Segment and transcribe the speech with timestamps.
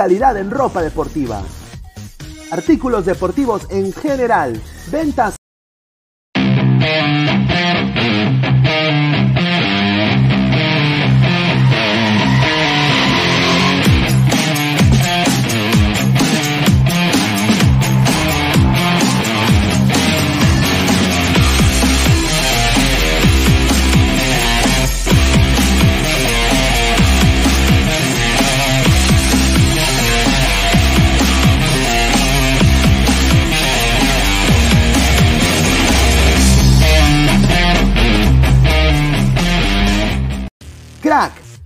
[0.00, 1.42] Calidad en ropa deportiva.
[2.50, 4.58] Artículos deportivos en general.
[4.90, 5.39] Ventas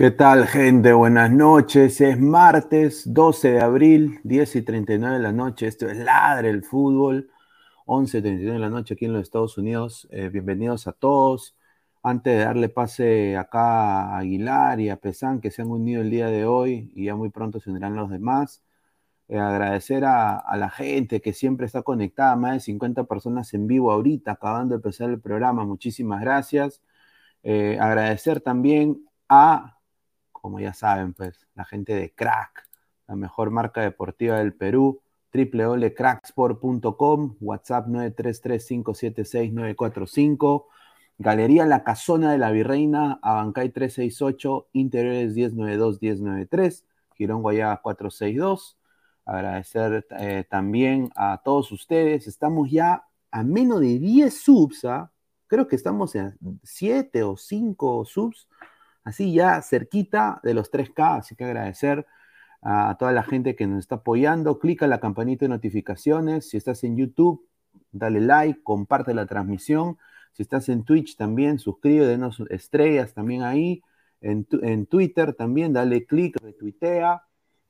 [0.00, 0.94] ¿Qué tal, gente?
[0.94, 2.00] Buenas noches.
[2.00, 5.66] Es martes 12 de abril, 10 y 39 de la noche.
[5.66, 7.30] Esto es Ladre el Fútbol,
[7.84, 10.08] 11 y 39 de la noche aquí en los Estados Unidos.
[10.10, 11.54] Eh, bienvenidos a todos.
[12.02, 16.08] Antes de darle pase acá a Aguilar y a Pesán, que se han unido el
[16.08, 18.62] día de hoy y ya muy pronto se unirán los demás,
[19.28, 23.92] Eh, agradecer a, la gente que siempre está conectada, más de 50 personas en vivo
[23.92, 25.64] ahorita, acabando de empezar el programa.
[25.66, 26.82] Muchísimas gracias.
[27.42, 29.79] Eh, agradecer también a,
[30.40, 32.68] como ya saben, pues, la gente de Crack,
[33.06, 35.02] la mejor marca deportiva del Perú,
[35.32, 40.66] www.cracksport.com, WhatsApp 933-576-945,
[41.18, 46.84] Galería La Casona de la Virreina, Abancay 368, Interiores 1092-1093,
[47.14, 48.78] Girón Guayaba 462.
[49.26, 52.26] Agradecer eh, también a todos ustedes.
[52.26, 55.12] Estamos ya a menos de 10 subs, ¿ah?
[55.46, 58.48] creo que estamos en 7 o 5 subs,
[59.10, 62.06] así ya cerquita de los 3K, así que agradecer
[62.62, 64.58] a toda la gente que nos está apoyando.
[64.58, 66.48] Clica la campanita de notificaciones.
[66.48, 67.46] Si estás en YouTube,
[67.92, 69.98] dale like, comparte la transmisión.
[70.32, 73.82] Si estás en Twitch también, suscríbete, denos estrellas también ahí.
[74.20, 77.22] En, Twitter también, dale click, retuitea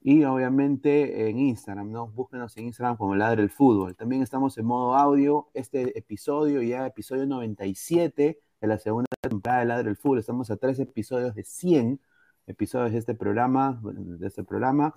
[0.03, 2.09] y obviamente en Instagram, ¿no?
[2.09, 3.95] Búsquenos en Instagram como Ladre el Fútbol.
[3.95, 5.49] También estamos en modo audio.
[5.55, 10.19] Este episodio, ya episodio 97 de la segunda temporada de Ladre el Fútbol.
[10.19, 12.01] Estamos a tres episodios de 100
[12.47, 14.95] episodios de este programa, de este programa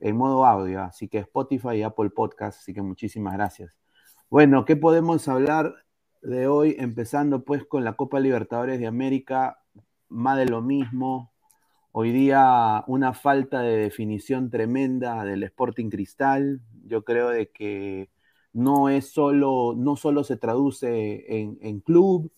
[0.00, 0.82] en modo audio.
[0.82, 2.60] Así que Spotify y Apple Podcast.
[2.60, 3.76] Así que muchísimas gracias.
[4.30, 5.74] Bueno, ¿qué podemos hablar
[6.22, 6.76] de hoy?
[6.78, 9.58] Empezando pues con la Copa Libertadores de América.
[10.08, 11.34] Más de lo mismo,
[11.96, 16.60] Hoy día una falta de definición tremenda del Sporting Cristal.
[16.84, 18.10] Yo creo de que
[18.52, 22.32] no es solo, no solo se traduce en, club,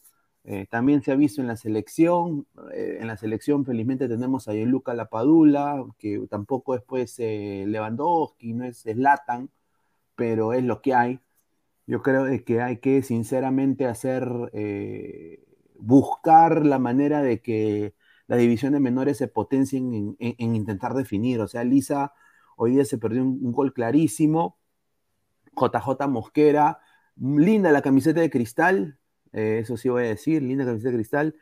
[0.49, 2.47] eh, también se ha visto en la selección.
[2.73, 8.53] Eh, en la selección, felizmente, tenemos a Luca Lapadula, que tampoco es pues eh, Lewandowski,
[8.55, 9.51] no es Zlatan,
[10.17, 11.21] pero es lo que hay.
[11.87, 14.25] Yo creo que hay que sinceramente hacer,
[15.79, 17.95] buscar la manera de que
[18.27, 21.41] las divisiones menores se potencien en, intentar definir.
[21.41, 22.13] O sea, Lisa
[22.57, 24.59] hoy día se perdió un, gol clarísimo.
[25.57, 26.81] JJ Mosquera,
[27.17, 28.99] linda la camiseta de cristal,
[29.37, 31.37] eh, eso sí voy a decir, linda camiseta de cristal.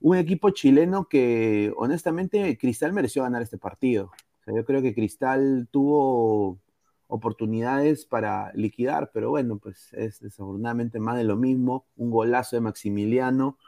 [0.00, 4.12] Un equipo chileno que honestamente Cristal mereció ganar este partido.
[4.46, 6.58] yo creo que Cristal tuvo
[7.06, 12.60] oportunidades para liquidar, pero bueno, pues es desafortunadamente más de lo mismo, un golazo de
[12.62, 13.58] Maximiliano,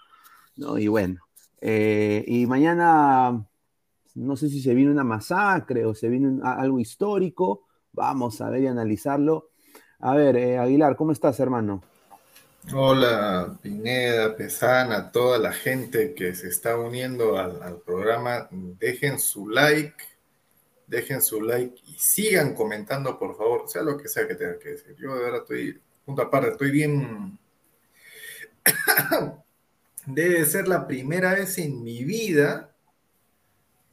[0.57, 0.79] ¿no?
[0.79, 1.21] Y bueno,
[1.61, 3.47] eh, y mañana,
[4.15, 7.67] no sé si se viene una masacre o se viene algo histórico.
[7.93, 9.51] Vamos a ver y analizarlo.
[10.01, 11.83] A ver, eh, Aguilar, ¿cómo estás, hermano?
[12.75, 18.49] Hola, Pineda, Pesana, toda la gente que se está uniendo al, programa.
[18.51, 19.95] Dejen su like,
[20.89, 24.71] dejen su like y sigan comentando, por favor, sea lo que sea que tenga que
[24.71, 24.97] decir.
[24.97, 27.39] Yo de verdad estoy, punto aparte, estoy bien
[30.07, 32.75] debe ser la primera vez en mi vida,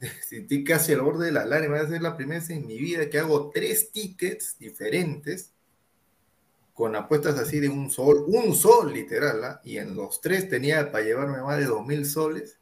[0.00, 3.08] estoy casi al borde de la lágrima, debe ser la primera vez en mi vida
[3.08, 5.53] que hago tres tickets diferentes
[6.74, 9.60] con apuestas así de un sol, un sol literal, ¿ah?
[9.64, 12.58] y en los tres tenía para llevarme más de dos mil soles,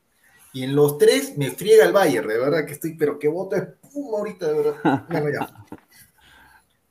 [0.52, 3.56] y en los tres me friega el Bayern, de verdad que estoy, pero que voto
[3.56, 5.06] es pum ahorita, de verdad.
[5.08, 5.66] Bueno, ya.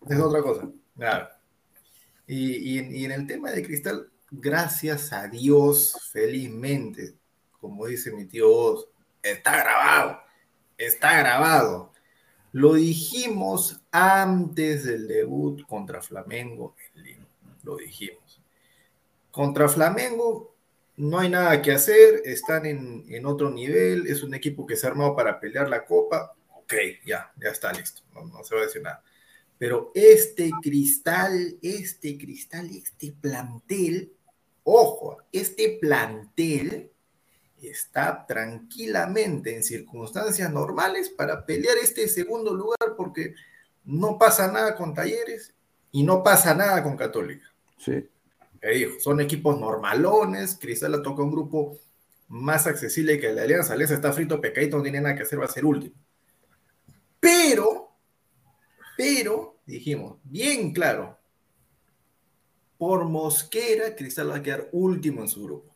[0.10, 0.68] Es otra cosa.
[2.26, 7.20] Y, y en el tema de Cristal, gracias a Dios, felizmente,
[7.60, 8.88] como dice mi tío Oz,
[9.22, 10.18] está grabado,
[10.76, 11.92] está grabado.
[12.52, 16.76] Lo dijimos antes del debut contra Flamengo
[17.64, 18.42] lo dijimos.
[19.32, 20.56] Contra Flamengo
[20.98, 24.90] no hay nada que hacer, están en, otro nivel, es un equipo que se ha
[24.90, 26.74] armado para pelear la copa, ok,
[27.06, 29.04] ya, ya está listo, no, no se va a decir nada.
[29.58, 34.12] Pero este cristal, este cristal, este plantel
[34.64, 36.92] Ojo, este plantel
[37.62, 43.34] está tranquilamente en circunstancias normales para pelear este segundo lugar porque
[43.84, 45.54] no pasa nada con Talleres
[45.92, 47.51] y no pasa nada con Católica.
[47.84, 48.08] Sí.
[49.00, 51.80] son equipos normalones, Cristal toca un grupo
[52.28, 53.74] más accesible que la Alianza.
[53.74, 55.96] Alianza está frito, pecadito, no tiene nada que hacer, va a ser último.
[57.20, 57.98] Pero,
[58.96, 61.18] pero, dijimos, bien claro,
[62.78, 65.76] por Mosquera, Cristal va a quedar último en su grupo.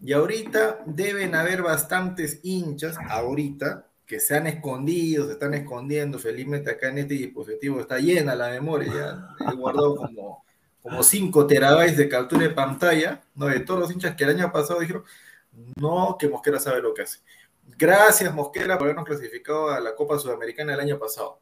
[0.00, 6.18] Y ahorita deben haber bastantes hinchas, ahorita, que se han escondido, se están escondiendo.
[6.18, 10.44] Felizmente acá en este dispositivo está llena la memoria, ya he guardado como,
[10.82, 13.46] como 5 terabytes de captura de pantalla, ¿no?
[13.46, 15.02] de todos los hinchas que el año pasado dijeron,
[15.76, 17.20] no, que Mosquera sabe lo que hace.
[17.78, 21.40] Gracias Mosquera por habernos clasificado a la Copa Sudamericana el año pasado.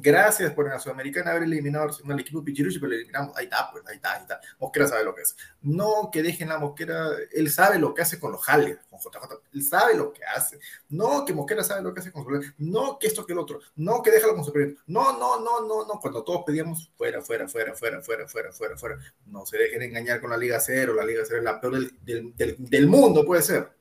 [0.00, 3.36] Gracias por en la Sudamericana haber eliminado al equipo Pichiruchi, pero lo eliminamos.
[3.36, 4.40] Ahí está, pues, ahí está, ahí está.
[4.60, 5.36] Mosquera sabe lo que es.
[5.62, 9.42] No que dejen a Mosquera, él sabe lo que hace con los jales, con JJ.
[9.52, 10.60] Él sabe lo que hace.
[10.88, 13.60] No que Mosquera sabe lo que hace con su No que esto que el otro.
[13.76, 14.52] No que déjalo con su
[14.86, 16.00] No, no, no, no, no.
[16.00, 18.98] Cuando todos pedíamos fuera, fuera, fuera, fuera, fuera, fuera, fuera, fuera.
[19.26, 20.94] No se dejen engañar con la Liga Cero.
[20.94, 23.72] La Liga Cero es la peor del, del, del, mundo, puede ser.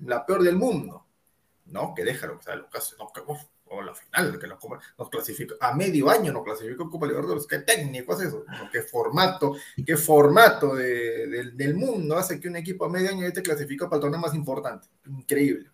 [0.00, 1.06] La peor del mundo.
[1.66, 2.96] No, que déjalo, que sabe lo que hace.
[2.98, 3.22] No, que,
[3.82, 4.58] la final, que nos,
[4.98, 9.96] nos a medio año nos clasificó Copa Libertadores, qué técnico es eso, qué formato, qué
[9.96, 14.02] formato de, del mundo hace que un equipo a medio año esté clasificado para el
[14.02, 15.70] torneo más importante, increíble.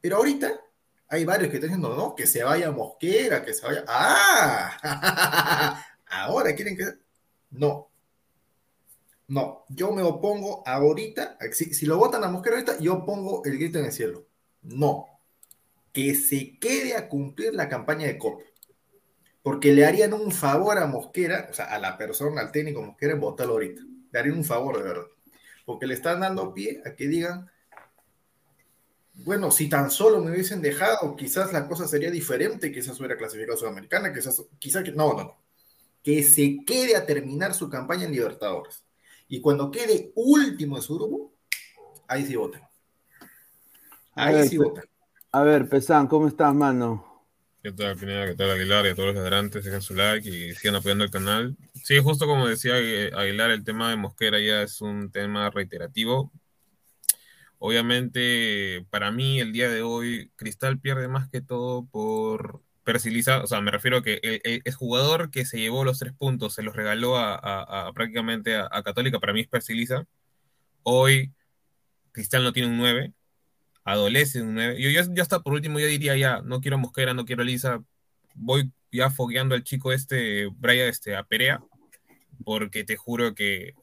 [0.00, 0.60] Pero ahorita
[1.08, 6.54] hay varios que están diciendo, no, que se vaya Mosquera, que se vaya, ah, ahora
[6.54, 6.84] quieren que,
[7.50, 7.90] no,
[9.28, 13.58] no, yo me opongo ahorita, si, si lo votan a Mosquera ahorita, yo pongo el
[13.58, 14.26] grito en el cielo,
[14.62, 15.17] no,
[15.92, 18.44] que se quede a cumplir la campaña de Copa.
[19.42, 23.14] Porque le harían un favor a Mosquera, o sea, a la persona, al técnico Mosquera,
[23.14, 23.82] votarlo ahorita.
[24.12, 25.06] Le harían un favor, de verdad.
[25.64, 27.50] Porque le están dando pie a que digan,
[29.14, 33.54] bueno, si tan solo me hubiesen dejado, quizás la cosa sería diferente, quizás hubiera clasificado
[33.54, 35.38] a Sudamericana, quizás, quizás que, no, no, no.
[36.02, 38.84] Que se quede a terminar su campaña en Libertadores.
[39.28, 41.32] Y cuando quede último en su grupo,
[42.06, 42.62] ahí sí votan.
[44.14, 44.84] Ahí sí votan.
[45.38, 47.24] A ver, Pesán, ¿cómo estás, mano?
[47.62, 48.26] ¿Qué tal, Pineda?
[48.26, 48.84] ¿Qué tal, Aguilar?
[48.84, 51.56] Y a todos los adelante, dejen su like y sigan apoyando el canal.
[51.74, 56.32] Sí, justo como decía Aguilar, el tema de Mosquera ya es un tema reiterativo.
[57.60, 63.40] Obviamente, para mí, el día de hoy, Cristal pierde más que todo por Persiliza.
[63.44, 66.64] O sea, me refiero a que el, jugador que se llevó los tres puntos, se
[66.64, 70.04] los regaló a, prácticamente a, Católica, para mí es Persiliza.
[70.82, 71.32] Hoy,
[72.10, 73.14] Cristal no tiene un 9
[73.88, 77.42] adolece Yo ya, ya hasta por último, yo diría ya, no quiero Mosquera, no quiero
[77.42, 77.82] Lisa,
[78.34, 81.62] voy ya fogueando al chico este, Brian, este, a Perea,
[82.44, 83.74] porque te juro que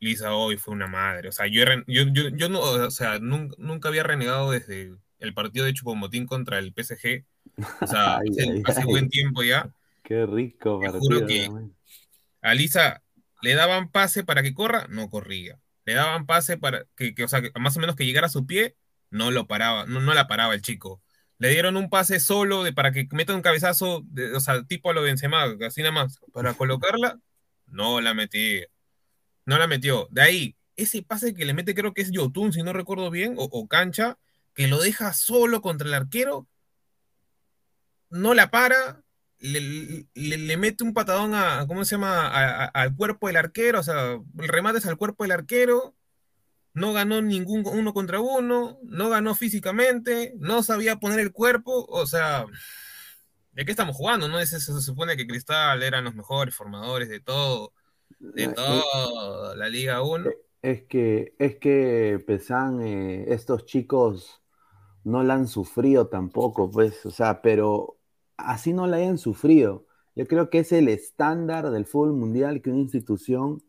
[0.00, 1.28] Lisa hoy fue una madre.
[1.28, 5.74] O sea, yo, yo, yo, no, o sea, nunca, había renegado desde el partido de
[5.74, 7.24] Chupomotín contra el PSG.
[7.82, 8.16] O sea,
[8.66, 9.70] hace, buen tiempo ya.
[10.02, 11.00] Qué rico partido.
[11.00, 11.50] Juro que
[12.40, 13.02] a Lisa
[13.42, 15.58] le daban pase para que corra, no corría.
[15.84, 18.46] Le daban pase para que, que, o sea, más o menos que llegara a su
[18.46, 18.74] pie,
[19.14, 21.00] no lo paraba, no, no la paraba el chico.
[21.38, 24.90] Le dieron un pase solo de, para que meta un cabezazo, de, o sea, tipo
[24.90, 27.20] a lo Benzema, así nada más, para colocarla,
[27.66, 28.64] no la metí.
[29.46, 30.08] No la metió.
[30.10, 33.34] De ahí, ese pase que le mete, creo que es Yotun, si no recuerdo bien,
[33.38, 34.18] o, Cancha,
[34.52, 36.48] que lo deja solo contra el arquero,
[38.10, 39.04] no la para,
[39.38, 42.26] le, le, mete un patadón a, ¿cómo se llama?,
[42.66, 45.94] al cuerpo del arquero, o sea, el remate es al cuerpo del arquero,
[46.74, 52.06] no ganó ningún uno contra uno, no ganó físicamente, no sabía poner el cuerpo, o
[52.06, 52.46] sea,
[53.52, 54.28] ¿de qué estamos jugando?
[54.28, 54.44] ¿No?
[54.44, 57.72] se supone que Cristal eran los mejores formadores de todo,
[58.18, 60.30] de todo la Liga 1.
[60.62, 64.42] Es que, es que pesan, eh, estos chicos
[65.04, 67.98] no la han sufrido tampoco, pues, o sea, pero
[68.36, 69.86] así no la hayan sufrido.
[70.16, 73.62] Yo creo que es el estándar del fútbol mundial que una institución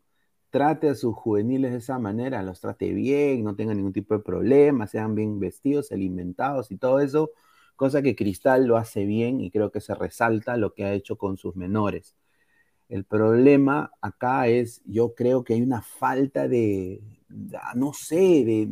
[0.55, 4.23] trate a sus juveniles de esa manera, los trate bien, no tengan ningún tipo de
[4.23, 7.31] problema, sean bien vestidos, alimentados y todo eso,
[7.75, 11.17] cosa que Cristal lo hace bien y creo que se resalta lo que ha hecho
[11.17, 12.15] con sus menores.
[12.87, 17.01] El problema acá es, yo creo que hay una falta de,
[17.75, 18.69] no sé, de,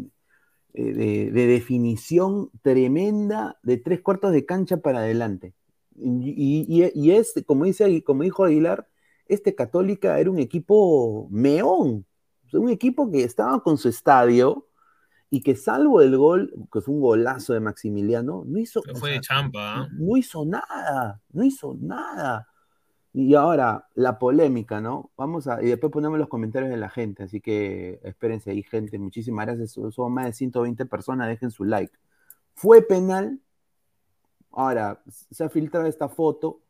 [0.74, 5.54] de, definición tremenda de tres cuartos de cancha para adelante.
[5.98, 8.88] Y, y, y es, como, dice, como dijo Aguilar,
[9.34, 12.06] este Católica era un equipo meón,
[12.54, 14.68] un equipo que estaba con su estadio
[15.30, 19.82] y que salvo el gol, que fue un golazo de Maximiliano, no hizo, fue champa,
[19.82, 19.90] ¿ah?
[19.92, 22.48] no hizo nada, no hizo nada.
[23.16, 25.12] Y ahora, la polémica, ¿no?
[25.18, 28.98] Vamos a, y después ponemos los comentarios de la gente, así que espérense ahí, gente,
[29.00, 31.94] muchísimas gracias, son más de 120 personas, dejen su like.
[32.54, 33.40] ¿Fue penal?
[34.52, 36.62] Ahora, se ha filtrado esta foto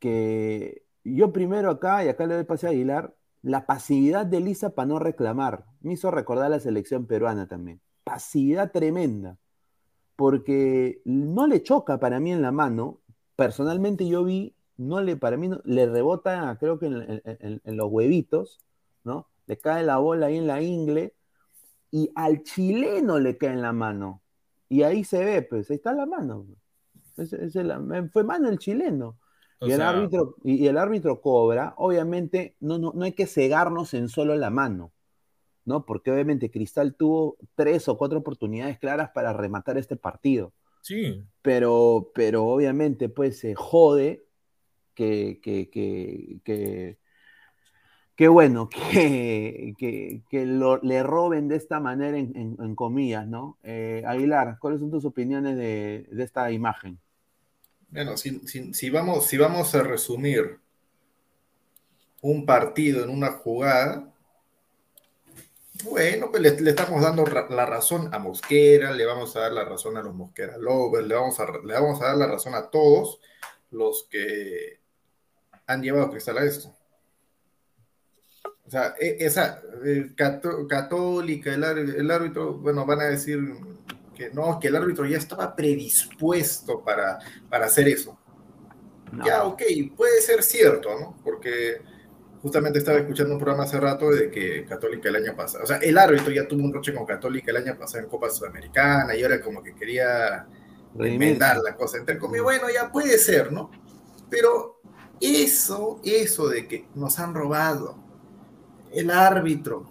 [0.00, 4.70] que yo primero acá, y acá le doy pase a Aguilar, la pasividad de Lisa
[4.70, 5.64] para no reclamar.
[5.80, 7.80] Me hizo recordar la selección peruana también.
[8.04, 9.38] Pasividad tremenda.
[10.16, 13.00] Porque no le choca para mí en la mano.
[13.34, 18.60] Personalmente yo vi, no le, para mí le rebota, creo que en, los huevitos,
[19.02, 19.28] ¿no?
[19.46, 21.14] Le cae la bola ahí en la ingle
[21.90, 24.22] y al chileno le cae en la mano.
[24.68, 26.46] Y ahí se ve, pues ahí está la mano.
[28.12, 29.18] fue mano el chileno
[29.62, 34.08] y, el árbitro, y, el árbitro cobra, obviamente no, no, no hay que cegarnos en
[34.08, 34.92] solo la mano,
[35.64, 35.84] ¿no?
[35.84, 40.52] Porque obviamente Cristal tuvo tres o cuatro oportunidades claras para rematar este partido.
[40.82, 41.24] Sí.
[41.42, 44.26] Pero, pero obviamente, pues se jode
[44.94, 46.98] que, que, que, que,
[48.16, 53.26] que bueno, que, que, que lo, le roben de esta manera en, en, en comillas,
[53.26, 53.58] ¿no?
[53.62, 56.98] Eh, Aguilar, ¿cuáles son tus opiniones de, de esta imagen?
[57.92, 60.58] Bueno, si, si, si, vamos, si vamos a resumir
[62.22, 64.10] un partido en una jugada,
[65.84, 69.98] bueno, pues le, estamos dando la razón a Mosquera, le vamos a dar la razón
[69.98, 73.20] a los Mosquera Lovers, le vamos a, le vamos a dar la razón a todos
[73.70, 74.80] los que
[75.66, 76.74] han llevado a Cristal a esto.
[78.64, 79.60] O sea, e, esa
[80.66, 83.38] católica, el, el, árbitro, bueno, van a decir
[84.28, 88.18] que no, que el árbitro ya estaba predispuesto para, para hacer eso.
[89.10, 89.26] No.
[89.26, 89.62] Ya, ok,
[89.96, 91.16] puede ser cierto, ¿no?
[91.22, 91.82] Porque
[92.40, 95.76] justamente estaba escuchando un programa hace rato de que Católica el año pasado, o sea,
[95.76, 99.22] el árbitro ya tuvo un roche con Católica el año pasado en Copa Sudamericana y
[99.22, 100.46] ahora como que quería
[100.98, 101.98] enmendar la cosa.
[101.98, 103.70] Entre comillas, bueno, ya puede ser, ¿no?
[104.30, 104.80] Pero
[105.20, 107.96] eso, eso de que nos han robado,
[108.92, 109.88] el árbitro,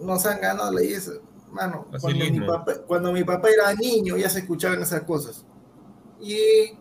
[0.00, 1.12] nos han ganado, le dice,
[1.54, 5.44] mano, cuando mi, papá, cuando mi, papá, era niño ya se escuchaban esas cosas.
[6.20, 6.76] Y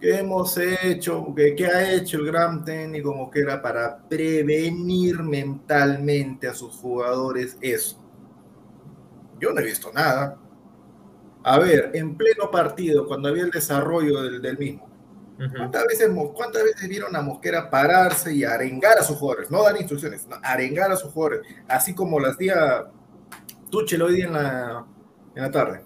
[0.00, 6.54] que hemos hecho, que, que ha hecho el gran técnico Mosquera para prevenir mentalmente a
[6.54, 7.98] sus jugadores eso.
[9.40, 10.38] Yo no he visto nada.
[11.42, 14.90] A ver, en pleno partido, cuando había el desarrollo del, del mismo,
[15.56, 19.50] ¿Cuántas veces, ¿Cuántas veces vieron a Mosquera pararse y arengar a sus jugadores?
[19.50, 22.90] No dar instrucciones, no, arengar a sus jugadores, así como las día
[23.70, 24.86] Tuchel hoy día en la,
[25.34, 25.82] en la tarde,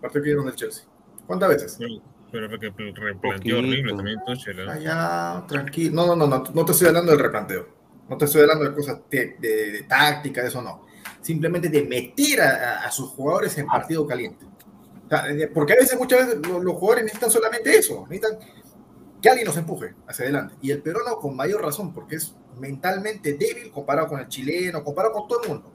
[0.00, 0.84] partido que dieron del Chelsea.
[1.26, 1.78] ¿Cuántas veces?
[2.30, 4.60] Pero que replanteó horrible también Tuchel.
[4.60, 4.66] ¿eh?
[4.68, 5.94] Ah, ya, tranquilo.
[5.94, 7.68] No, no, no, no, no te estoy hablando del replanteo.
[8.08, 10.86] No te estoy hablando de cosas de, de, de táctica, de eso no.
[11.20, 14.46] Simplemente de meter a, a sus jugadores en partido caliente.
[15.06, 18.06] O sea, porque a veces, muchas veces, los, los jugadores necesitan solamente eso.
[18.08, 18.38] Necesitan
[19.20, 20.54] que alguien nos empuje hacia adelante.
[20.62, 25.14] Y el peruano con mayor razón, porque es mentalmente débil comparado con el chileno, comparado
[25.14, 25.72] con todo el mundo.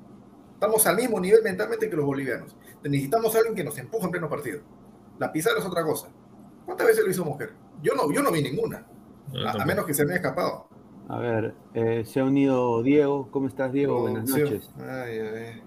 [0.63, 2.55] Estamos al mismo nivel mentalmente que los bolivianos.
[2.85, 4.61] Necesitamos a alguien que nos empuje en pleno partido.
[5.19, 6.07] La pizarra es otra cosa.
[6.65, 7.49] ¿Cuántas veces lo hizo mujer?
[7.81, 8.87] Yo no, yo no vi ninguna.
[9.45, 10.69] A, menos que se me haya escapado.
[11.09, 13.27] A ver, eh, se ha unido Diego.
[13.29, 13.97] ¿Cómo estás, Diego?
[13.97, 14.71] Oh, Buenas noches.
[14.77, 15.61] Ay, ay.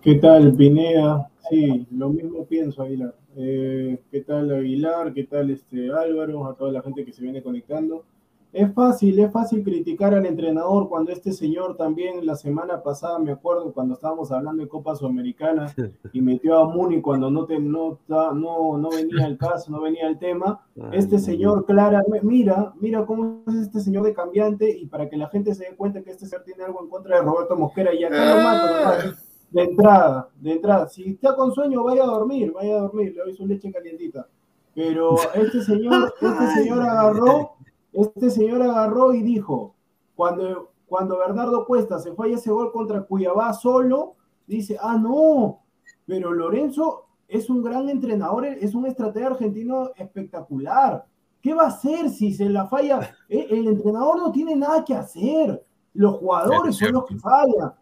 [0.00, 1.30] ¿Qué tal, Pineda?
[1.50, 3.14] Sí, lo mismo pienso, Aguilar.
[3.36, 5.12] Eh, ¿Qué tal Aguilar?
[5.12, 6.46] ¿Qué tal este Álvaro?
[6.46, 8.06] A toda la gente que se viene conectando.
[8.52, 13.32] Es fácil, es fácil criticar al entrenador cuando este señor también la semana pasada, me
[13.32, 15.74] acuerdo, cuando estábamos hablando de Copa Sudamericana
[16.12, 20.06] y metió a Muni cuando no, te, no, no, no venía el caso, no venía
[20.06, 20.66] el tema.
[20.92, 25.28] Este señor, Clara, mira, mira cómo es este señor de cambiante y para que la
[25.30, 28.04] gente se dé cuenta que este señor tiene algo en contra de Roberto Mosquera y
[28.04, 29.16] acá lo mato.
[29.50, 30.88] De entrada, de entrada.
[30.88, 34.26] Si está con sueño, vaya a dormir, vaya a dormir, le doy su leche calientita.
[34.74, 37.52] Pero este señor, este señor agarró,
[37.92, 39.74] este señor agarró y dijo,
[40.14, 44.14] cuando, cuando Bernardo Cuesta se fue a ese gol contra Cuyabá solo,
[44.46, 45.60] dice, ah, no,
[46.06, 51.06] pero Lorenzo es un gran entrenador, es un estratega argentino espectacular.
[51.40, 53.14] ¿Qué va a hacer si se la falla?
[53.28, 55.64] El, el entrenador no tiene nada que hacer.
[55.94, 57.74] Los jugadores son los que fallan.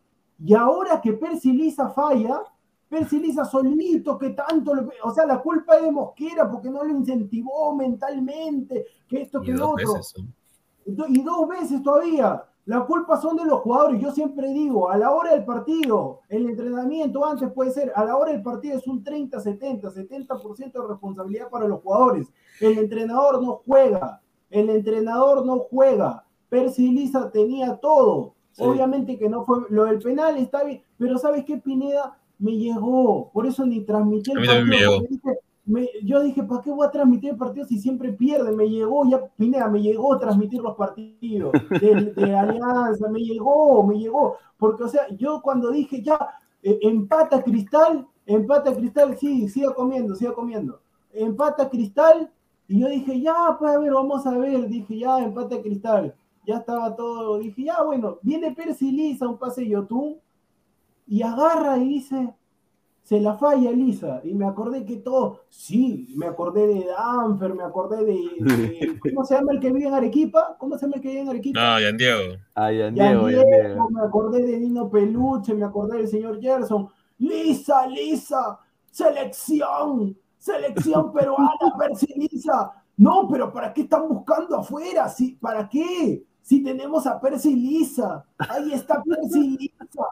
[0.43, 2.41] Y ahora que Percy Lisa falla,
[2.91, 4.73] Percy Lisa solito, que tanto,
[5.05, 9.53] o sea, la culpa es de Mosquera porque no lo incentivó mentalmente, que esto, que
[9.53, 9.95] lo otro.
[9.95, 10.15] Veces,
[10.85, 12.45] y dos veces todavía.
[12.67, 14.01] La culpa son de los jugadores.
[14.01, 18.17] Yo siempre digo, a la hora del partido, el entrenamiento antes puede ser, a la
[18.17, 22.29] hora del partido es un 30-70, 70% de responsabilidad para los jugadores.
[22.61, 26.25] El entrenador no juega, el entrenador no juega.
[26.49, 28.65] Percy Lisa tenía todo Sí.
[28.65, 32.19] Obviamente que no fue lo del penal, está bien, pero ¿sabes qué, Pineda?
[32.41, 35.01] Me llegó, por eso ni transmití el partido.
[35.03, 38.51] Me dije, me, yo dije, ¿para qué voy a transmitir el partido si siempre pierde?
[38.51, 43.99] Me llegó, ya, Pineda, me llegó transmitir los partidos de, de Alianza, me llegó, me
[43.99, 44.37] llegó.
[44.59, 46.19] Porque, o sea, yo cuando dije, ya,
[46.63, 50.81] eh, empata Cristal, empata Cristal, sí, siga comiendo, siga comiendo.
[51.13, 52.31] Empata Cristal,
[52.67, 56.15] y yo dije, ya, pues a ver, vamos a ver, dije, ya, empata Cristal
[56.47, 60.19] ya estaba todo, dije, ya bueno, viene Percy Lisa, un pase YouTube,
[61.11, 62.35] y agarra y dice,
[63.03, 67.65] se la falla Lisa, y me acordé que todo, sí, me acordé de Danfer, me
[67.65, 70.57] acordé de, de, ¿cómo se llama el que vive en Arequipa?
[70.57, 71.61] ¿Cómo se llama el que vive en Arequipa?
[71.61, 72.37] No, Yan Diego.
[72.55, 73.25] Ah, Yan Diego,
[73.91, 81.75] me acordé de Nino Peluche, me acordé del señor Gerson, Lisa, Lisa, selección, selección peruana,
[81.77, 85.09] Percy Lisa, no, pero ¿para qué están buscando afuera?
[85.09, 85.37] ¿Sí?
[85.41, 86.25] ¿Para qué?
[86.41, 90.05] Si tenemos a Percy Lisa, ahí está Percy Lisa.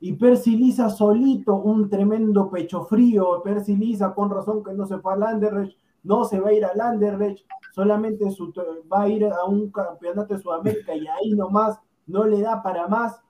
[0.00, 3.42] Y Percy Lisa solito, un tremendo pecho frío.
[3.42, 6.64] Percy Lisa, con razón que no se fue al Anderlecht, no se va a ir
[6.64, 8.52] al Anderlecht, solamente su,
[8.92, 12.86] va a ir a un campeonato de Sudamérica y ahí nomás no le da para
[12.86, 13.20] más.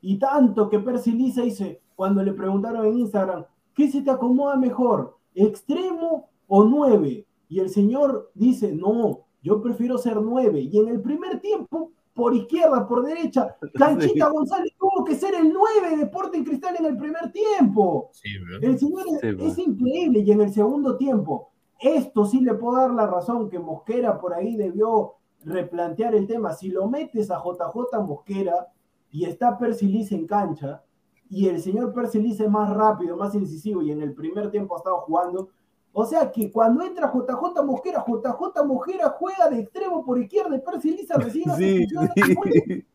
[0.00, 4.56] Y tanto que Percy Lisa dice, cuando le preguntaron en Instagram, ¿qué se te acomoda
[4.56, 5.18] mejor?
[5.34, 7.26] ¿Extremo o nueve?
[7.48, 10.60] Y el señor dice, no, yo prefiero ser nueve.
[10.60, 15.52] Y en el primer tiempo, por izquierda, por derecha, Canchita González tuvo que ser el
[15.52, 18.10] nueve de Sporting Cristal en el primer tiempo.
[18.60, 20.18] el señor es, increíble.
[20.18, 24.34] Y en el segundo tiempo, esto sí le puedo dar la razón que Mosquera por
[24.34, 26.54] ahí debió replantear el tema.
[26.54, 28.66] Si lo metes a JJ Mosquera
[29.12, 30.82] y está Persilis en cancha,
[31.30, 34.78] y el señor Persilis es más rápido, más incisivo, y en el primer tiempo ha
[34.78, 35.50] estado jugando,
[35.92, 40.60] o sea que cuando entra JJ Mosquera, JJ Mosquera juega de extremo por izquierda y
[40.60, 42.86] Percy Lisa recibe sí, sí.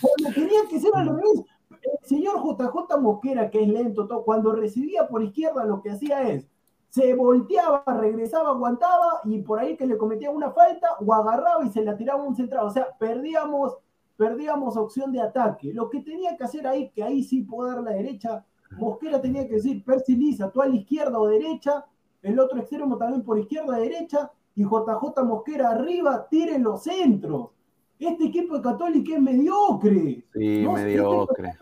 [0.00, 1.44] Cuando tenía que ser al revés.
[1.70, 6.28] El señor JJ Mosquera, que es lento, todo, cuando recibía por izquierda lo que hacía
[6.28, 6.46] es,
[6.92, 11.70] se volteaba, regresaba, aguantaba y por ahí que le cometía una falta o agarraba y
[11.70, 12.66] se la tiraba un central.
[12.66, 13.78] O sea, perdíamos,
[14.16, 15.72] perdíamos opción de ataque.
[15.72, 18.44] Lo que tenía que hacer ahí, que ahí sí puedo dar la derecha,
[18.78, 21.84] Mosquera tenía que decir, Percy Lisa, tú a la izquierda o derecha,
[22.22, 27.50] el otro extremo también por izquierda, derecha, y JJ Mosquera arriba, tiren los centros.
[27.98, 30.24] Este equipo de Católica es mediocre.
[30.32, 31.56] Sí, mediocre.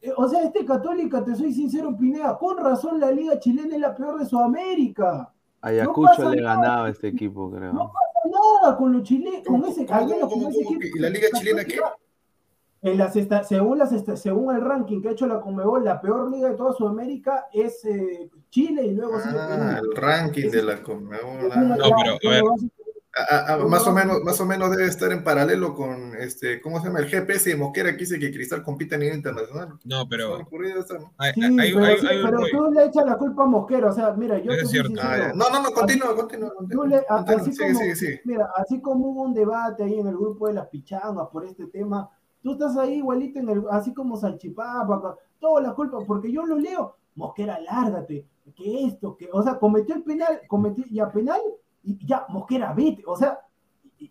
[0.00, 3.80] Eh, o sea, este Católica, te soy sincero, Pineda, con razón la Liga Chilena es
[3.80, 5.32] la peor de Sudamérica.
[5.60, 7.72] Ayacucho le ganaba a este equipo, creo.
[7.72, 11.80] No pasa nada con los chilenos, con ese, ¿Y la Liga Chilena qué?
[12.80, 13.12] En las
[13.48, 16.72] según, las según el ranking que ha hecho la Conmebol, la peor liga de toda
[16.72, 21.50] Sudamérica es eh, Chile y luego ah, el ranking de la Conmebol.
[21.50, 21.60] Ah.
[21.60, 22.42] No, pero
[23.16, 23.66] a ver.
[23.66, 27.00] más o menos, más o menos debe estar en paralelo con este, ¿cómo se llama?
[27.00, 29.76] El GPS de Mosquera que dice que Cristal compite a nivel internacional.
[29.84, 30.46] No, pero.
[30.48, 34.52] pero tú le echas la culpa a Mosquera, o sea, mira, yo.
[34.52, 35.00] Es cierto.
[35.02, 36.52] Ah, no, no, no, continúa, continúa.
[37.08, 37.80] así, como,
[38.24, 41.66] Mira, así como hubo un debate ahí en el grupo de las pichangas por este
[41.66, 42.08] tema,
[42.42, 46.56] Tú estás ahí igualito, en el, así como Salchipapa, toda la culpa, porque yo lo
[46.56, 51.40] leo, Mosquera, lárgate, que esto, que, o sea, cometió el penal, cometió ya penal,
[51.82, 53.40] y ya, Mosquera, vete, o sea,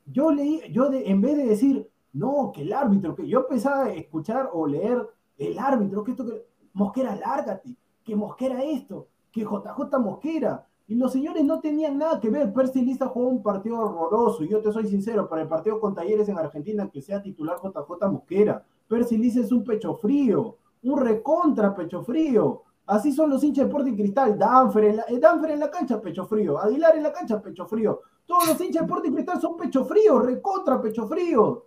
[0.06, 3.86] yo leí, yo de, en vez de decir, no, que el árbitro, que yo empezaba
[3.86, 9.42] a escuchar o leer el árbitro, que esto, que Mosquera, lárgate, que Mosquera esto, que
[9.42, 12.54] JJ Mosquera, y los señores no tenían nada que ver.
[12.54, 14.44] Percy Lisa jugó un partido horroroso.
[14.44, 17.58] Y yo te soy sincero, para el partido con Talleres en Argentina, que sea titular
[17.62, 18.64] JJ Mosquera.
[18.88, 22.64] Percy Lisa es un pecho frío, un recontra pecho frío.
[22.86, 24.40] Así son los hinchas de Sporting Cristal.
[24.40, 25.20] Danfer en, la, eh,
[25.50, 26.58] en la cancha, pecho frío.
[26.58, 28.00] Aguilar en la cancha, pecho frío.
[28.26, 31.66] Todos los hinchas de Sporting Cristal son pecho frío, recontra pecho frío.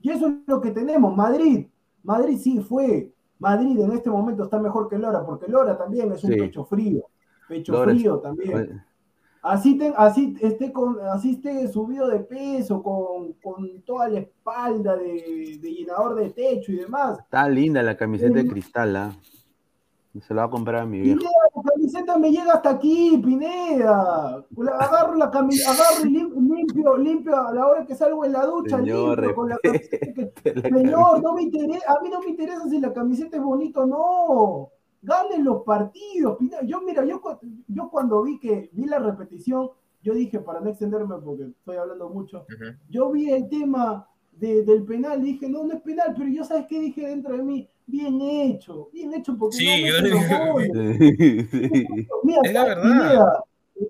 [0.00, 1.16] Y eso es lo que tenemos.
[1.16, 1.66] Madrid.
[2.04, 3.12] Madrid sí fue.
[3.40, 7.04] Madrid en este momento está mejor que Lora, porque Lora también es un pecho frío
[7.50, 8.82] pecho frío también.
[9.42, 15.58] Así, así, esté con, así esté subido de peso, con, con toda la espalda de,
[15.60, 17.18] de, llenador de techo y demás.
[17.20, 19.12] Está linda la camiseta de cristal, ¿ah?
[20.20, 21.20] Se la va a comprar a mi viejo.
[21.20, 24.44] Pineda, la camiseta me llega hasta aquí, Pineda.
[24.78, 28.78] Agarro la camiseta, agarro y limpio, limpio a la hora que salgo en la ducha,
[28.78, 30.68] limpio con la camiseta.
[30.68, 33.86] Señor, no me interesa, a mí no me interesa si la camiseta es bonita o
[33.86, 36.38] no ganen los partidos.
[36.64, 37.20] Yo, mira, yo,
[37.68, 39.70] yo cuando vi que vi la repetición,
[40.02, 42.46] yo dije, para no extenderme porque estoy hablando mucho,
[42.88, 46.80] yo vi el tema del penal, dije, no, no es penal, pero yo sabes qué
[46.80, 49.66] dije dentro de mí, bien hecho, bien hecho porque sí,
[52.22, 53.32] Mira, es la verdad.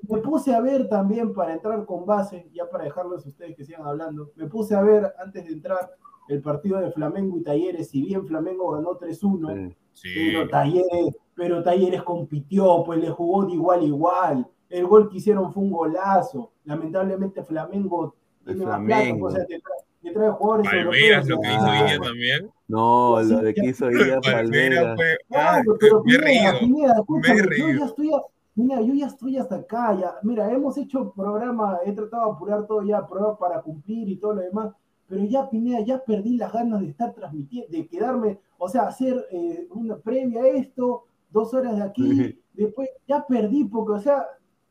[0.09, 3.65] me puse a ver también para entrar con base, ya para dejarlos a ustedes que
[3.65, 5.89] sigan hablando, me puse a ver antes de entrar
[6.31, 12.05] el partido de Flamengo y Talleres, si bien Flamengo ganó 3-1, pero, Talleres, pero Talleres
[12.05, 14.49] compitió, pues le jugó de igual a igual.
[14.69, 16.53] El gol que hicieron fue un golazo.
[16.65, 18.15] Lamentablemente Flamengo
[18.45, 22.51] tiene una plata, o sea, te trae, jugadores Palmeiras, lo que hizo Guilla también.
[22.69, 24.97] No, lo de que hizo Guilla Palmeiras.
[25.29, 28.11] Claro, pero Pineda, Pineda, escúchame, yo ya estoy...
[28.55, 30.15] Mira, yo ya estoy hasta acá, ya.
[30.23, 34.35] Mira, hemos hecho programa, he tratado de apurar todo ya, pruebas para cumplir y todo
[34.35, 34.75] lo demás
[35.11, 39.27] pero ya Pineda, ya perdí las ganas de estar transmitiendo, de quedarme, o sea, hacer
[39.33, 44.25] eh, una previa a esto, dos horas de aquí, después ya perdí, porque, o sea,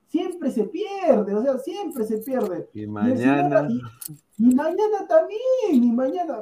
[0.08, 2.69] siempre se pierde, o sea, siempre se pierde.
[2.73, 3.67] Y mañana.
[4.38, 5.41] Y, mañana también,
[5.73, 6.41] y mañana,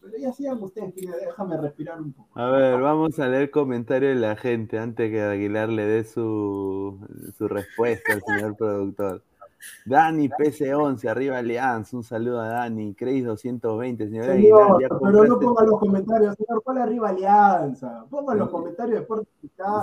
[0.00, 2.28] pero ya sigan ustedes, Pineda, déjame respirar un poco.
[2.34, 6.98] A ver, vamos a leer comentarios de la gente antes que Aguilar le dé su,
[7.38, 9.22] su respuesta al señor productor.
[9.84, 15.24] Dani PC11, arriba Alianza, un saludo a Dani, Crazy 220, señor, Señor, Aguilar, ya pero
[15.24, 18.04] no pongan los comentarios, señor, ¿cuál arriba Alianza?
[18.10, 19.28] Pongan los comentarios de Sport.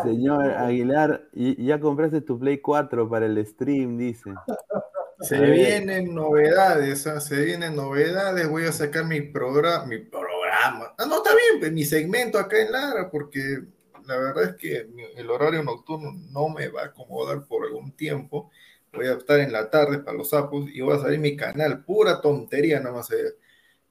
[0.03, 4.31] Señor Aguilar, y- ya compraste tu Play 4 para el stream, dice.
[5.21, 7.19] Se A vienen novedades, ¿ah?
[7.19, 8.49] se vienen novedades.
[8.49, 10.93] Voy a sacar mi programa, mi programa.
[10.97, 13.63] Ah, no, está bien, pues mi segmento acá en Lara, porque
[14.05, 18.49] la verdad es que el horario nocturno no me va a acomodar por algún tiempo.
[18.93, 21.83] Voy a estar en la tarde para los sapos y voy a salir mi canal,
[21.85, 23.11] pura tontería nomás.
[23.11, 23.35] eh,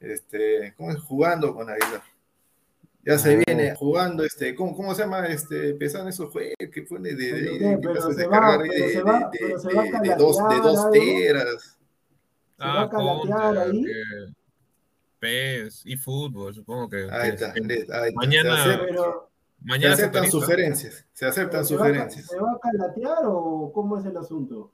[0.01, 0.99] Este, ¿cómo es?
[1.01, 2.03] Jugando con Aguilar.
[3.05, 3.43] Ya se Ah.
[3.47, 5.27] viene jugando, este, ¿cómo, cómo se llama?
[5.27, 8.27] Este, pesan esos juegos que pone de, de, de- qué, que pero pasas se de
[8.29, 10.57] va, cargar pero de, se va, de- pero se de- va a de dos, de
[10.61, 10.91] dos algo.
[10.93, 11.79] teras.
[12.59, 13.85] ¿Se va a calatear ahí?
[13.85, 14.33] que-
[15.19, 17.09] PES y fútbol, supongo que.
[17.11, 18.21] Ahí está, que listo, ahí está.
[18.21, 21.89] Mañana- se, aceptan, Pero, se mañana se aceptan sugerencias, se aceptan pero ¿se, va a,
[21.89, 22.27] sugerencias.
[22.27, 24.71] ¿se va a calatear o cómo es el asunto?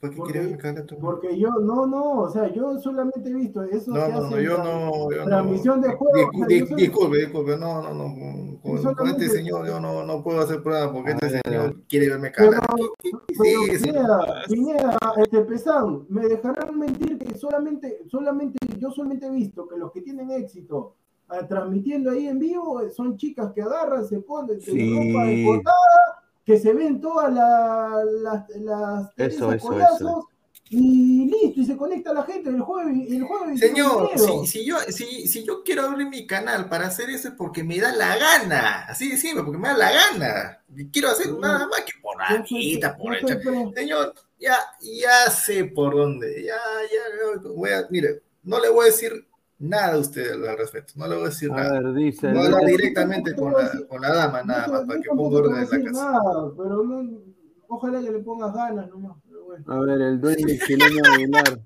[0.00, 0.98] ¿Para qué porque- quieres verme cara tú?
[0.98, 4.40] Porque yo, no, no, o sea, yo solamente he visto eso No, que no, no,
[4.40, 5.10] yo tra- no.
[5.12, 5.86] Yo transmisión no.
[5.88, 8.60] de juego, Di- o sea, solo- disculpe, disculpe, no, no, no.
[8.62, 11.40] Con, con este señor yo no, no puedo hacer prueba porque A este ver.
[11.44, 12.66] señor quiere verme Pero, cara.
[12.76, 13.84] pero Sí, sí.
[13.86, 19.76] Pineda, Pineda, este Pesán, me dejarán mentir que solamente, solamente, yo solamente he visto que
[19.76, 20.94] los que tienen éxito
[21.28, 25.12] ah, transmitiendo ahí en vivo eh, son chicas que agarran, se ponen se Sí.
[25.12, 30.28] ropa escotada, que se ven todas la- las, las Eso, eso,
[30.72, 34.58] y listo, y se conecta la gente el jueves, el jueves Señor, 21 de si,
[34.60, 37.80] si yo, si, si yo quiero abrir mi canal para hacer eso es porque me
[37.80, 38.84] da la gana.
[38.86, 40.62] Así de simple, porque me da la gana.
[40.76, 46.44] Y quiero hacer nada más que por ahorita, por Señor, ya, ya sé por dónde.
[46.44, 49.26] Ya, ya, voy a, mire, no le voy a decir
[49.60, 50.94] nada a usted al respecto.
[50.96, 51.80] No le voy a decir A nada.
[51.80, 52.28] ver, dice.
[52.30, 55.54] El- hablar no, directamente con la, con la dama, nada más, para que ponga orden
[55.56, 56.10] en la casa.
[56.12, 57.20] nada, pero no,
[57.68, 59.16] ojalá que le pongas ganas nomás.
[59.28, 59.64] Pero bueno.
[59.68, 61.60] A ver, el dueño chileno Aguilar.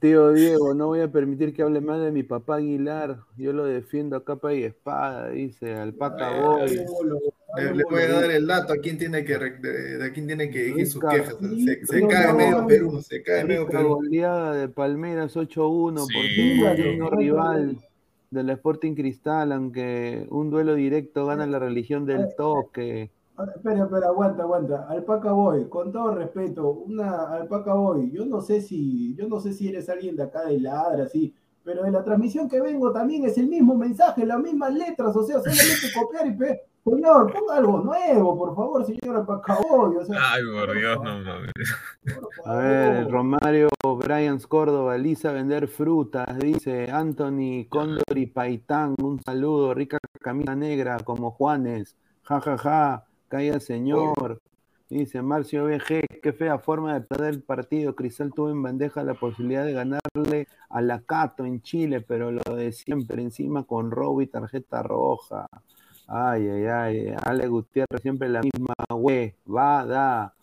[0.00, 3.20] Tío Diego, no voy a permitir que hable mal de mi papá Aguilar.
[3.36, 6.84] Yo lo defiendo a capa y espada, dice Alpaca Boy.
[7.56, 10.26] Le, le voy a dar el dato a quién tiene que, re- de, de quién
[10.26, 11.36] tiene que dirigir sus quejas.
[11.40, 12.66] Se, se No, cae no, medio.
[12.66, 13.88] Perú, se cae medio Perú.
[13.96, 16.34] goleada de Palmeiras 8-1 por Sí.
[16.34, 17.10] fin digno dígalo.
[17.16, 17.78] rival
[18.30, 23.10] del Sporting Cristal, aunque un duelo directo gana la religión del toque.
[23.54, 24.86] Espera, espera, aguanta, aguanta.
[24.88, 29.52] Alpaca Boy, con todo respeto, una Alpaca Boy, yo no sé si, yo no sé
[29.52, 33.24] si eres alguien de acá de Ladra, así, pero de la transmisión que vengo también
[33.26, 36.60] es el mismo mensaje, las mismas letras, o sea, solamente copiar y pegar.
[36.86, 39.96] Señor, ponga algo nuevo, por favor, señor Alpaca Boy.
[39.96, 41.52] O sea, Ay, por Dios, no mames.
[42.44, 43.10] A ver.
[43.10, 50.54] Romario Bryans Córdoba, Lisa vender frutas, dice Anthony Cóndor y Paitán, un saludo, rica camisa
[50.54, 54.40] negra como Juanes, ja ja ja, calla señor,
[54.88, 59.14] dice Marcio BG, qué fea forma de perder el partido, Cristal tuvo en bandeja la
[59.14, 64.22] posibilidad de ganarle a la Cato en Chile, pero lo de siempre, encima con robo
[64.22, 65.48] y tarjeta roja.
[66.08, 70.34] Ay, ay, ay, Ale Gutiérrez siempre la misma, güey, va, da.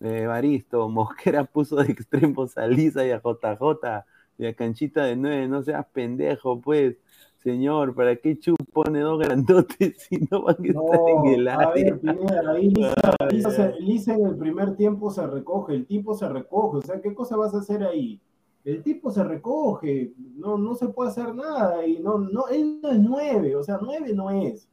[0.00, 4.04] Eh, Baristo, Mosquera puso de extremos a Lisa y a JJ
[4.38, 6.96] y a Canchita de 9, no seas pendejo, pues.
[7.42, 11.48] Señor, ¿para qué Chu pone dos grandotes si no van a estar No, en el
[11.48, 11.74] a área?
[11.74, 12.94] ver, Pineda, ahí Lisa,
[13.30, 17.02] Lisa se- Lisa en el primer tiempo se recoge, el tipo se recoge, o sea,
[17.02, 18.18] ¿qué cosa vas a hacer ahí?
[18.64, 22.90] El tipo se recoge, no, no se puede hacer nada, y no, no, él no
[22.90, 24.66] es nueve, o sea, nueve no es,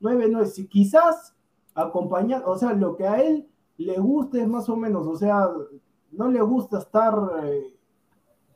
[0.00, 1.34] nueve no es, si quizás
[1.74, 5.48] acompañar, o sea, lo que a él le gusta es más o menos, o sea,
[6.10, 7.74] no le gusta estar eh,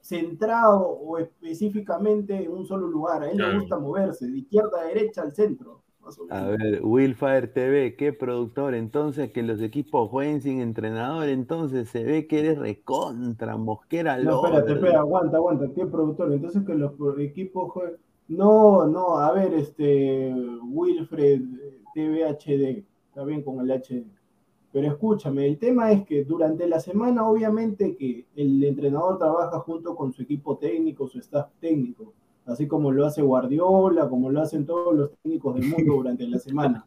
[0.01, 4.87] centrado o específicamente en un solo lugar, a él le gusta moverse de izquierda a
[4.87, 5.83] derecha al centro.
[6.01, 8.75] más o A ver, Willfire TV, qué productor.
[8.75, 14.45] Entonces, que los equipos jueguen sin entrenador, entonces se ve que eres recontra, Mosquera No,
[14.45, 16.33] espérate, espera, aguanta, aguanta, ¿qué productor?
[16.33, 17.97] Entonces que los equipos jueguen.
[18.29, 21.43] No, no, a ver, este Wilfred
[21.95, 24.05] TVHD, está bien con el HD.
[24.73, 29.95] Pero escúchame, el tema es que durante la semana, obviamente, que el entrenador trabaja junto
[29.95, 32.15] con su equipo técnico, su staff técnico,
[32.47, 36.39] así como lo hace Guardiola, como lo hacen todos los técnicos del mundo durante la
[36.39, 36.85] semana.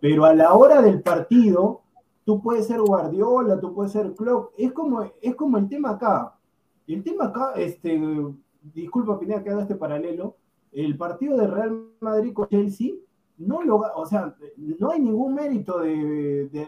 [0.00, 1.82] Pero a la hora del partido,
[2.24, 6.38] tú puedes ser Guardiola, tú puedes ser Klopp, es como, es como el tema acá.
[6.86, 8.00] El tema acá, este,
[8.72, 10.36] disculpa Pineda que haga este paralelo,
[10.74, 12.92] el partido de Real Madrid con Chelsea,
[13.38, 14.34] no lo, o sea,
[14.78, 16.62] no hay ningún mérito de, de,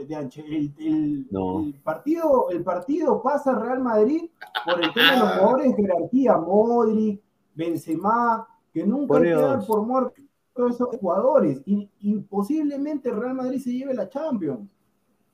[0.48, 1.60] el, el- No.
[1.60, 4.30] el partido, el partido pasa a Real Madrid
[4.64, 7.20] por el tema de los jugadores de jerarquía, Modric,
[7.54, 9.66] Benzema, que nunca Por hay que dar Dios.
[9.66, 10.22] por muerto
[10.54, 14.68] todos esos jugadores, y, y posiblemente Real Madrid se lleve la Champions.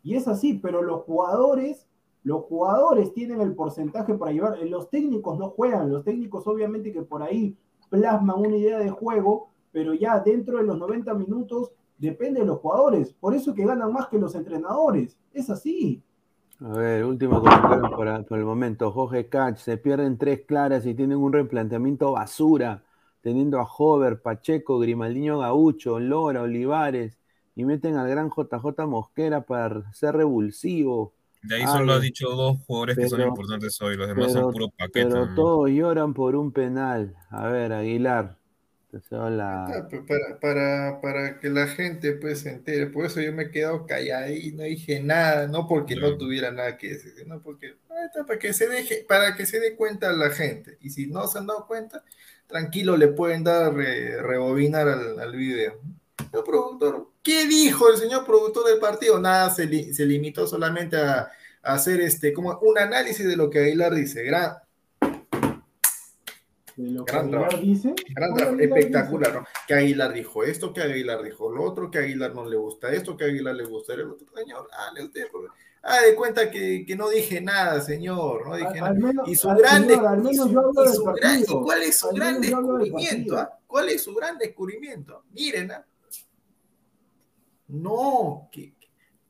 [0.03, 1.87] Y es así, pero los jugadores
[2.25, 7.03] Los jugadores tienen el porcentaje para llevar, los técnicos no juegan, los técnicos obviamente que
[7.03, 7.57] por ahí
[7.93, 12.59] plasman una idea de juego, pero ya dentro de los 90 minutos depende de los
[12.59, 13.13] jugadores.
[13.13, 15.19] Por eso que ganan más que los entrenadores.
[15.35, 16.03] Es así.
[16.61, 17.91] A ver, último comentario
[18.27, 18.91] por, el momento.
[18.91, 22.83] Jorge Catch, se pierden tres claras y tienen un replanteamiento basura,
[23.21, 27.19] teniendo a Hover, Pacheco, Grimaldiño Gaucho, Lora, Olivares,
[27.55, 31.13] y meten al gran JJ Mosquera para ser revulsivo.
[31.43, 34.71] De ahí solo ha dicho dos jugadores que son importantes hoy, los demás son puros
[34.77, 35.13] paquetes.
[35.13, 37.17] Pero todos lloran por un penal.
[37.31, 38.39] A ver, Aguilar.
[39.09, 43.87] Para, para, para, que la gente pues se entere, por eso yo me he quedado
[43.87, 48.39] callado y no dije nada, no porque no tuviera nada que decir, sino porque para
[48.39, 51.47] que se deje, para que se dé cuenta la gente, y si no se han
[51.47, 52.05] dado cuenta,
[52.47, 55.81] tranquilo le pueden dar rebobinar al, al video.
[56.31, 59.19] El productor, ¿qué dijo el señor productor del partido?
[59.19, 61.31] Nada, se, se limitó solamente a,
[61.63, 64.23] a, hacer este como un análisis de lo que Aguilar dice.
[64.25, 64.57] Gran,
[66.77, 67.59] gran trabajo.
[68.59, 69.47] espectacular, ¿no?
[69.67, 73.17] Que Aguilar dijo esto, que Aguilar dijo lo otro, que Aguilar no le gusta esto,
[73.17, 74.27] que Aguilar le gusta el otro.
[74.35, 75.27] Señor, dale usted,
[75.85, 78.95] Ah, de cuenta que, que, no dije nada, señor, no dije nada.
[79.27, 83.37] y su grande, ¿cuál es su gran descubrimiento?
[83.37, 83.59] Ah?
[83.67, 85.25] ¿Cuál es su gran descubrimiento?
[85.33, 85.85] Miren, ¿ah?
[87.73, 88.51] No,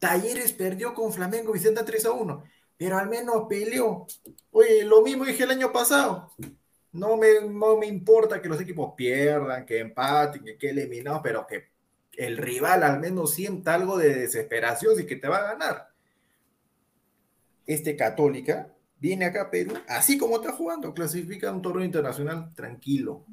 [0.00, 2.44] Talleres perdió con Flamengo Vicenta 3 a 1,
[2.76, 4.04] pero al menos peleó.
[4.50, 6.32] Oye, lo mismo dije el año pasado.
[6.90, 11.46] No me, no me importa que los equipos pierdan, que empaten, que quede eliminados, pero
[11.46, 11.68] que
[12.16, 15.88] el rival al menos sienta algo de desesperación y que te va a ganar.
[17.64, 23.24] Este Católica viene acá a Perú, así como está jugando, clasifica un torneo internacional tranquilo,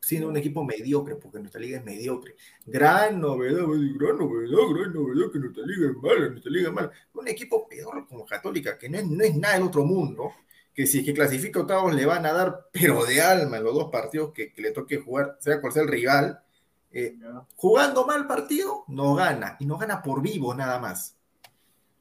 [0.00, 2.36] siendo un equipo mediocre, porque nuestra liga es mediocre.
[2.64, 3.64] Gran novedad,
[3.98, 6.90] gran novedad, gran novedad que nuestra liga es mala, nuestra liga es mala.
[7.14, 10.32] Un equipo peor como Católica, que no es, no es nada del otro mundo,
[10.74, 13.90] que si es que clasifica octavos le van a dar, pero de alma los dos
[13.90, 16.42] partidos que, le toque jugar, sea cual sea el rival.
[16.90, 17.18] Eh,
[17.56, 21.15] jugando mal partido, no gana, y no gana por vivo nada más.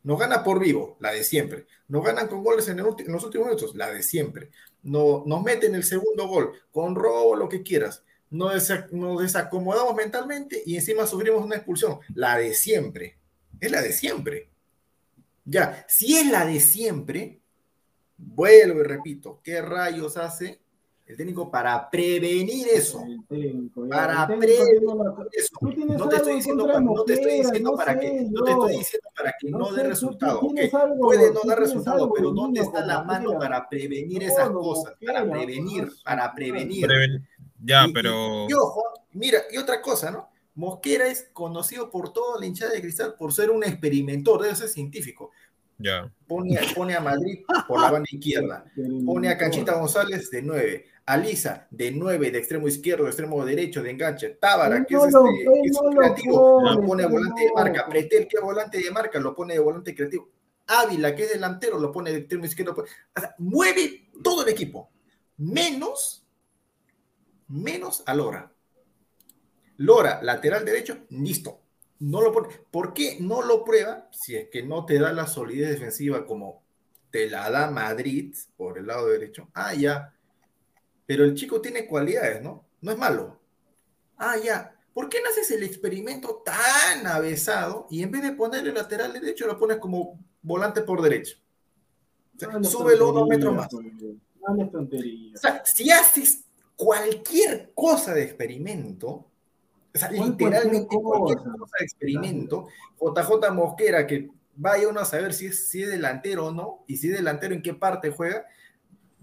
[0.05, 1.65] No gana por vivo, la de siempre.
[1.89, 4.51] No ganan con goles en, los últimos minutos, la de siempre.
[4.83, 8.03] No, nos meten el segundo gol, con robo, lo que quieras.
[8.29, 13.17] Nos, nos desacomodamos mentalmente y encima sufrimos una expulsión, la de siempre.
[13.59, 14.49] Es la de siempre.
[15.43, 17.41] Ya, si es la de siempre,
[18.17, 20.61] Vuelvo y repito, ¿qué rayos hace
[21.07, 23.03] el técnico para prevenir eso?
[23.89, 24.81] para prevenir
[25.31, 25.57] eso.
[25.61, 29.09] No te estoy diciendo, para, no te estoy diciendo para que no te estoy diciendo
[29.15, 30.39] para que no, dé resultado.
[30.99, 34.95] puede no dar resultado, pero ¿dónde está la mano para prevenir esas cosas?
[35.05, 36.87] Para prevenir, para prevenir.
[37.63, 38.47] ya, pero.
[38.49, 40.29] Y, ojo, mira, y otra cosa, ¿no?
[40.55, 44.69] Mosquera es conocido por toda la hinchada de cristal por ser un experimentor, debe ser
[44.69, 45.31] científico.
[46.27, 48.65] Pone, a Madrid por la banda izquierda.
[49.05, 50.85] Pone a Canchita González de 9.
[51.07, 54.29] A Lisa de 9, de extremo izquierdo, de extremo derecho, de enganche.
[54.29, 57.87] Tábara, que es, este, creativo, lo pone a volante de marca.
[57.87, 60.29] Pretel, que es volante de marca, lo pone de volante creativo.
[60.67, 62.85] Ávila, que es delantero, lo pone de extremo izquierdo.
[63.37, 64.89] mueve todo el equipo.
[65.37, 66.25] Menos,
[67.47, 68.51] menos a Lora.
[69.77, 71.65] Lora, lateral derecho, listo
[71.99, 72.49] no lo pone.
[72.71, 76.63] ¿Por qué no lo prueba si es que no te da la solidez defensiva como
[77.09, 79.49] te la da Madrid por el lado derecho?
[79.53, 80.13] Ah, ya.
[81.05, 82.65] Pero el chico tiene cualidades, ¿no?
[82.81, 83.39] No es malo.
[84.17, 84.75] Ah, ya.
[84.93, 89.45] ¿Por qué no haces el experimento tan avesado y en vez de ponerle lateral derecho
[89.45, 91.37] lo pones como volante por derecho?
[92.41, 93.67] O súbelo unos metros más.
[93.73, 99.09] O sea, si haces cualquier cosa de experimento,
[99.93, 102.67] o sea, literalmente cualquier cosa de experimento.
[102.99, 106.97] JJ Mosquera, que vaya uno a saber si es, si es delantero o no, y
[106.97, 108.45] si es delantero en qué parte juega,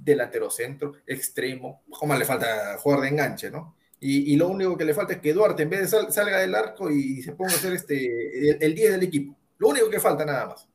[0.05, 3.77] delantero centro, extremo, como le falta jugar de enganche, ¿no?
[4.01, 6.57] Y, y, lo único que le falta es que Duarte en vez de salga del
[6.57, 9.37] arco y se ponga a hacer este, el, 10 del equipo.
[9.59, 10.69] Lo único que falta nada más.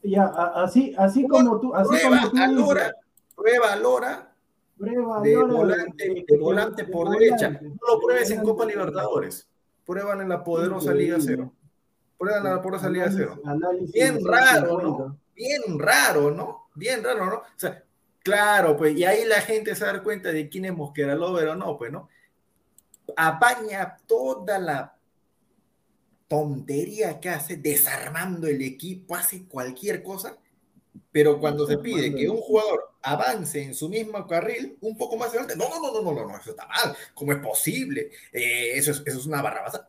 [0.00, 2.96] Ya, así, así como tú, así prueba, como tú a Lora,
[3.34, 4.34] prueba a Lora
[4.76, 7.50] de volante, de volante por derecha.
[7.50, 9.48] No lo pruebes en Copa Libertadores.
[9.84, 11.52] Prueban en la poderosa Liga Cero.
[12.18, 13.40] Prueban en la poderosa Liga Cero.
[13.92, 15.18] Bien raro, ¿no?
[15.34, 16.68] Bien raro, ¿no?
[16.74, 17.36] Bien raro, ¿no?
[17.36, 17.82] O sea,
[18.24, 21.54] claro, pues, y ahí la gente se da cuenta de quién es Mosquera Lover o
[21.54, 22.08] no, pues, ¿no?
[23.16, 24.96] Apaña toda la
[26.26, 30.36] tontería que hace, desarmando el equipo, hace cualquier cosa
[31.14, 35.28] pero cuando se pide que un jugador avance en su mismo carril un poco más
[35.28, 36.96] adelante, no, no, no, no, no, no, eso está mal.
[37.14, 38.10] ¿Cómo es posible?
[38.32, 39.88] Eh, eso, es, eso es una barrabasa.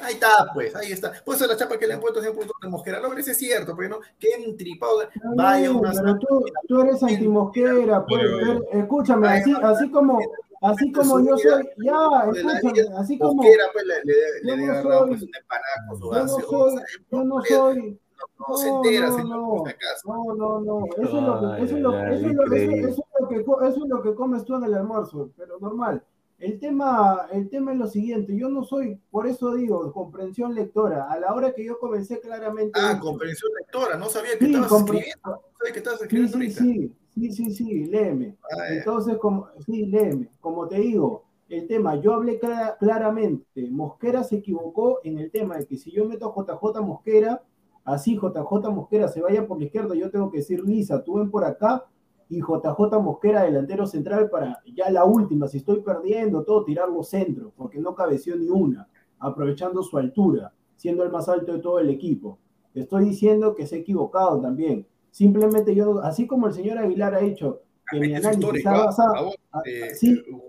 [0.00, 1.12] Ahí está, pues, ahí está.
[1.24, 3.00] Pues esa es la chapa que le han puesto ese punto de Mosquera.
[3.00, 4.98] Lo es cierto, pero no, que entripado.
[5.36, 10.18] Vaya No, una pero tú, tú eres antimosquera, pues, Pero- escúchame, así, así como,
[10.62, 14.82] así como yo soy, ya, escúchame, así como, Mosquera, pues, le, le, le, yo no
[14.82, 18.00] soy- pues, su yo no gaseosa, soy, el yo no Mosquera, soy,
[18.48, 19.68] No, se entera, no, señor, no, por
[20.04, 23.28] no, no, no, eso es lo que, eso es lo, eso es eso, eso es
[23.28, 26.02] que, co- eso es lo que comes tú en el almuerzo, pero normal.
[26.38, 31.10] El tema, el tema es lo siguiente, yo no soy, por eso digo, comprensión lectora.
[31.10, 32.78] A la hora que yo comencé claramente.
[32.78, 35.12] Ah, comprensión lectora, no sabía que Sí, estabas escribiendo.
[35.24, 38.36] No sabía que estabas Sí, escribiendo sí, sí, sí, sí, sí, léeme.
[38.42, 38.74] Ah, ya.
[38.76, 40.28] Entonces, como, sí, léeme.
[40.40, 45.56] Como te digo, el tema, yo hablé clara- claramente, Mosquera se equivocó en el tema
[45.56, 47.42] de que si yo meto a JJ Mosquera,
[47.84, 51.30] así JJ Mosquera se vaya por la izquierda, yo tengo que decir, Lisa, tú ven
[51.30, 51.84] por acá,
[52.28, 57.08] y JJ Mosquera delantero central para ya la última, si estoy perdiendo todo, tirar los
[57.08, 61.78] centros, porque no cabeció ni una, aprovechando su altura, siendo el más alto de todo
[61.78, 62.38] el equipo.
[62.74, 64.86] Estoy diciendo que se ha equivocado también.
[65.10, 69.32] Simplemente yo, así como el señor Aguilar ha dicho que mi análisis basado,
[69.64, 69.92] eh,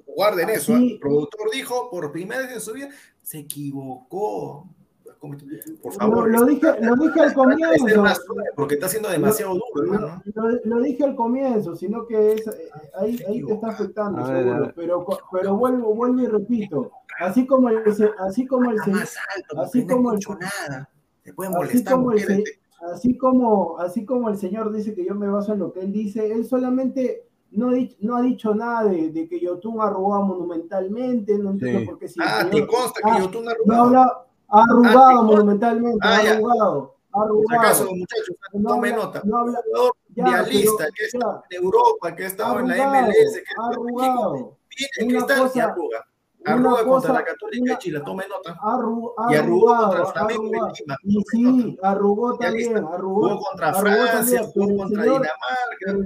[0.07, 0.75] guarden eso.
[0.75, 2.89] El productor dijo por primera vez en su vida,
[3.21, 4.67] se equivocó.
[5.81, 7.85] Por lo, favor, lo dije, lo dije al comienzo,
[8.55, 10.21] porque está siendo demasiado duro, lo, hermano.
[10.33, 12.69] lo- lo dije al comienzo, sino que es, eh,
[12.99, 17.69] ahí, ahí te está afectando, ver, seguro, pero, pero vuelvo, vuelvo y repito, así como
[17.69, 17.79] el,
[18.19, 20.89] así como el, más alto, así como el- nada.
[21.35, 22.43] Puede así como el,
[22.93, 25.91] así como, así como el señor dice que yo me baso en lo que él
[25.91, 29.89] dice, él solamente no, ha dicho- no ha dicho nada de, de que Yotun ha
[29.89, 31.85] robado monumentalmente, no entiendo Sí.
[31.85, 34.01] por qué si Ah, te consta Ah, que yo tú no no
[34.49, 35.21] arrugado Ah, consta.
[35.23, 36.31] monumentalmente, Ah, ya.
[36.31, 37.59] arrugado, Por arrugado.
[37.61, 38.35] acaso, muchachos,
[38.67, 39.21] tome nota.
[39.25, 39.45] no
[40.15, 43.61] Ya, mundialista que estado en Europa, que ha estado en la Arrugado, MLS, que México,
[43.63, 44.57] arrugado,
[44.99, 46.05] en cristal y arruga.
[46.47, 48.55] Arruga contra la Católica una- de Chile, tome nota.
[48.61, 50.73] arru- Y arrugó contra arrugado, el Flamengo arrugado.
[50.77, 50.97] Lima.
[51.03, 53.29] Y sí, arrugó también, arrugó.
[53.29, 55.21] Jugó contra Francia, jugó contra señor-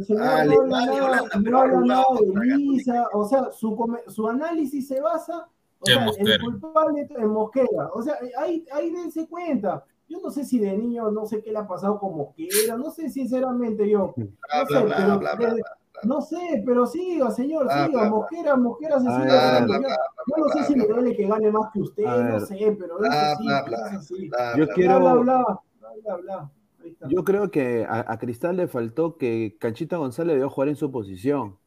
[0.08, 2.44] Dinamarca, Alemania Holanda, pero arrugado contra.
[2.56, 5.46] Lisa, o sea, su, su análisis se basa,
[5.82, 9.86] o sea, el culpable es Mosquera, o sea, ahí, ahí dense cuenta.
[10.08, 12.90] Yo no sé si de niño, no sé qué le ha pasado con Mosquera, no
[12.90, 14.14] sé sinceramente yo,
[16.04, 18.10] no sé, pero siga, señor, Bla, siga, bla.
[18.10, 19.68] Mosquera, Mosquera se A sigue ver, ganando.
[19.68, 21.80] bla, Yo- bla, Yo no sé bla, si bla, le duele que gane más que
[21.82, 24.28] usted, no sé, pero es así, bla, es bla, así.
[24.30, 26.52] bla, Yo bla, quiero- Bla, bla, bla, bla, bla, bla.
[26.82, 27.08] Ahí está.
[27.10, 30.90] Yo creo que a, a Cristal le faltó que Canchita González debió jugar en su
[30.90, 31.58] posición.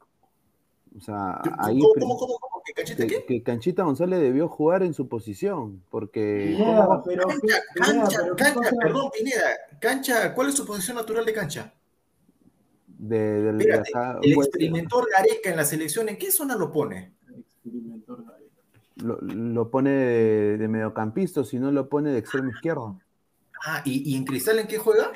[0.97, 2.63] O sea, ¿Cómo, ahí cómo, cómo, cómo?
[2.65, 3.25] ¿Que cachete que, qué?
[3.27, 7.41] que Canchita González debió jugar en su posición, porque Pineda, ¿cómo- pero, Cancha,
[7.75, 9.43] Pineda, cancha, pero ¿qué cancha, perdón, Pineda.
[9.81, 11.73] Cancha, ¿cuál es su posición natural de cancha?
[12.87, 16.71] de, del- de Espérate, acá, el experimentor Gareca en la selección, ¿en qué zona lo
[16.71, 17.15] pone?
[17.37, 18.53] Experimentor Gareca.
[18.97, 23.01] lo, lo pone de, de mediocampista, si no lo pone de extremo izquierdo,
[23.65, 25.11] Ah, ¿y, y en Cristal en qué juega?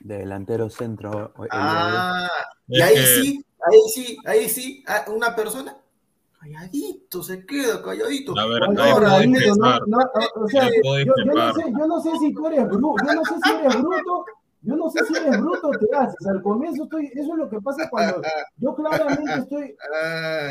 [0.00, 1.32] de delantero centro.
[1.38, 2.28] el- Ah,
[2.68, 5.76] y ahí sí, ahí sí, ahí sí, ah, una persona
[6.44, 8.38] calladito, se queda calladito.
[8.38, 9.98] A ver, Bueno, ahí Ahora, puedo David, no,
[10.36, 13.24] o sea, yo, yo no sé, yo no sé si tú eres bruto, yo no
[13.24, 14.24] sé si eres bruto,
[14.60, 16.26] yo no sé si eres bruto te haces.
[16.26, 18.20] Al comienzo estoy, eso es lo que pasa cuando
[18.56, 19.76] yo claramente estoy,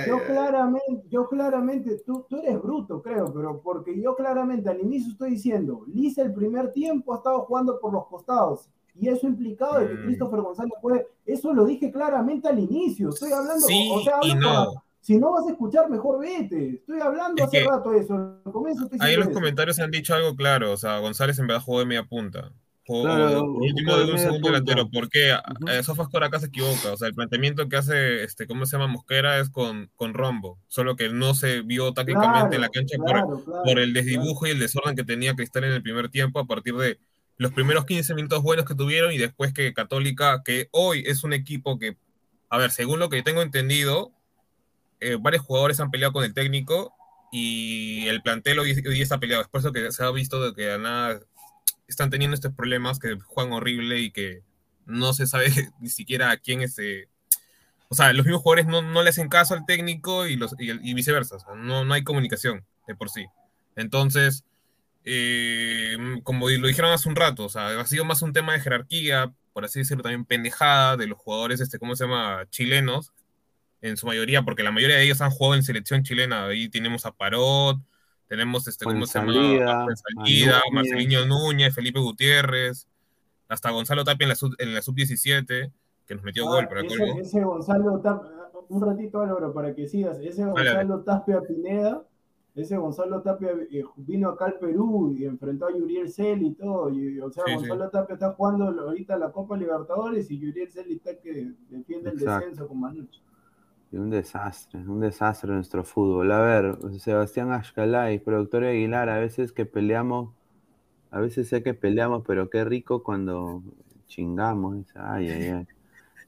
[0.07, 5.11] yo claramente, yo claramente, tú, tú eres bruto, creo, pero porque yo claramente al inicio
[5.11, 8.69] estoy diciendo, Lisa el primer tiempo ha estado jugando por los costados.
[8.99, 10.05] Y eso implicado de que Mm.
[10.05, 14.35] Christopher González puede, eso lo dije claramente al inicio, estoy hablando, Sí o sea, hablo
[14.35, 14.47] no.
[14.49, 16.75] para- si no vas a escuchar, mejor vete.
[16.75, 18.13] Estoy hablando Es hace que- rato eso.
[18.45, 19.39] Al comienzo estoy Ahí diciendo los eso.
[19.39, 20.71] comentarios han dicho algo claro.
[20.71, 22.51] O sea, González en verdad jugó de media punta.
[22.85, 24.89] Jugó Claro, de- último de de un segundo delantero.
[24.89, 25.69] Porque Ujú.
[25.69, 26.93] eh, Sofascore acá se equivoca.
[26.93, 28.87] O sea, el planteamiento que hace, este, ¿cómo se llama?
[28.91, 30.57] Mosquera es con, con Rombo.
[30.67, 34.05] Solo que no se vio tácticamente en la cancha por, claro, claro, por el claro.
[34.05, 36.97] desdibujo y el desorden que tenía Cristal en el primer tiempo a partir de
[37.37, 41.33] los primeros 15 minutos buenos que tuvieron y después que Católica, que hoy es un
[41.33, 41.97] equipo que,
[42.49, 44.11] a ver, según lo que tengo entendido,
[44.99, 46.93] eh, varios jugadores han peleado con el técnico
[47.31, 49.41] y el plantel hoy, hoy está peleado.
[49.41, 50.77] Es por eso que se ha visto de que
[51.87, 54.43] están teniendo estos problemas, que juegan horrible y que
[54.85, 55.47] no se sabe
[55.79, 56.77] ni siquiera a quién es...
[56.79, 57.09] eh,
[57.89, 60.39] o sea, los mismos jugadores no, no le hacen caso al técnico y,
[60.95, 61.37] viceversa.
[61.55, 63.27] No, no hay comunicación de por sí.
[63.75, 64.45] Entonces,
[65.05, 68.59] eh, como lo dijeron hace un rato, o sea, ha sido más un tema de
[68.59, 72.45] jerarquía, por así decirlo, también pendejada de los jugadores, este, ¿cómo se llama?
[72.49, 73.11] Chilenos,
[73.81, 76.45] en su mayoría, porque la mayoría de ellos han jugado en selección chilena.
[76.45, 77.77] Ahí tenemos a Parot,
[78.29, 79.33] tenemos, este, ¿cómo se llama?
[79.33, 80.73] Fuenzalida, A Fuenzalida, a Núñez.
[80.91, 82.87] Marcelino Núñez, Felipe Gutiérrez,
[83.49, 85.71] hasta Gonzalo Tapia en la sub- en la sub-17,
[86.07, 87.19] que nos metió Ah, gol para ese, colmo.
[87.19, 88.29] ese Gonzalo Tapia,
[88.69, 90.45] un ratito Álvaro para que sigas, ese.
[90.45, 92.01] Gonzalo Tapia Pineda
[92.55, 96.91] ese Gonzalo Tapia eh, vino acá al Perú y enfrentó a Yuriel Cel y todo.
[96.91, 97.57] Y, o sea, Sí, sí.
[97.57, 102.17] Gonzalo Tapia está jugando ahorita la Copa Libertadores y Yuriel Cel está que defiende el
[102.17, 103.21] descenso con Manucci.
[103.91, 106.31] Y Un desastre, un desastre nuestro fútbol.
[106.31, 110.33] A ver, Sebastián Ashkalay, productor de Aguilar, a veces que peleamos,
[111.11, 113.63] a veces sé que peleamos, pero qué rico cuando
[114.07, 114.85] chingamos.
[114.95, 115.67] Ay, ay, ay.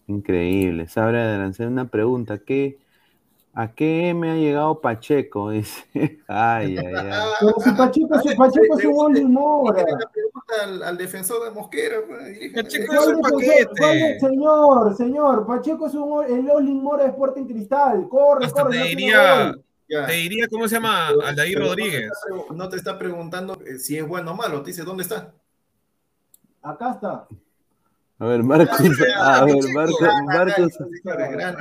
[0.07, 0.87] Increíble.
[0.87, 2.77] Sabra de una pregunta, ¿qué,
[3.55, 5.49] ¿a qué me ha llegado Pacheco?
[5.51, 7.21] Dice, ay, ay, ay.
[7.39, 9.21] Pero si Pacheco, si Pacheco es un gol de
[10.13, 11.97] pregunta al, al defensor de Mosquera.
[12.53, 13.67] Pacheco ¿Cuál es un paquete.
[13.77, 18.07] ¿Cuál de- Señor, señor, Pacheco es un el Olin Mora de Sporting Cristal.
[18.09, 18.77] Corre, Hasta corre.
[18.79, 19.55] te diría,
[19.87, 21.07] te diría, ¿cómo se llama?
[21.23, 22.09] Aldair Rodríguez.
[22.09, 24.71] No te, está, pregu- no te está preguntando eh, si es bueno o malo, te
[24.71, 25.33] dice dónde está.
[26.61, 27.27] Acá está.
[28.17, 28.79] A ver, Marcos,
[29.17, 30.09] a ver, Marcos,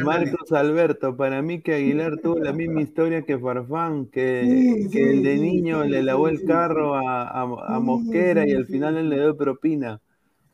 [0.05, 5.25] Marcos, Alberto, para mí que Aguilar tuvo la misma historia que Farfán, que, que el
[5.25, 9.37] de niño le lavó el carro a, a, Mosquera y al final él le dio
[9.37, 10.01] propina.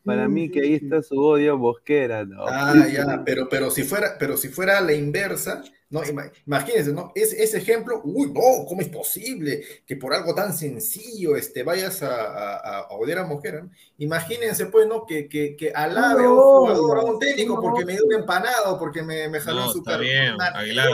[0.03, 2.47] Para mí que ahí está su odio a Mosquera, ¿no?
[2.47, 6.93] Ah, ya, pero, pero si fuera, pero si fuera a la inversa, no, ima- imagínense,
[6.93, 7.13] ¿no?
[7.15, 12.03] Es, ese ejemplo, uy, no, ¿cómo es posible que por algo tan sencillo este, vayas
[12.03, 13.63] a, a, a odiar a?
[13.65, 13.71] ¿no?
[13.99, 15.05] Imagínense, pues, ¿no?
[15.05, 17.61] Que, que, que alabe a un jugador, a un técnico, no.
[17.61, 20.05] porque me dio una empanada o porque me, me jaló No, en su está carro.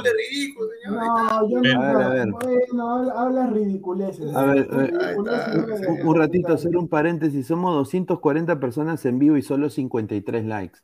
[0.02, 1.04] de ridículo, señor.
[1.04, 1.82] No, yo no.
[1.82, 2.28] A ver, a ver.
[2.30, 4.34] Bueno, habla- hablas ridiculeces.
[4.34, 4.68] A ver,
[6.02, 7.46] Un ratito, hacer un paréntesis.
[7.46, 10.78] Somos 240 personas en vivo y solo 53 likes.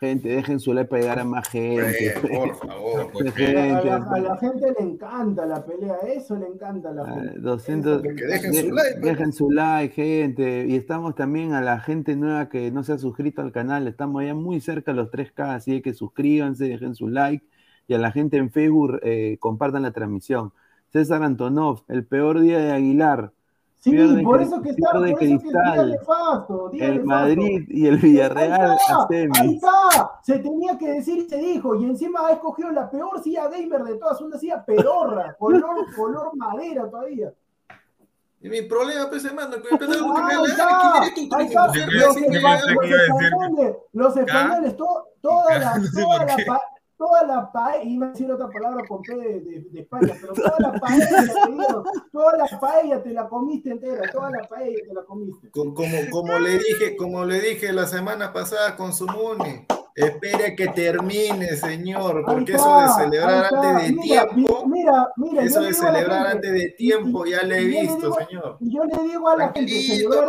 [0.00, 2.06] Gente, dejen su like para llegar a más gente.
[2.06, 3.10] Eh, por favor.
[3.12, 6.92] Pues, A la, Gente, a la gente le encanta la pelea, eso le encanta a
[6.92, 7.40] la Ah, gente.
[7.40, 9.02] 200, Que dejen de- su like, pues.
[9.02, 10.66] dejen su like, gente.
[10.68, 13.88] Y estamos también a la gente nueva que no se ha suscrito al canal.
[13.88, 17.44] Estamos ya muy cerca de los 3K, así que suscríbanse, dejen su like.
[17.88, 20.52] Y a la gente en Facebook, eh, compartan la transmisión.
[20.92, 23.32] César Antonov, el peor día de Aguilar.
[23.80, 25.90] Sí, pierde por eso que está, por eso que es día Cristal.
[25.92, 27.04] nefasto, día El.
[27.04, 29.54] Madrid y el Villarreal Ahí a está, ahí semis.
[29.54, 33.48] está, se tenía que decir y se dijo, y encima ha escogido la peor silla
[33.48, 37.32] gamer de todas, una silla pedorra, color, color madera todavía.
[38.40, 43.76] Y mi problema, pues, hermano, que me pasa algo que me decís, que- los españoles,
[43.92, 46.36] los españoles, to- toda la, sé toda la,
[46.98, 50.56] toda la paella, iba a decir otra palabra con P de, de- España, pero toda
[50.58, 51.06] la paella,
[51.46, 55.48] te dieron, toda la paella te la comiste entera, toda la paella te la comiste.
[55.50, 59.64] Co- Como, como le dije, como le dije la semana pasada con Sumuni,
[60.06, 65.42] espere que termine, señor, porque eso de celebrar antes de Mira, tiempo, mi- Mira, mira,
[65.42, 68.56] eso de celebrar gente, antes de tiempo, ya le he visto, digo- señor.
[68.60, 70.28] Y yo le digo a la gente, celebrar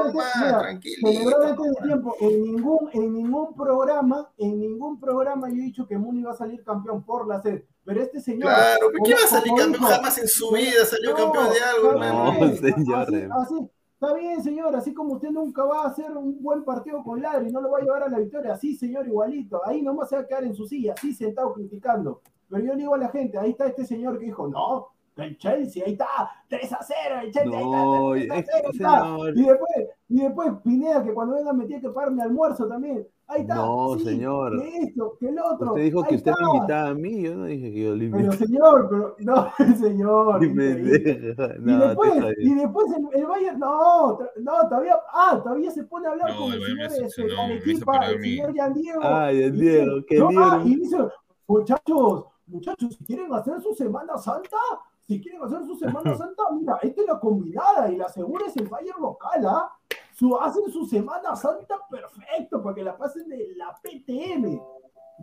[0.68, 5.98] antes, de tiempo, en ningún, en ningún programa, en ningún programa yo he dicho que
[5.98, 8.44] Muni va a salir campeón por la sed, pero este señor...
[8.50, 9.84] Claro, ¿pero ¿quién va a salir campeón?
[9.84, 12.26] Jamás en su vida salió no, campeón de algo, hermano.
[12.26, 13.70] No, bien, señor, así- así-
[14.02, 17.52] está bien, señor, así como usted nunca va a hacer un buen partido con Ladri,
[17.52, 20.22] no lo va a llevar a la victoria, así, señor, igualito, ahí nomás se va
[20.22, 23.38] a quedar en su silla, así sentado criticando, pero yo le digo a la gente,
[23.38, 24.88] ahí está este señor que dijo, no,
[25.24, 26.08] el Chelsea, ahí está,
[26.48, 29.30] 3 a 0, el Chelsea, No, ahí está, 3 es a 0, que, ahí está.
[29.36, 33.08] Y después, y después Pineda, que cuando venga me tiene que pagar mi almuerzo también.
[33.32, 33.56] Ahí está.
[33.56, 34.60] No, sí, señor.
[34.60, 35.68] Que esto, que el otro.
[35.74, 38.10] Usted dijo que ahí usted me invitaba a mí, yo no dije que yo le
[38.10, 38.38] Pero invitaba.
[38.48, 40.44] señor, pero no, señor.
[40.44, 40.48] Y
[41.60, 46.08] No, después, te y después el, el Bayern, no, no, todavía, ah, todavía se pone
[46.08, 49.00] a hablar No, con el señor este, hizo Arequipa, el señor Yan Diego.
[49.04, 50.44] Ay, el Y Diego, qué no, líder.
[50.44, 50.98] ah, y dice,
[51.48, 54.58] muchachos, muchachos, si quieren hacer su Semana Santa,
[55.10, 58.56] si quieren hacer su Semana Santa, mira, esta es la combinada y la segura es
[58.58, 59.70] el Bayern local, ¿ah?
[60.14, 64.60] Su, hacen su Semana Santa perfecto para que la pasen de la PTM.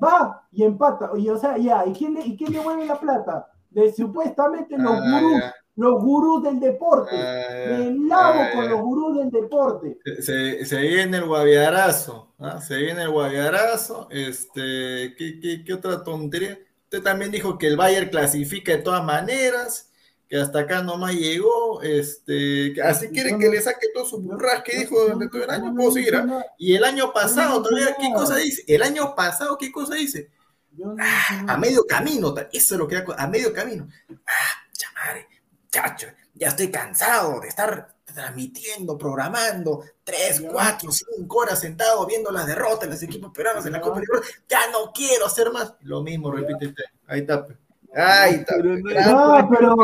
[0.02, 1.10] Va y empata.
[1.16, 3.48] Y, o sea, ya, ¿y quién, le, ¿y quién le mueve la plata?
[3.70, 5.54] De supuestamente los Ah, gurús, ya.
[5.76, 7.14] los gurús del deporte.
[7.16, 7.76] Ah.
[7.78, 9.98] Me lavo Ah, con los gurús del deporte.
[10.20, 12.60] Se, se viene el guaviarazo, ¿ah?
[12.60, 14.08] se viene el guaviarazo.
[14.10, 16.58] Este, ¿qué, qué, qué otra tontería?
[16.86, 19.90] Usted también dijo que el Bayern clasifica de todas maneras,
[20.28, 21.82] que hasta acá nomás llegó.
[21.82, 25.74] Este, así quiere que le saque todo su burras que dijo durante todo el año.
[25.74, 26.14] Puedo seguir.
[26.14, 26.46] ¿ah?
[26.58, 28.62] Y el año pasado, todavía, ¿qué cosa dice?
[28.68, 30.30] El año pasado, ¿qué cosa dice?
[30.70, 33.88] Dije A medio camino, eso es lo que da- a medio camino.
[34.26, 35.26] Ah, chamare,
[35.70, 40.48] chacho, ya estoy cansado de estar transmitiendo, programando tres, Ya.
[40.50, 43.80] cuatro, cinco horas sentado viendo las derrotas de los equipos peruanos en la.
[43.80, 44.42] Copa Libertadores.
[44.48, 45.74] Ya no quiero hacer más.
[45.82, 46.84] Lo mismo, repite usted.
[47.06, 47.46] Ahí está.
[47.94, 48.56] Ahí está.
[48.56, 49.76] No- Ah, pero,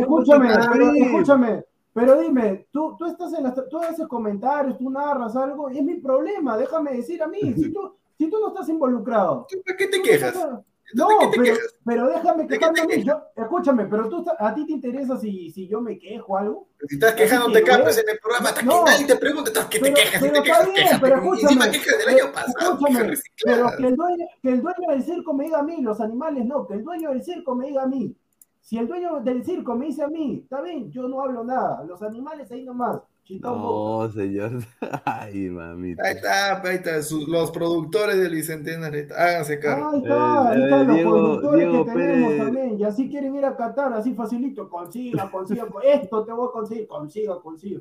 [0.00, 1.64] escúchame, pero escúchame.
[1.94, 5.84] Pero dime, tú, tú estás en las, tú haces comentarios, tú narras algo, y es
[5.84, 9.48] mi problema, déjame decir a mí, si tú, si tú no estás involucrado.
[9.66, 10.34] ¿Para qué te no quejas?
[10.34, 10.60] estás-
[10.94, 11.74] No, ¿De qué te pero, quejas?
[11.84, 13.04] pero déjame ¿De qué quejarme te quejas?
[13.04, 16.68] Yo- escúchame, pero tú, a ti te interesa si, si yo me quejo o algo.
[16.88, 17.82] Si estás acá, güey.
[17.82, 18.84] pues en el programa, hasta No.
[18.84, 21.16] que nadie te pregunta, estás que te quejas, pero te está quejas, bien, quejas, pero
[21.16, 21.36] encima
[21.66, 21.70] escúchame.
[21.72, 23.76] quejas del año pasado, escúchame, quejas pero recicladas.
[23.76, 26.66] que el, dueño, que el dueño del circo me diga a mí, los animales no,
[26.66, 28.16] que el dueño del circo me diga a mí.
[28.60, 31.84] Si el dueño del circo me dice a mí, está bien, yo no hablo nada,
[31.84, 32.98] los animales ahí nomás.
[33.30, 34.52] No, señor.
[35.04, 36.02] Ay, mamita.
[36.02, 39.90] Ahí está, ahí está, su- los productores del Bicentenario, háganse cargo.
[39.90, 42.44] Ahí está, ahí Eh, están los Diego- productores Diego que tenemos Pérez.
[42.44, 42.80] también.
[42.80, 44.68] Y así quieren ir a Qatar, así facilito.
[44.70, 45.66] Consiga, consiga.
[45.84, 46.86] esto te voy a conseguir.
[46.88, 47.80] Consiga, consiga.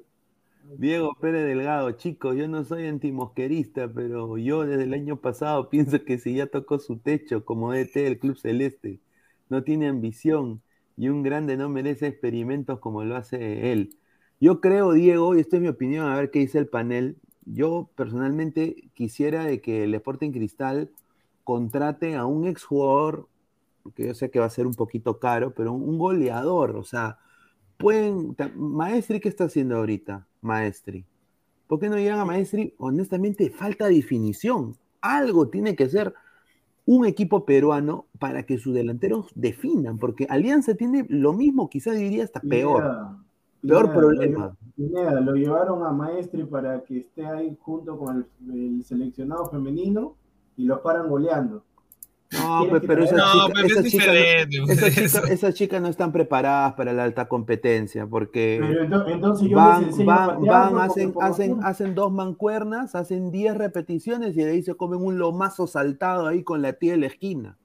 [0.77, 6.03] Diego Pérez Delgado, chicos, yo no soy antimosquerista, pero yo desde el año pasado pienso
[6.03, 8.99] que si ya tocó su techo como DT del Club Celeste,
[9.47, 10.61] no tiene ambición
[10.97, 13.95] y un grande no merece experimentos como lo hace él.
[14.39, 17.89] Yo creo, Diego, y esta es mi opinión, a ver qué dice el panel, yo
[17.95, 20.91] personalmente quisiera de que el Sporting Cristal
[21.43, 23.27] contrate a un exjugador,
[23.95, 27.19] que yo sé que va a ser un poquito caro, pero un, goleador, o sea,
[27.77, 28.35] pueden.
[28.55, 30.27] Maestri, ¿qué está haciendo ahorita?
[30.41, 31.05] Maestri.
[31.67, 32.73] ¿Por qué no llegan a Maestri?
[32.77, 34.75] Honestamente, falta definición.
[35.01, 36.13] Algo tiene que ser
[36.85, 42.23] un equipo peruano para que sus delanteros definan, porque Alianza tiene lo mismo, quizás diría
[42.23, 43.17] hasta peor.
[43.61, 44.55] Peor problema.
[44.77, 50.15] Lo, llevaron a Maestri para que esté ahí junto con el, el seleccionado femenino
[50.55, 51.63] y los paran goleando.
[52.33, 54.57] No, pe- pero esas No, chicas, pero es esas chicas no- diferente.
[54.65, 58.83] pues, esas chicas- no están preparadas para la alta competencia, porque Pero
[59.13, 61.13] entonces yo van, van, van, hacen,
[61.63, 66.43] hacen dos mancuernas, hacen 10 repeticiones y de ahí se comen un lomazo saltado ahí
[66.43, 67.57] con la tía de la esquina.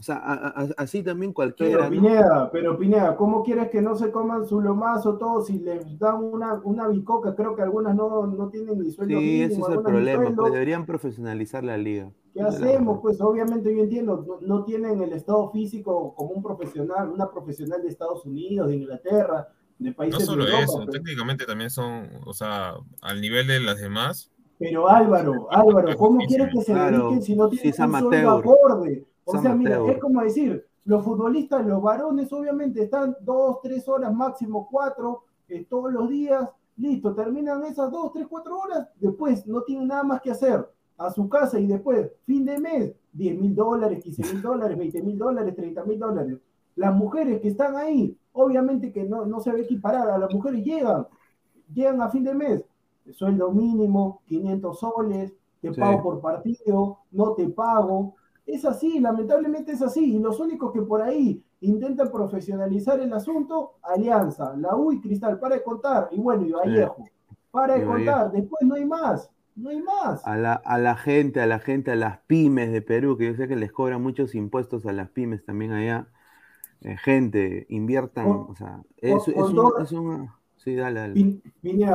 [0.00, 2.00] O sea, a- a- así también cualquiera, Pero ¿no?
[2.00, 6.16] Pineda, pero Pineda, ¿cómo quieres que no se coman su lomazo todos si les dan
[6.24, 7.34] una, una bicoca?
[7.36, 10.52] Creo que algunas no, no tienen ni sueldo Sí, mínimo, ese es el problema, pues
[10.52, 12.12] deberían profesionalizar la liga.
[12.32, 13.00] ¿Qué hacemos?
[13.02, 17.82] Pues obviamente yo entiendo, no, no tienen el estado físico como un profesional, una profesional
[17.82, 19.48] de Estados Unidos, de Inglaterra,
[19.78, 20.62] de No países solo de Europa.
[20.62, 24.30] eso, pero, técnicamente también son, o sea, al nivel de las demás.
[24.58, 28.30] pero Álvaro, Álvaro, ¿cómo quieres que se Claro, dediquen si no si tienen un sueldo
[28.30, 29.06] acorde?
[29.38, 34.12] O sea, mira, es como decir, los futbolistas, los varones, obviamente están dos, tres horas,
[34.14, 39.62] máximo cuatro, eh, todos los días, listo, terminan esas dos, tres, cuatro horas, después no
[39.62, 43.54] tienen nada más que hacer a su casa y después, fin de mes, 10 mil
[43.54, 46.38] dólares, 15 mil dólares, 20 mil dólares, 30 mil dólares.
[46.76, 50.64] Las mujeres que están ahí, obviamente que no, no se ve equiparar, a las mujeres
[50.64, 51.06] llegan,
[51.72, 52.64] llegan a fin de mes,
[53.12, 55.80] sueldo mínimo, 500 soles, te Sí.
[55.80, 58.14] pago por partido, no te pago.
[58.54, 60.16] Es así, lamentablemente es así.
[60.16, 65.38] Y los únicos que por ahí intentan profesionalizar el asunto, Alianza, la U y Cristal,
[65.38, 66.08] para de contar.
[66.12, 67.04] Y bueno, y Vallejo,
[67.50, 68.32] para de contar.
[68.32, 70.26] Después no hay más, no hay más.
[70.26, 73.34] A la, a la gente, a la gente, a las pymes de Perú, que yo
[73.34, 76.08] sé que les cobran muchos impuestos a las pymes también allá.
[76.82, 81.14] Eh, gente, inviertan, o sea, es, es un- todo- es una- Sí, dale, dale.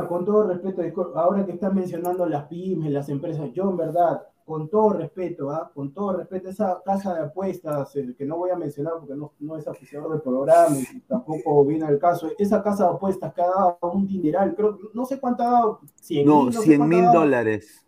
[0.08, 0.82] Con todo respeto,
[1.16, 5.70] ahora que estás mencionando las pymes, las empresas, yo en verdad, con todo respeto, ¿ah?
[5.74, 9.56] con todo respeto, esa casa de apuestas, que no voy a mencionar porque no, no
[9.56, 13.46] es oficiador del programa y tampoco viene al caso, esa casa de apuestas que ha
[13.48, 16.84] dado un dineral, creo, no sé cuánto ha dado, 100 No, mil, sé 100 cuánto
[16.84, 17.82] ha mil dado, dólares.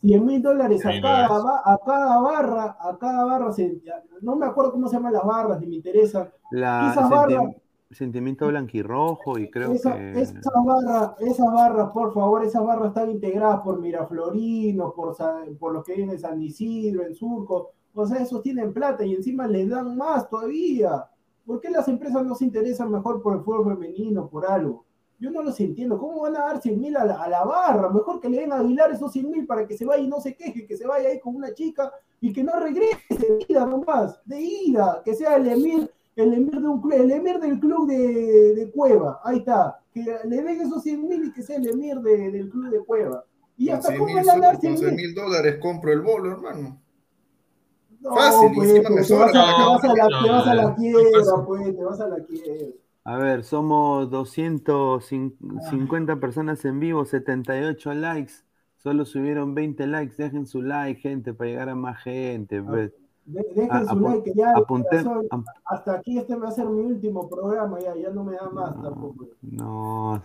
[0.00, 3.80] 100 mil dólares a 100.000 cada, a cada barra, a cada barra, se-
[4.20, 7.54] no me acuerdo cómo se llaman las barras, ni me interesa, La Esas barras-
[7.90, 13.10] sentimiento blanquirrojo y creo Esa- que Esas barras, esas barras, por favor, esas barras están
[13.10, 15.16] integradas por Miraflorinos, por,
[15.58, 17.72] por los que vienen en San Isidro, en Surco.
[17.94, 21.06] O sea, esos tienen plata y encima les dan más todavía.
[21.44, 24.84] ¿Por qué las empresas no se interesan mejor por el fútbol femenino, por algo?
[25.18, 25.98] Yo no los entiendo.
[25.98, 27.90] ¿Cómo van a dar 100 mil a, la- a la barra?
[27.90, 30.20] Mejor que le den a Aguilar esos 100 mil para que se vaya y no
[30.20, 33.66] se queje, que se vaya ahí con una chica y que no regrese de ida
[33.66, 37.58] nomás, de ida, que sea el emir, el emir de un club, el emir del
[37.60, 41.56] club de, de Cueva, ahí está, que le den esos 100 mil y que sea
[41.56, 43.24] el emir de- del club de Cueva.
[43.56, 44.24] Y Con hasta 100 cómo con
[44.60, 45.06] 100 100 mil.
[45.06, 46.80] mil dólares compro el bolo, hermano.
[48.00, 50.30] No, Fácil, pues, encima me te, sobra vas a, para te vas a la, te
[50.30, 52.66] vas a la quiebra, pues, te vas a la quiebra.
[53.04, 58.32] A ver, somos 250 personas en vivo, 78 likes.
[58.76, 60.14] Solo subieron 20 likes.
[60.16, 62.62] Dejen su like, gente, para llegar a más gente.
[62.62, 62.92] pues.
[63.26, 66.52] De- dejen A- su like, que ya apunté- soy- am- hasta aquí este va a
[66.52, 69.26] ser mi último programa, ya, ya no me da más tampoco.
[69.42, 70.20] No.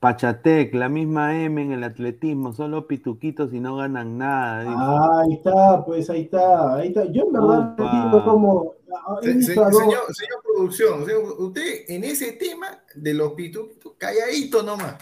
[0.00, 4.60] Pachatec, la misma M en el atletismo, solo pituquitos y no ganan nada.
[4.60, 4.74] dice.
[4.76, 7.04] Ahí está, pues ahí está, ahí está.
[7.06, 8.72] Yo en verdad entiendo cómo.
[8.94, 11.04] ah, he Se- visto se- a dos- señor, señor producción,
[11.38, 14.96] usted en ese tema de los pituquitos, calladito nomás.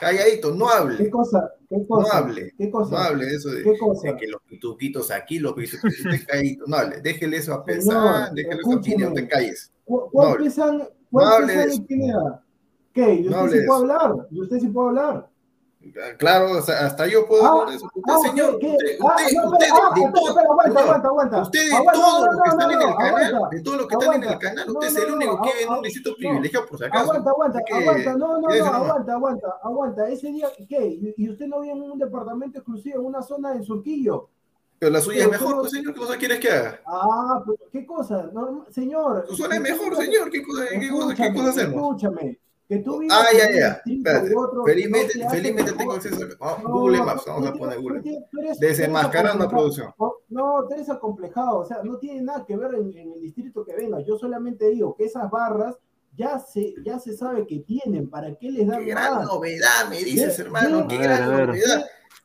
[0.00, 0.96] Calladito, no hable.
[0.98, 1.50] ¿Qué cosa?
[1.68, 2.08] ¿Qué cosa?
[2.08, 2.54] No hable.
[2.58, 2.90] ¿Qué cosa?
[2.90, 4.08] No hable de eso de, ¿Qué cosa?
[4.12, 5.92] de que los pituquitos aquí, los pituquitos
[6.26, 6.64] calladito.
[6.66, 8.80] No hable, déjele eso a pensar, déjele eso a.
[8.80, 9.72] Pineda, te calles.
[9.84, 10.50] ¿Cu- No hable.
[11.10, 11.86] ¿Cuál No pesan de eso.
[12.92, 13.14] ¿Qué?
[13.14, 13.74] ¿Y No usted sí eso.
[13.74, 14.14] hablar?
[14.30, 15.28] ¿Y usted sí puede hablar?
[16.18, 17.86] Claro, hasta yo puedo Ah, hablar de eso.
[17.94, 18.68] Usted, ah, señor, usted,
[19.02, 19.72] Ah, usted, de
[22.02, 24.70] todos los que están en el canal, de todos los que están en el canal,
[24.70, 27.04] usted es el único que vive en un distrito privilegiado, por si acaso.
[27.12, 30.08] Aguanta, aguanta, aguanta, no, no, no, aguanta, aguanta, aguanta.
[30.08, 31.14] Ese día, ¿qué?
[31.16, 34.28] ¿Y usted no vive en un departamento exclusivo, en una zona de Surquillo?
[34.78, 36.80] Pero la suya es mejor, pues, señor, ¿qué cosa quieres que haga?
[36.86, 38.30] Ah, pero ¿qué cosa?
[38.70, 39.24] Señor.
[39.28, 42.02] Su zona es mejor, señor, ¿qué cosa, qué cosa, qué cosa hacemos?
[42.02, 42.38] Escúchame,
[42.68, 44.34] que tú vivas Ah, ya, ya, espérate.
[44.64, 48.02] Felizmente, no te felizmente tengo acceso a No, Google Maps, vamos a poner Google Maps.
[48.04, 49.94] tienes- tú eres- tú eres Desenmascarando a acomplejado.
[49.96, 50.18] producción.
[50.28, 53.64] No, tú eres acomplejado, o sea, no tiene nada que ver en, en el distrito
[53.64, 54.00] que venga.
[54.00, 55.76] Yo solamente digo que esas barras
[56.16, 59.26] ya se, ya se sabe que tienen, ¿para qué les dan Qué gran más?
[59.26, 61.50] novedad, me dices, hermano, qué gran ver.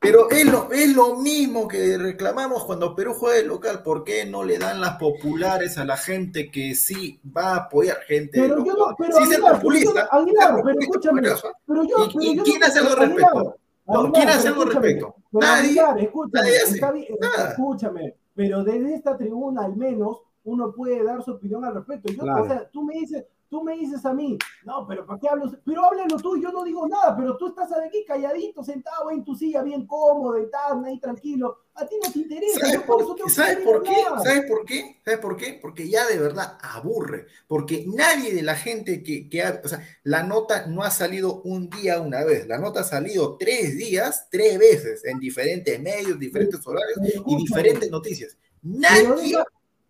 [0.02, 3.84] Pero es lo, es lo mismo que reclamamos cuando Perú juega de local.
[3.84, 7.98] ¿Por qué no le dan las populares a la gente que sí va a apoyar
[8.08, 10.08] gente Pero de yo no, pero Sí, Aguilar, populista.
[10.10, 11.22] Aguilar, ser pero escúchame,
[11.68, 13.58] pero yo, ¿Y- pero y yo quién no- hace algo al Aguilar, respecto?
[13.88, 15.16] No, Aguilar, ¿quién hace algo al respecto?
[15.32, 15.60] Nadie.
[15.68, 16.76] Aguilar, escúchame, Nadie hace.
[16.76, 17.50] está Nada.
[17.50, 22.10] escúchame, pero desde esta tribuna al menos uno puede dar su opinión al respecto.
[22.14, 22.44] Yo, Claro.
[22.44, 25.52] O sea, tú me dices, tú me dices a mí, no, pero ¿para qué hablo?
[25.66, 29.36] Pero háblalo tú, yo no digo nada, pero tú estás aquí calladito, sentado en tu
[29.36, 31.58] silla, bien cómodo, estás ahí tranquilo.
[31.74, 32.60] A ti no te interesa.
[32.60, 33.96] ¿Sabes yo por por, que ¿sabes por qué?
[34.24, 35.00] ¿Sabes por qué?
[35.06, 35.60] ¿Sabes por qué?
[35.62, 37.28] Porque ya de verdad aburre.
[37.48, 41.42] Porque nadie de la gente que, que ha, o sea, la nota no ha salido
[41.44, 42.48] un día una vez.
[42.48, 47.90] La nota ha salido tres días, tres veces, en diferentes medios, diferentes horarios y diferentes
[47.90, 48.38] noticias.
[48.62, 49.38] Nadie,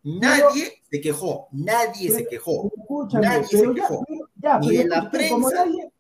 [0.04, 1.47] nadie se quejó.
[1.52, 2.72] Nadie se quejó.
[3.14, 4.06] Nadie se quejó.
[4.62, 5.91] Ni de la prensa, nadie-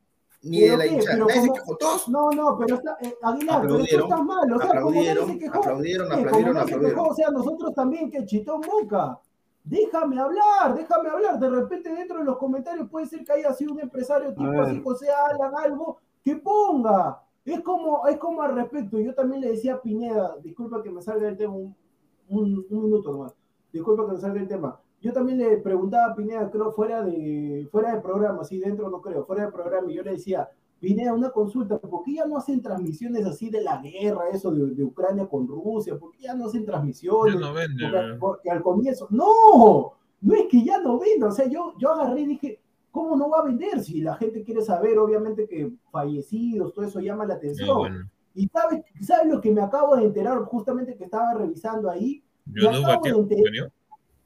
[0.41, 1.17] Ni de ¿Pero la hinchada.
[1.17, 1.75] Nadie se quejó.
[1.77, 5.09] Todos No, no, pero está, eh, Aguilar, pero tú estás mal, o sea, como nadie
[5.11, 6.89] aplaudieron, se quejó, aplaudieron, aplaudieron, aplaudieron.
[6.95, 9.19] quejó, o sea, nosotros también, que chitón boca.
[9.65, 11.37] Déjame hablar, déjame hablar.
[11.39, 14.81] De repente dentro de los comentarios puede ser que haya sido un empresario tipo así,
[14.81, 17.21] José Alan, algo, que ponga.
[17.45, 18.97] Es como, es como al respecto.
[18.99, 21.75] Yo también le decía a Pineda, disculpa que me salga del tema un,
[22.29, 23.33] un, un minuto nomás.
[23.71, 24.79] Disculpa que me salga del tema.
[25.01, 29.01] Yo también le preguntaba a Pineda, creo, fuera de, fuera de programa, así dentro no
[29.01, 30.49] creo, fuera de programa, y yo le decía,
[30.79, 34.75] Pineda, una consulta, ¿por qué ya no hacen transmisiones así de la guerra, eso de,
[34.75, 35.97] de Ucrania con Rusia?
[35.97, 37.33] ¿Por qué ya no hacen transmisiones?
[37.33, 38.19] Ya no Porque, ¿no?
[38.19, 42.21] porque al comienzo, no, no es que ya no venda, o sea, yo, yo agarré
[42.21, 42.61] y dije,
[42.91, 43.79] ¿cómo no va a vender?
[43.81, 47.77] Si la gente quiere saber, obviamente que fallecidos, todo eso llama la atención.
[47.77, 48.09] Bueno.
[48.35, 52.23] Y sabes, ¿sabes lo que me acabo de enterar justamente que estaba revisando ahí?
[52.53, 53.71] Yo Me no acabo de enterar- ¿en serio?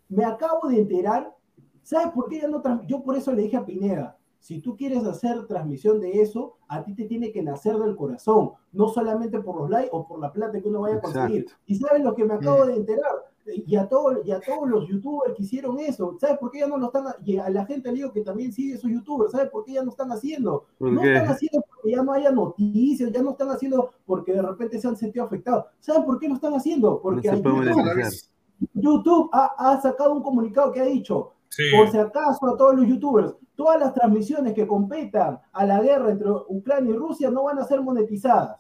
[0.10, 1.36] me acabo de enterar,
[1.82, 5.06] ¿sabes por qué ya no Yo por eso le dije a Pineda, si tú quieres
[5.06, 9.56] hacer transmisión de eso, a ti te tiene que nacer del corazón, no solamente por
[9.58, 11.44] los likes o por la plata que uno vaya a conseguir.
[11.44, 11.64] Exacto.
[11.66, 13.12] Y ¿sabes lo que me acabo de enterar?
[13.46, 16.68] Y a, todo, y a todos los youtubers que hicieron eso, ¿sabes por qué ya
[16.68, 17.06] no lo están?
[17.26, 19.84] Y a la gente le digo que también sigue esos youtubers, ¿sabes por qué ya
[19.84, 20.66] no están haciendo?
[20.78, 21.14] ¿Por no qué?
[21.14, 24.88] están haciendo porque ya no haya noticias, ya no están haciendo porque de repente se
[24.88, 25.66] han sentido afectados.
[25.82, 27.02] ¿Saben por qué lo están haciendo?
[27.02, 28.30] Porque puede YouTube-.
[28.74, 31.64] YouTube ha, ha sacado un comunicado que ha dicho, Sí.
[31.76, 36.10] por si acaso a todos los youtubers, todas las transmisiones que competan a la guerra
[36.12, 38.58] entre Ucrania y Rusia no van a ser monetizadas.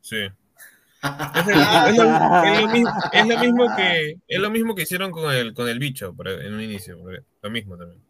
[0.00, 0.16] Sí.
[1.02, 1.54] Es, el-
[1.90, 2.04] es lo,
[2.44, 5.68] es lo mismo, es lo mismo que es lo mismo que hicieron con el con
[5.68, 8.02] el bicho por- en un inicio, por- lo mismo también.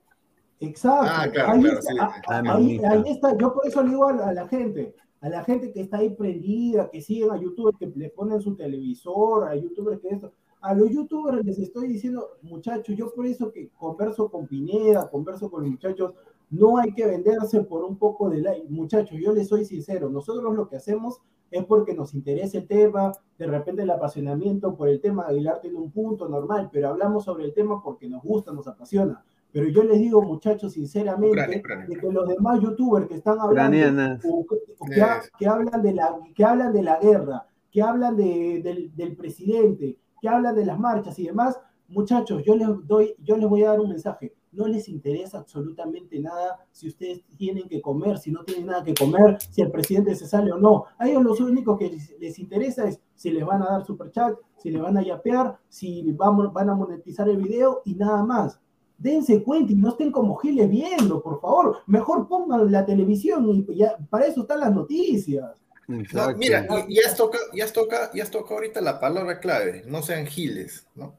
[0.66, 1.06] Exacto.
[1.10, 1.98] Ah, claro, ahí, claro, está, sí.
[2.00, 2.52] a- Ah,
[2.90, 3.36] ahí- está.
[3.38, 5.98] Yo por eso le digo a la, a la gente, a la gente que está
[5.98, 10.32] ahí prendida, que siguen a youtubers, que le ponen su televisor, a youtubers que esto.
[10.60, 15.50] A los youtubers les estoy diciendo, muchachos, yo por eso que converso con Pineda, converso
[15.50, 16.12] con los muchachos,
[16.50, 18.66] no hay que venderse por un poco de like.
[18.68, 23.12] Muchachos, yo les soy sincero, nosotros lo que hacemos es porque nos interesa el tema,
[23.38, 27.24] de repente el apasionamiento por el tema de Aguilar tiene un punto normal, pero hablamos
[27.24, 29.22] sobre el tema porque nos gusta, nos apasiona.
[29.52, 31.28] Pero yo les digo, muchachos, sinceramente,
[31.60, 33.76] Ucrania, Ucrania, de que los demás youtubers que están hablando,
[34.24, 37.82] o que, o que ha- que hablan de la, que hablan de la guerra, que
[37.82, 42.68] hablan de- del, del presidente, que hablan de las marchas y demás, muchachos, yo les
[42.86, 44.32] doy, yo les voy a dar un mensaje.
[44.52, 48.92] No les interesa absolutamente nada si ustedes tienen que comer, si no tienen nada que
[48.94, 50.84] comer, si el presidente se sale o no.
[50.98, 54.34] A ellos lo único que les, les interesa es si les van a dar superchat,
[54.58, 58.60] si les van a yapear, si vamos, van a monetizar el video y nada más.
[59.02, 61.78] Dense cuenta y no estén como giles viendo, por favor.
[61.86, 65.50] Mejor pongan la televisión y ya, para eso están las noticias.
[65.88, 69.40] No, mira, y- ya has tocado, ya has tocado, ya has tocado ahorita la palabra
[69.40, 71.18] clave, no sean giles, ¿no?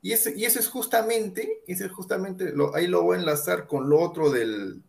[0.00, 3.66] Y eso, y eso es justamente, ese es justamente, lo, ahí lo voy a enlazar
[3.66, 4.82] con lo otro del,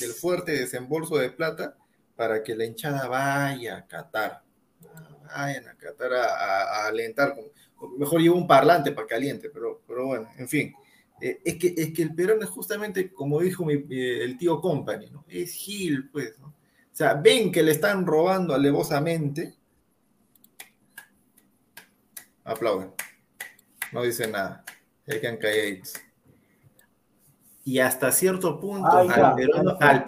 [0.00, 1.76] del fuerte desembolso de plata,
[2.16, 4.42] para que la hinchada vaya a Qatar.
[5.26, 7.34] Vayan a Qatar a, alentar.
[7.98, 10.74] Mejor llevo un parlante para que aliente, pero, pero bueno, en fin.
[11.20, 15.24] Eh, es, que, es que el Perón es justamente, como dijo el tío Company, ¿no?
[15.28, 16.48] Es Gil, pues, ¿no?
[16.48, 19.54] O sea, ven que le están robando alevosamente.
[22.44, 22.92] Aplauden.
[23.92, 24.64] No dicen nada.
[25.04, 25.94] Se quedan callados.
[27.64, 30.04] Y hasta cierto punto, al, peruano, al,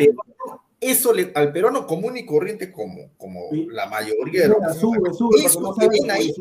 [0.80, 5.44] eso le, al peruano común y corriente, como, como la mayoría de los sube, sube,
[5.44, 6.34] eso que ven ahí,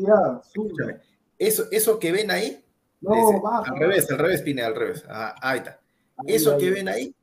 [1.38, 2.62] eso, eso que ven ahí,
[3.06, 5.04] no, al revés, al revés, Pine, al revés.
[5.08, 5.80] Ah, ahí está.
[6.26, 7.14] Eso que ven ahí,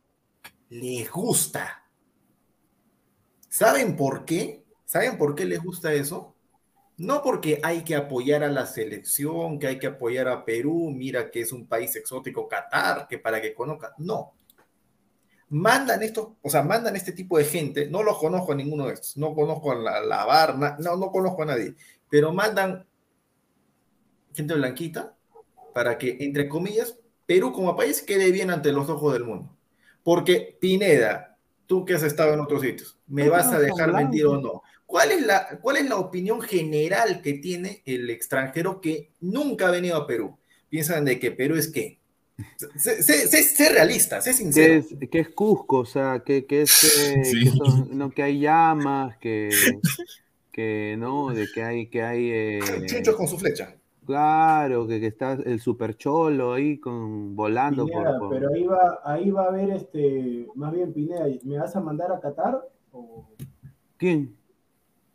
[0.69, 1.83] les gusta.
[3.49, 4.63] ¿Saben por qué?
[4.85, 6.35] ¿Saben por qué les gusta eso?
[6.97, 11.31] No porque hay que apoyar a la selección, que hay que apoyar a Perú, mira
[11.31, 13.93] que es un país exótico, Qatar, que para que conozca.
[13.97, 14.33] No.
[15.49, 18.93] Mandan esto, o sea, mandan este tipo de gente, no los conozco a ninguno de
[18.93, 21.75] estos, no conozco a la, la Barna, no, no conozco a nadie,
[22.09, 22.87] pero mandan
[24.33, 25.15] gente blanquita,
[25.73, 29.55] para que, entre comillas, Perú como país quede bien ante los ojos del mundo.
[30.03, 34.39] Porque, Pineda, tú que has estado en otros sitios, ¿me vas a dejar mentir o
[34.39, 34.61] no?
[34.85, 39.71] ¿Cuál es, la, ¿Cuál es la opinión general que tiene el extranjero que nunca ha
[39.71, 40.37] venido a Perú?
[40.69, 41.99] Piensan de que Perú es qué?
[42.75, 44.83] Sé, realista, sé sincero.
[45.09, 49.49] Que es, Cusco, o sea, que, es eh, que, no, que hay llamas, que,
[50.51, 52.59] que no, de que hay, que hay eh...
[53.15, 53.75] con su flecha.
[54.05, 57.87] Claro, que, que, está el super cholo ahí con volando.
[57.87, 61.81] por, Pero ahí va, ahí va a haber este, más bien Pineda, ¿me vas a
[61.81, 62.67] mandar a Qatar?
[62.91, 63.25] O...
[63.97, 64.35] ¿Quién?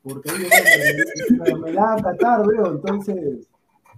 [0.03, 0.39] Porque ahí
[1.37, 3.49] me, me, me da a Qatar, veo, entonces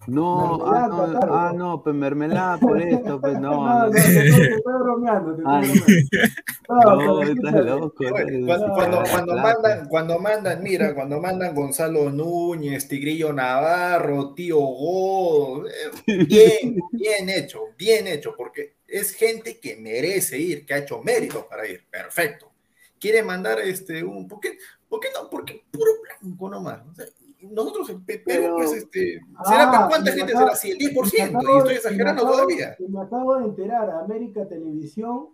[0.06, 3.50] no, ah, no, ah, no, pues mermelada por esto, pues no.
[3.50, 8.04] No, no, te estoy bromeando, te No, estás loco.
[8.46, 15.72] Cuando, cuando, mandan, cuando mandan, mira, cuando mandan Gonzalo Núñez, Tigrillo Navarro, Tío Godo, eh,
[16.26, 21.46] bien, bien hecho, bien hecho, porque es gente que merece ir, que ha hecho mérito
[21.46, 22.50] para ir, perfecto.
[22.98, 25.28] Quiere mandar este, un, ¿por qué, ¿por qué no?
[25.28, 26.86] Porque puro blanco nomás.
[26.86, 27.06] O sea,
[27.42, 30.70] nosotros en Perú, pues, este, ¿será cuánta gente será así?
[30.70, 32.76] El 10%, y estoy exagerando todavía.
[32.88, 35.28] Me acabo de enterar, América Televisión,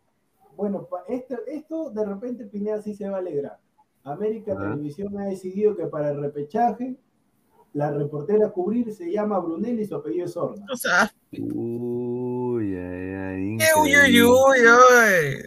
[0.57, 3.59] bueno, esto, esto de repente Pineda sí se va a alegrar.
[4.05, 6.97] América Televisión ha decidido que para el repechaje
[7.73, 10.65] la reportera a cubrir se llama Brunel y su apellido es Horna.
[10.73, 11.03] O sea.
[11.03, 11.41] Ay,
[13.87, 15.45] Uy, uy, uy, uy.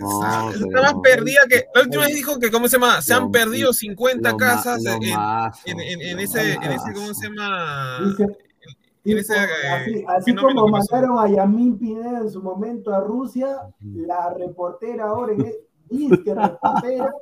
[0.54, 1.66] Está más perdida que.
[1.76, 3.02] La última vez dijo que, ¿cómo se llama?
[3.02, 8.16] Se han perdido 50 casas en, en, en, ese, en ese, ¿cómo se llama?
[9.04, 15.06] Dice, así, así como mataron a Yamín Pineda en su momento a Rusia, la reportera
[15.06, 15.34] ahora
[15.90, 17.14] dice que reportera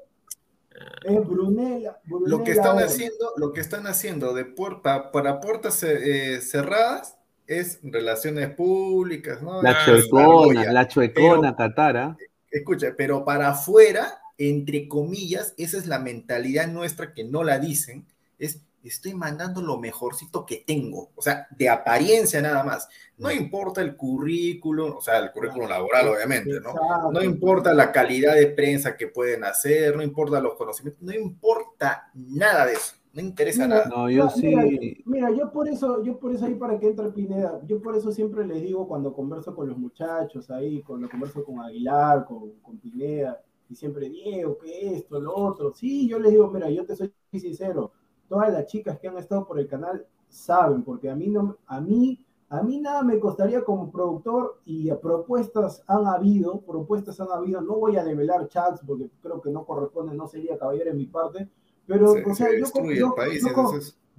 [1.04, 6.42] es Brunella, lo que están haciendo, lo que están haciendo de puerta para puertas eh,
[6.42, 7.17] cerradas
[7.48, 9.62] es relaciones públicas, ¿no?
[9.62, 12.18] La chuecona, la chuecona Catara.
[12.52, 18.06] Escucha, pero para afuera, entre comillas, esa es la mentalidad nuestra que no la dicen,
[18.38, 22.88] es estoy mandando lo mejorcito que tengo, o sea, de apariencia nada más.
[23.18, 26.74] No importa el currículum, o sea, el currículum laboral, obviamente, ¿no?
[27.12, 32.10] No importa la calidad de prensa que pueden hacer, no importa los conocimientos, no importa
[32.14, 32.96] nada de eso.
[33.18, 33.88] No interesa nada.
[33.90, 35.02] No, yo sí.
[35.06, 38.12] Mira, yo por eso, yo por eso ahí para que entre Pineda, yo por eso
[38.12, 42.78] siempre les digo cuando converso con los muchachos ahí, cuando converso con Aguilar, con, con
[42.78, 45.74] Pineda, y siempre Diego, que esto, lo otro.
[45.74, 47.92] Sí, yo les digo, mira, yo te soy sincero,
[48.30, 51.82] todas las chicas que han estado por el canal saben, porque a mí no, a
[51.82, 57.62] mí, a mí nada me costaría como productor y propuestas han habido, propuestas han habido,
[57.62, 61.08] no voy a develar chats porque creo que no corresponde, no sería caballero en mi
[61.08, 61.50] parte,
[61.88, 63.16] pero o sea, yo, yo,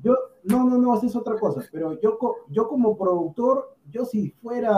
[0.03, 4.73] yo, no, no, no, es otra cosa, pero yo, yo como productor, yo si fuera,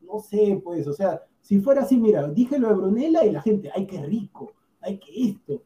[0.00, 3.42] no sé, pues, o sea, si fuera así, mira, dije lo de Brunella y la
[3.42, 5.62] gente, ay, qué rico, ay, qué esto,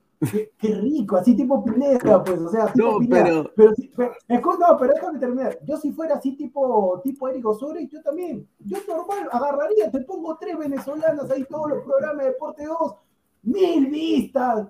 [0.58, 3.24] Qué, rico, así tipo Pineda, pues, o sea, tipo no, Pineda.
[3.24, 3.72] Pero...
[3.96, 5.58] Pero, pero, no, pero déjame terminar.
[5.64, 10.36] Yo si fuera así tipo, tipo Eric Osorio, yo también, yo normal agarraría, te pongo
[10.38, 12.94] tres venezolanas ahí, todos los programas de Deporte 2,
[13.42, 14.68] mil vistas,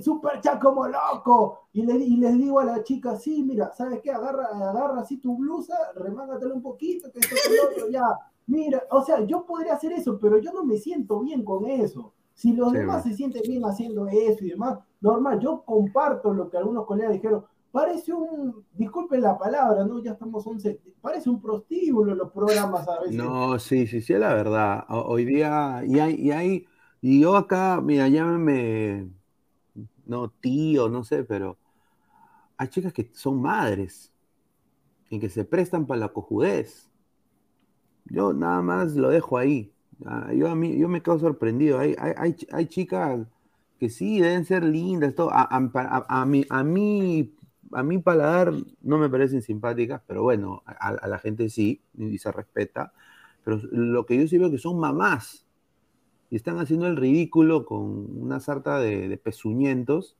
[0.00, 4.00] super chat como loco, y, le, y les digo a la chica, sí, mira, ¿sabes
[4.02, 4.10] qué?
[4.10, 8.06] Agarra, agarra así tu blusa, remángatela un poquito, que esto, que otro, ya.
[8.46, 12.12] Mira, o sea, yo podría hacer eso, pero yo no me siento bien con eso.
[12.34, 16.58] Si los demás se sienten bien haciendo eso y demás, normal, yo comparto lo que
[16.58, 20.02] algunos colegas dijeron, parece un, disculpen la palabra, ¿no?
[20.02, 23.16] Ya estamos 11, parece un prostíbulo los programas a veces.
[23.16, 24.84] No, sí, sí, sí, es la verdad.
[24.88, 26.66] Hoy día, y hay, y hay,
[27.00, 29.13] y yo acá, mira, llámeme
[30.06, 31.58] no tío, no sé, pero
[32.56, 34.12] hay chicas que son madres
[35.10, 36.90] y que se prestan para la cojudez.
[38.06, 39.72] Yo nada más lo dejo ahí.
[40.04, 41.78] Ah, Yo, a mí, yo me quedo sorprendido.
[41.78, 43.26] Hay, hay, hay, ch- hay chicas
[43.78, 45.30] que sí deben ser lindas, todo.
[45.32, 47.34] A, a- a- mí, a, mí,
[47.72, 48.52] a mi paladar
[48.82, 52.92] no me parecen simpáticas, pero bueno, a, a la gente sí, y se respeta.
[53.44, 55.43] Pero lo que yo sí veo que son mamás
[56.34, 60.16] y están haciendo el ridículo con una sarta de, de pezuñentos,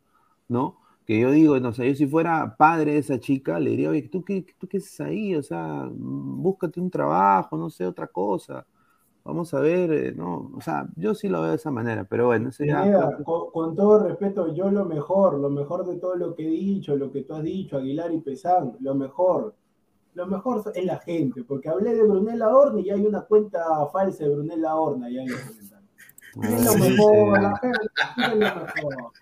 [0.46, 0.76] ¿no?
[1.04, 4.02] Que yo digo, no sé, yo si fuera padre de esa chica, le diría, oye,
[4.02, 5.34] ¿tú qué, tú qué haces ahí?
[5.34, 8.64] O sea, búscate un trabajo, no sé, otra cosa.
[9.24, 12.26] Vamos a ver, eh, no, o sea, yo sí lo veo de esa manera, pero
[12.26, 12.84] bueno, eso ya.
[12.84, 16.94] Pineda, con, todo respeto, yo lo mejor, lo mejor de todo lo que he dicho,
[16.94, 19.56] lo que tú has dicho, Aguilar y Pesán, lo mejor,
[20.14, 24.22] lo mejor es la gente, porque hablé de Brunella Horna y hay una cuenta falsa
[24.22, 25.40] de Brunella Horna en los
[26.36, 27.78] lo mejor, la gente,
[28.16, 29.12] es lo mejor.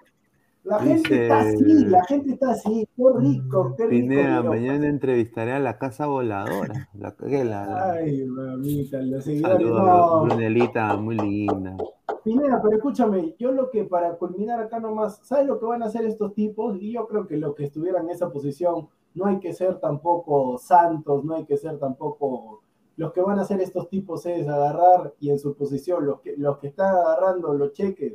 [0.65, 3.91] La Dice- gente está así, la gente está así, qué rico, qué rico.
[4.09, 6.89] Pineda, mañana entrevistaré a la casa voladora.
[6.95, 10.23] La, la, la- Ay, mamita, los seguidores, no.
[10.25, 11.77] Brunelita, muy linda.
[12.23, 15.87] Pineda, pero escúchame, yo lo que para culminar acá nomás, ¿sabes lo que van a
[15.87, 16.77] hacer estos tipos?
[16.81, 20.59] Y yo creo que los que estuvieran en esa posición, no hay que ser tampoco
[20.59, 22.63] santos, no hay que ser tampoco...
[22.97, 26.37] Los que van a hacer estos tipos es agarrar y en su posición, los que,
[26.37, 28.15] los que están agarrando los cheques,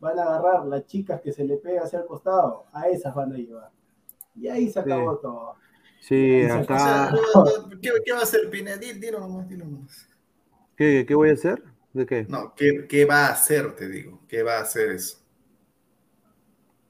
[0.00, 3.32] van a agarrar las chicas que se le pega hacia el costado, a esas van
[3.32, 3.70] a llevar.
[4.34, 5.54] Y ahí se acabó todo.
[6.00, 6.74] Sí, O acá.
[6.78, 7.12] sea,
[7.80, 8.76] ¿qué, qué va a hacer Pineda?
[8.76, 10.08] Di- Dilo nomás, dilo nomás.
[10.76, 11.62] ¿Qué, qué voy a hacer?
[11.92, 12.24] ¿De qué?
[12.28, 14.20] No, ¿qué, qué va a hacer, te digo?
[14.28, 15.18] ¿Qué va a hacer eso?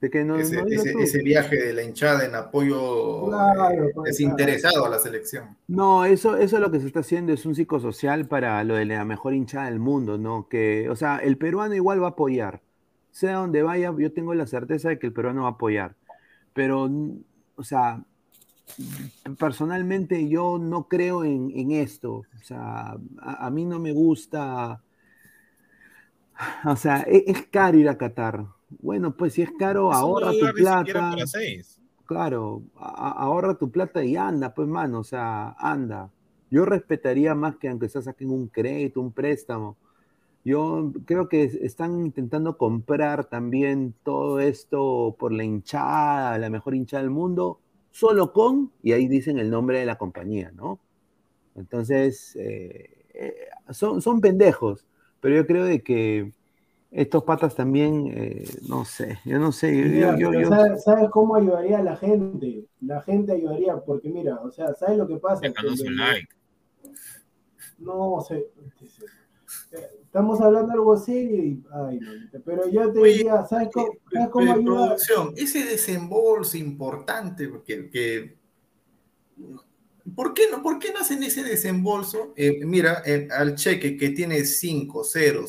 [0.03, 0.99] ¿De qué no, ese, no digas ese- tú?
[0.99, 5.55] ese viaje de la hinchada en apoyo Claro, eh, desinteresado a la selección.
[5.67, 9.05] No, eso, eso lo que se está haciendo es un psicosocial para lo de la
[9.05, 10.47] mejor hinchada del mundo, ¿no?
[10.49, 12.61] Que, o sea, el peruano igual va a apoyar.
[13.11, 15.95] Sea donde vaya, yo tengo la certeza de que el peruano va a apoyar.
[16.53, 16.89] Pero,
[17.55, 18.03] o sea,
[19.37, 22.13] personalmente yo no creo en, en esto.
[22.15, 24.81] O sea, a, a mí no me gusta.
[26.65, 28.45] O sea, e- es, caro ir a Qatar.
[28.81, 31.11] Bueno, pues si es caro, no ahorra tu plata.
[31.11, 31.79] para seis.
[32.05, 36.09] Claro, ahorra tu plata y anda, pues, mano, o sea, anda.
[36.51, 39.77] Yo respetaría más que aunque se saquen un crédito, un préstamo.
[40.45, 46.75] Yo creo que es- están intentando comprar también todo esto por la hinchada, la mejor
[46.75, 47.59] hinchada del mundo,
[47.91, 50.79] solo con, y ahí dicen el nombre de la compañía, ¿no?
[51.55, 53.35] Entonces, eh, eh,
[53.71, 54.85] son, son pendejos,
[55.21, 56.31] pero yo creo de que
[56.93, 60.83] estos patas también, eh, no sé, yo no sé, yo- Mira, yo- pero yo- ¿sabes,
[60.83, 62.65] sabes cómo ayudaría a la gente?
[62.81, 65.41] La gente ayudaría, porque mira, o sea, ¿sabes lo que pasa?
[65.41, 66.27] Que Déjanos el- un like.
[67.79, 68.47] No, sé,
[70.03, 73.87] estamos hablando de algo serio y, ay, mamita, pero yo te Oye, diría, ¿sabes cómo,
[73.93, 74.85] Eh, sabes cómo eh, ayuda?
[74.85, 78.37] producción, ese desembolso importante, porque que,
[80.15, 82.33] ¿por, qué no, ¿por qué no hacen ese desembolso?
[82.35, 85.47] Eh, mira, eh, al cheque que tiene 50000,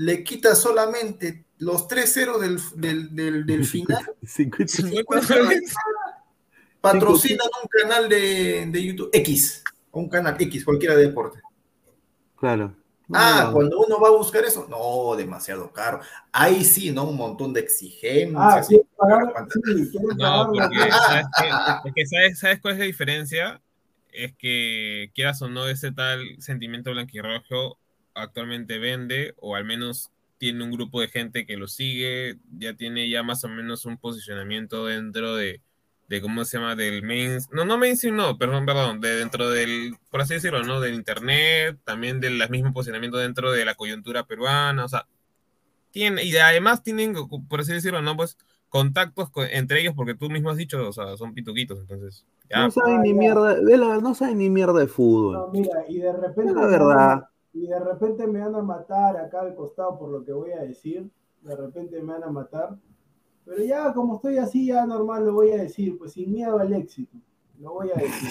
[0.00, 5.74] le quita solamente los tres ceros del, del, del, del final, 50 50 dólares.
[6.80, 11.40] patrocinan un canal de, de YouTube X, un canal X, cualquiera de deporte.
[12.38, 12.74] Claro.
[13.12, 16.00] Ah, No, cuando uno va a buscar eso, no, demasiado caro.
[16.32, 17.04] Ahí sí, ¿no?
[17.04, 18.34] Un montón de exigencias.
[18.40, 19.32] Ah, ¿quieren pagar?
[19.32, 21.88] ¿Cuántas- Sí, No, porque ¿sabes, qué?
[21.88, 23.60] Es que ¿sabes, ¿sabes cuál es la diferencia?
[24.12, 27.78] Es que quieras o no, ese tal sentimiento blanquirrojo
[28.14, 33.08] actualmente vende, o al menos tiene un grupo de gente que lo sigue, ya tiene
[33.10, 35.60] ya más o menos un posicionamiento dentro de,
[36.08, 36.74] de ¿cómo se llama?
[36.76, 40.80] Del main, no, no mainstream, no, perdón, perdón, de dentro del, por así decirlo, ¿no?
[40.80, 45.06] Del internet, también del mismo posicionamiento dentro de la coyuntura peruana, o sea,
[45.90, 47.14] tiene, y además tienen,
[47.48, 48.16] por así decirlo, ¿no?
[48.16, 48.38] Pues
[48.68, 52.24] contactos con- entre ellos, porque tú mismo has dicho, o sea, son pituquitos, entonces.
[52.48, 55.34] Ya, no saben ni mierda, de la- no saben ni mierda de fútbol.
[55.34, 56.50] No, mira, y de repente.
[56.50, 57.28] Es la verdad.
[57.52, 60.62] Y de repente me van a matar acá al costado por lo que voy a
[60.62, 61.10] decir.
[61.42, 62.78] De repente me van a matar.
[63.44, 66.72] Pero ya, como estoy así, ya normal lo voy a decir, pues sin miedo al
[66.72, 67.16] éxito.
[67.58, 68.30] Lo voy a decir.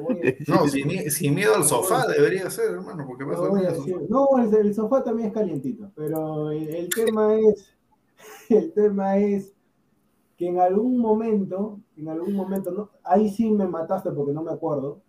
[0.00, 0.46] Voy a decir.
[0.48, 3.96] No, sin, sin miedo al sofá debería ser, hermano, porque vas voy a decir.
[4.08, 7.74] No, el, el sofá también es calientito, pero el, el tema es,
[8.48, 9.52] el tema es
[10.36, 14.52] que en algún momento, en algún momento, no, ahí sí me mataste porque no me
[14.52, 15.02] acuerdo,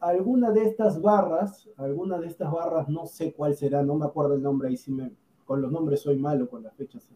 [0.00, 4.34] alguna de estas barras, alguna de estas barras, no sé cuál será, no me acuerdo
[4.34, 5.12] el nombre, ahí sí me,
[5.44, 7.08] con los nombres soy malo, con las fechas.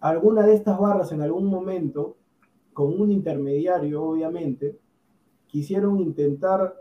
[0.00, 2.16] Alguna de estas barras en algún momento,
[2.72, 4.78] con un intermediario, obviamente,
[5.46, 6.74] quisieron intentar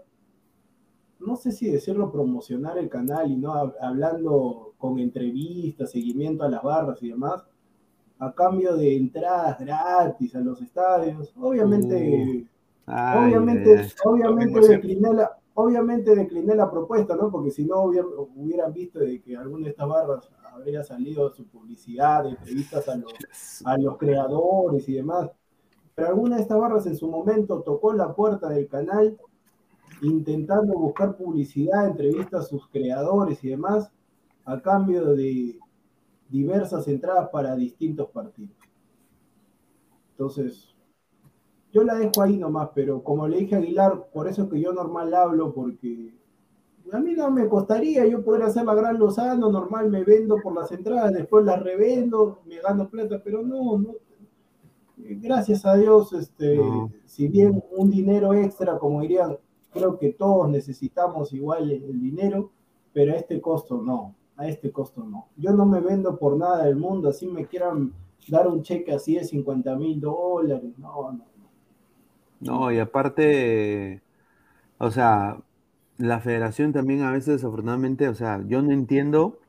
[1.20, 6.50] no sé si decirlo, promocionar el canal y no Hab- hablando con entrevistas, seguimiento a
[6.50, 7.46] las barras y demás,
[8.20, 11.34] a cambio de entradas gratis a los estadios.
[11.38, 12.48] Obviamente,
[12.86, 17.30] ay, obviamente, obviamente decliné la, obviamente decliné la propuesta, ¿no?
[17.32, 21.46] Porque si no hubiera- hubieran visto de que alguna de estas barras habría salido su
[21.48, 23.14] publicidad, entrevistas a los,
[23.66, 25.32] a los creadores y demás.
[25.96, 29.18] Pero alguna de estas barras en su momento tocó la puerta del canal
[30.02, 33.92] intentando buscar publicidad, entrevistas a sus creadores y demás,
[34.46, 35.60] a cambio de
[36.30, 38.56] diversas entradas para distintos partidos.
[40.12, 40.71] Entonces,
[41.72, 44.74] yo la dejo ahí nomás, pero como le dije a Aguilar, por eso que yo
[44.74, 46.14] normal hablo, porque
[46.92, 50.54] a mí no me costaría, yo podría hacer la gran Lozano, normal me vendo por
[50.54, 53.96] las entradas, después las revendo, me gano plata, pero no, no.
[54.98, 56.92] Gracias a Dios, este, No.
[57.06, 59.38] si bien un dinero extra, como dirían,
[59.72, 62.52] creo que todos necesitamos igual el, el dinero,
[62.94, 65.30] pero a este costo no, a este costo no.
[65.38, 67.94] Yo no me vendo por nada del mundo, así me quieran
[68.28, 71.31] dar un cheque así de 50 mil dólares, no, no.
[72.42, 74.02] No, y aparte,
[74.80, 75.38] o sea,
[75.98, 79.40] la federación también a veces, desafortunadamente, o sea, yo no entiendo.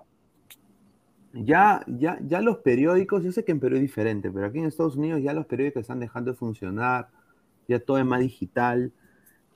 [1.34, 4.66] Ya, ya, ya los periódicos, yo sé que en Perú es diferente, pero aquí en
[4.66, 7.08] Estados Unidos ya los periódicos están dejando de funcionar,
[7.68, 8.92] ya todo es más digital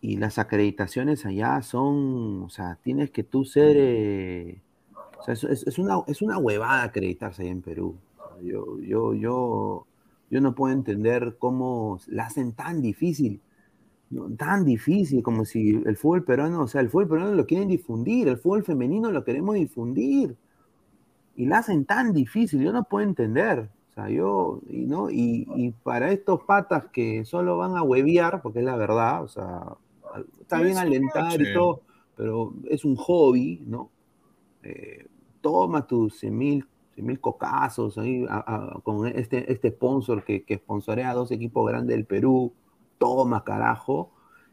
[0.00, 4.60] y las acreditaciones allá son, o sea, tienes que tú ser, eh,
[5.18, 7.96] o sea, es, una, es una huevada acreditarse allá en Perú.
[8.18, 9.86] O sea, yo, yo, yo,
[10.30, 13.40] yo no puedo entender cómo la hacen tan difícil,
[14.10, 14.28] ¿no?
[14.30, 18.28] tan difícil, como si el fútbol peruano, o sea, el fútbol peruano lo quieren difundir,
[18.28, 20.36] el fútbol femenino lo queremos difundir,
[21.36, 23.68] y la hacen tan difícil, yo no puedo entender.
[23.90, 25.10] O sea, yo, y, ¿no?
[25.10, 29.28] y, y para estos patas que solo van a huevear, porque es la verdad, o
[29.28, 29.76] sea,
[30.40, 31.82] está bien alentar y todo,
[32.16, 33.90] pero es un hobby, ¿no?
[34.62, 35.06] Eh,
[35.40, 38.44] toma tus 100 mil, 100 mil cocazos ahí a-
[38.76, 42.52] a- con este, este sponsor que, que sponsorea a dos equipos grandes del Perú,
[42.98, 44.12] toma carajo,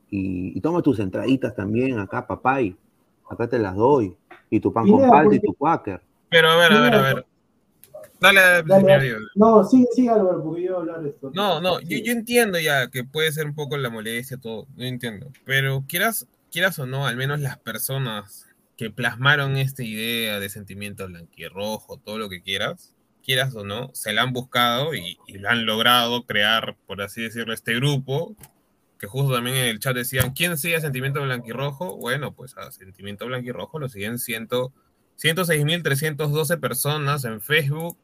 [0.09, 2.75] y, y toma tus entraditas también acá, papay,
[3.29, 4.15] acá te las doy,
[4.49, 6.01] y tu pan con Pineda, palta y tu quaker.
[6.29, 7.25] Pero a ver, a ver, a ver.
[8.19, 9.15] Dale, Dale, dale.
[9.35, 11.31] No, sigue, sigue Álvaro, porque yo voy a hablar de esto.
[11.33, 15.27] No, no, yo entiendo ya que puede ser un poco la molestia, todo, yo entiendo.
[15.45, 18.47] Pero quieras, quieras o no, al menos las personas
[18.83, 24.11] que plasmaron esta idea de sentimiento blanquirrojo, todo lo que quieras, quieras o no, se
[24.11, 28.35] la han buscado y, y lo han logrado crear, por así decirlo, este grupo,
[28.99, 31.95] que justo también en el chat decían, ¿quién sigue a Sentimiento Blanquirrojo?
[31.95, 34.73] Bueno, pues a Sentimiento Blanquirrojo lo siguen ciento,
[35.17, 37.97] 106.312 personas en Facebook,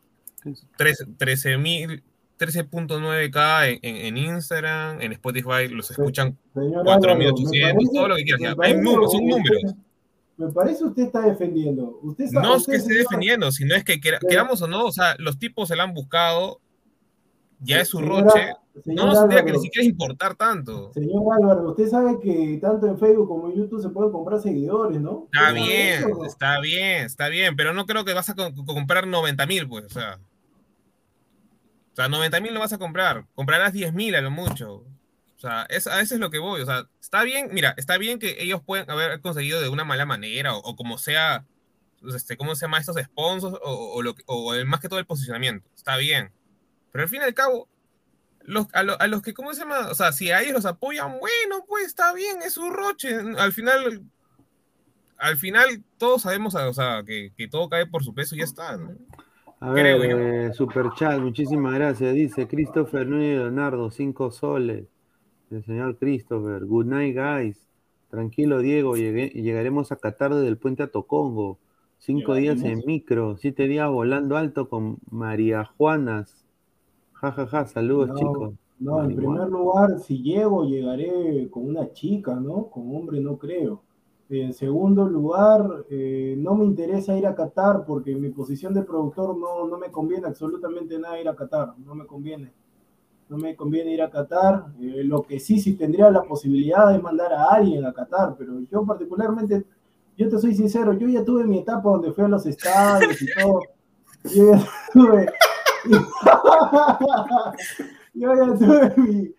[0.77, 2.03] 13.000
[2.39, 8.15] 13.9k en, en, en Instagram, en Spotify los escuchan Señor 4.800, Álvaro, me todo lo
[8.15, 8.55] que quieras.
[8.61, 9.75] Hay números, son números.
[10.39, 11.99] Me parece usted está defendiendo.
[12.01, 15.37] Usted No es que esté defendiendo, sino es que queramos o no, o sea, los
[15.37, 16.61] tipos se la han buscado,
[17.59, 18.53] ya es su Señora- roche,
[18.85, 20.93] señor no nos que ni siquiera importar tanto.
[20.93, 25.01] Señor Álvaro, usted sabe que tanto en Facebook como en YouTube se pueden comprar seguidores,
[25.01, 25.25] ¿no?
[25.25, 26.25] Está ¿Usted sabe bien, eso o no?
[26.25, 29.67] está bien, está bien, pero no creo que vas a co- co- comprar 90 mil,
[29.67, 30.19] pues, o sea.
[31.91, 34.85] O sea, 90 mil no vas a comprar, comprarás 10 mil a lo mucho.
[35.39, 36.59] O sea, es, a eso es lo que voy.
[36.61, 40.05] O sea, está bien, mira, está bien que ellos pueden haber conseguido de una mala
[40.05, 41.45] manera o, o como sea,
[42.13, 45.05] este, ¿cómo se llama estos sponsors o, o, lo, o el, más que todo el
[45.05, 45.65] posicionamiento?
[45.77, 46.31] Está bien.
[46.91, 47.69] Pero al fin y al cabo,
[48.41, 49.87] los, a, lo- a los que, ¿cómo se llama?
[49.89, 53.15] O sea, si a ellos los apoyan, bueno, pues está bien, es su roche.
[53.37, 54.03] Al final,
[55.17, 58.43] al final todos sabemos, o sea, que, que todo cae por su peso y ya
[58.45, 58.75] está.
[58.75, 58.91] ¿no?
[59.61, 60.17] A Creo ver,
[60.49, 62.13] eh, super chat, muchísimas gracias.
[62.13, 64.85] Dice Christopher Núñez Leonardo, 5 soles.
[65.51, 67.67] El señor Christopher, good night, guys.
[68.09, 71.57] Tranquilo, Diego, llegué- llegaremos a Qatar desde el puente a Tocongo.
[71.97, 76.45] Cinco días en micro, siete días volando alto con María Juanas.
[77.13, 78.53] Ja, ja, ja, saludos, No, chicos.
[78.79, 82.69] No, en primer lugar, si llego, llegaré con una chica, ¿no?
[82.69, 83.81] Con hombre no creo.
[84.29, 88.83] En segundo lugar, eh, no me interesa ir a Qatar porque en mi posición de
[88.83, 92.53] productor no, no me conviene absolutamente nada ir a Qatar, no me conviene.
[93.29, 94.65] No me conviene ir a Qatar.
[94.81, 98.59] Eh, lo que sí, sí tendría la posibilidad de mandar a alguien a Qatar, pero
[98.71, 99.65] yo particularmente,
[100.17, 103.27] yo te soy sincero, yo ya tuve mi etapa donde fui a los estadios y
[103.39, 103.59] todo.
[104.23, 105.31] Yo ya tuve,
[108.15, 109.31] yo ya tuve mi,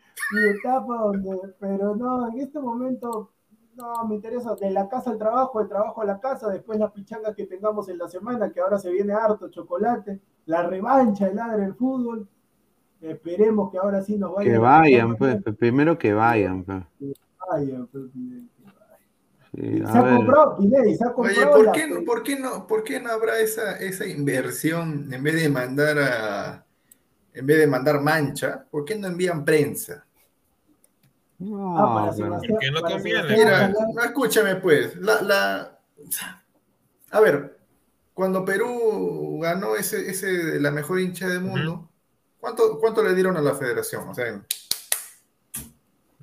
[0.56, 3.32] etapa donde, pero no, en este momento
[3.74, 6.92] no me interesa de la casa al trabajo, del trabajo a la casa, después la
[6.92, 11.34] pichanga que tengamos en la semana, que ahora se viene harto chocolate, la revancha, el
[11.36, 12.28] ladre del fútbol.
[13.00, 16.64] Esperemos que ahora sí nos vayan Que vayan, escuchar pues, primero que vayan.
[16.64, 16.82] pues.
[17.50, 19.76] Vayan, pues, Pineda, que vayan.
[19.78, 22.38] Sí, a se ha comprado, Pineda, se ha Oye, comprado ¿por la qué, ¿por qué
[22.38, 26.66] no, por qué no habrá esa, esa inversión en vez de mandar a,
[27.32, 30.04] en vez de mandar mancha, ¿por qué no envían prensa?
[31.38, 33.20] No, Ah, para pero- Sebastián- Porque no para conviene.
[33.22, 35.78] Sebastián Mira, no, escúchame pues, la, la-
[37.12, 37.58] a ver,
[38.14, 41.89] cuando Perú ganó ese, ese la mejor hincha del mundo,
[42.40, 44.08] ¿cuánto, ¿cuánto le dieron a la federación?
[44.08, 44.42] O sea,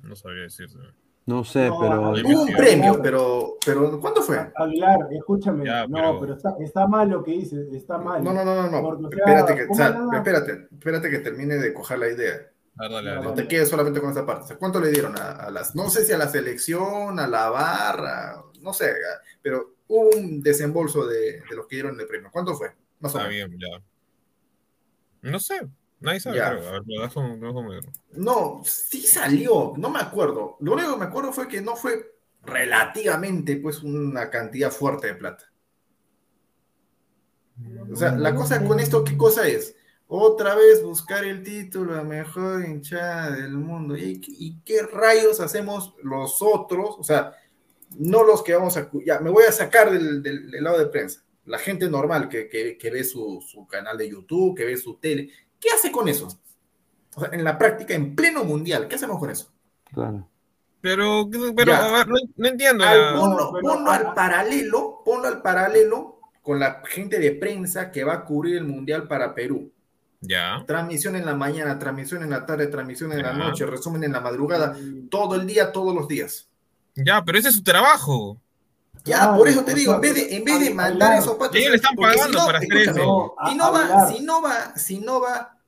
[0.02, 0.78] No sabría decirte.
[1.26, 2.10] no sé, No, pero.
[2.10, 4.50] Hubo un premio, pero, pero ¿cuánto fue?
[4.56, 5.64] Aguilar, escúchame.
[5.66, 8.22] Ya, no, pero- está, está mal lo que dices, está mal.
[8.24, 8.82] No, no, no, no, no.
[8.82, 12.50] Porque, o sea, espérate, que, espérate, espérate que termine de coger la idea.
[12.74, 14.44] Dale, No, te quedes solamente con esa parte.
[14.44, 17.26] O sea, ¿cuánto le dieron a, a las, no sé si a la selección, a
[17.26, 18.94] la barra, no sé,
[19.42, 22.28] pero hubo un desembolso de, de los que dieron el premio.
[22.32, 22.72] ¿Cuánto fue?
[23.00, 23.32] Más o menos.
[23.32, 23.82] bien, ya.
[25.22, 25.60] No sé.
[26.00, 26.50] Nadie sabe, Ya.
[26.50, 26.68] creo.
[26.68, 26.82] A ver.
[28.12, 30.56] No, sí salió, no me acuerdo.
[30.60, 32.14] Lo único que me acuerdo fue que no fue
[32.44, 35.44] relativamente, pues, una cantidad fuerte de plata.
[37.90, 39.74] O sea, la cosa con esto, ¿qué cosa es?
[40.06, 43.96] Otra vez buscar el título de mejor hinchada del mundo.
[43.96, 46.94] ¿Y, y qué rayos hacemos los otros?
[46.98, 47.32] O sea,
[47.98, 48.88] no los que vamos a...
[49.04, 51.24] Ya, me voy a sacar del, del- del lado de prensa.
[51.46, 54.96] La gente normal que, que- que ve su, su canal de YouTube, que ve su
[54.98, 55.30] tele.
[55.60, 56.28] ¿Qué hace con eso?
[57.14, 59.50] O sea, en la práctica, en pleno mundial, ¿qué hacemos con eso?
[59.92, 60.28] Claro.
[60.80, 61.84] Pero, pero Ya.
[61.86, 62.84] a ver, no, no entiendo.
[62.84, 68.24] Al- ponlo, al paralelo, ponlo al paralelo con la gente de prensa que va a
[68.24, 69.72] cubrir el mundial para Perú.
[70.20, 70.64] Ya.
[70.66, 74.20] Transmisión en la mañana, transmisión en la tarde, transmisión en la noche, resumen en la
[74.20, 74.76] madrugada,
[75.10, 76.48] todo el día, todos los días.
[76.94, 78.40] Ya, pero ese es su trabajo.
[79.04, 81.56] Ya, Claro, por eso te digo, en vez de, en vez de mandar esos patos.
[81.56, 82.92] Y ellos le están pagando para hacer eso.
[82.94, 85.58] No, Si no va, si no va, si no va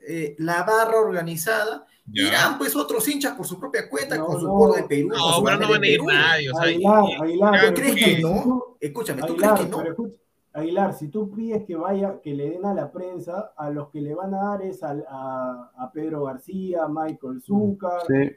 [0.00, 2.28] eh, la barra organizada, Ya.
[2.28, 4.56] irán pues otros hinchas por su propia cuenta, No, con su no.
[4.56, 5.08] polo de Perú.
[5.08, 6.50] No, pero no van a ir nadie.
[6.50, 8.42] O sea, Aguilar, y- Aguilar, pero ¿Crees que no?
[8.44, 9.78] tú- Escúchame, ¿tú Aguilar, crees que no?
[9.78, 10.14] pero escucha,
[10.52, 14.00] Aguilar, si tú pides que vaya, que le den a la prensa, a los que
[14.00, 18.30] le van a dar es al- a, a Pedro García, a Michael Zúcar, Sí.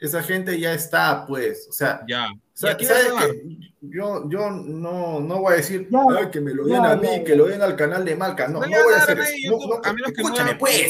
[0.00, 1.66] Esa, gente, ya está, pues.
[1.68, 2.28] O sea, Ya.
[2.54, 3.58] sa- ¿Y a quién ¿sabes qué?
[3.80, 6.96] Yo, yo no, no voy a decir Ya, "Ay, que me lo den ya, a
[6.96, 8.48] mí, ya, que lo den al canal de Malca.
[8.48, 9.28] No, No voy a hacer eso.
[9.30, 10.82] nadie No, YouTube, no, a menos que escúchame, pues.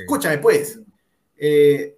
[0.00, 0.80] Escúchame, pues.
[1.36, 1.96] Eh,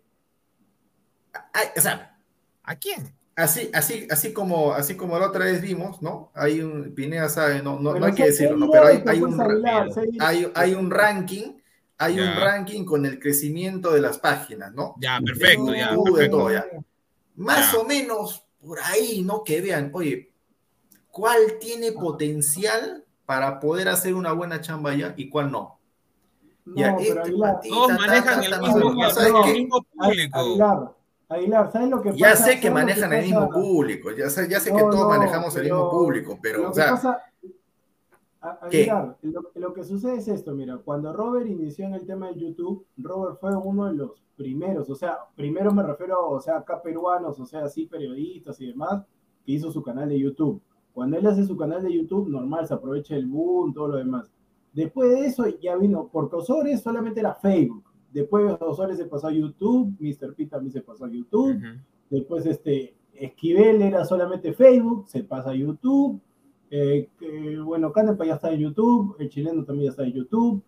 [1.76, 2.16] o sea,
[2.64, 3.14] ¿A quién?
[3.36, 6.30] así, así, así como, así como la otra vez vimos, ¿no?
[6.34, 9.40] Hay un, Pineda sabe, no, no, hay que decirlo, Pero hay, hay un,
[10.20, 11.52] hay, hay un ranking,
[11.98, 14.94] hay un ranking con el crecimiento de las páginas, ¿no?
[15.00, 15.90] Ya, perfecto, ya.
[15.90, 16.36] YouTube, de perfecto.
[16.36, 16.66] todo, ya.
[17.36, 17.78] Más Ya.
[17.78, 19.42] o menos por ahí, ¿no?
[19.44, 20.32] Que vean, oye,
[21.10, 25.78] ¿cuál tiene potencial para poder hacer una buena chamba ya y cuál no?
[26.64, 29.32] No, Ya, pero este Aguilar, Todos ta, ta, manejan ta, el mismo, no, no, ¿sabes
[29.34, 29.52] el qué?
[29.60, 30.38] mismo público.
[30.38, 30.92] Aguilar,
[31.28, 32.18] Aguilar, ¿sabes lo que pasa?
[32.20, 34.94] Ya sé que ¿Sabes lo manejan el mismo público, ya sé, ya sé que todos
[34.96, 37.22] no, manejamos el mismo público, pero, lo o que sea.
[38.52, 42.40] Aguilar, lo, lo que sucede es esto, mira, cuando Robert inició en el tema de
[42.40, 46.80] YouTube, Robert fue uno de los primeros, o sea, primero me refiero, o sea, acá
[46.82, 49.04] peruanos, o sea, así periodistas y demás,
[49.44, 50.60] que hizo su canal de YouTube.
[50.92, 54.30] Cuando él hace su canal de YouTube, normal, se aprovecha el boom, todo lo demás.
[54.72, 57.84] Después de eso ya vino, porque Osores solamente era Facebook.
[58.12, 60.34] Después Osores se pasó a YouTube, Mr.
[60.34, 61.56] P también se pasó a YouTube.
[61.56, 61.80] Ujú.
[62.10, 66.20] Después este, Esquivel era solamente Facebook, se pasa a YouTube.
[66.70, 70.62] Eh, que, bueno, Canepa ya está en YouTube, el chileno también ya está en YouTube.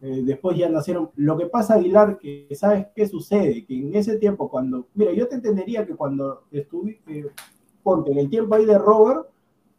[0.00, 1.10] Eh, después ya nacieron.
[1.16, 4.86] Lo que pasa, Aguilar, que sabes qué sucede, que en ese tiempo, cuando.
[4.94, 7.26] Mira, yo te entendería que cuando estuviste.
[7.82, 9.26] ponte, en el tiempo ahí de Robert,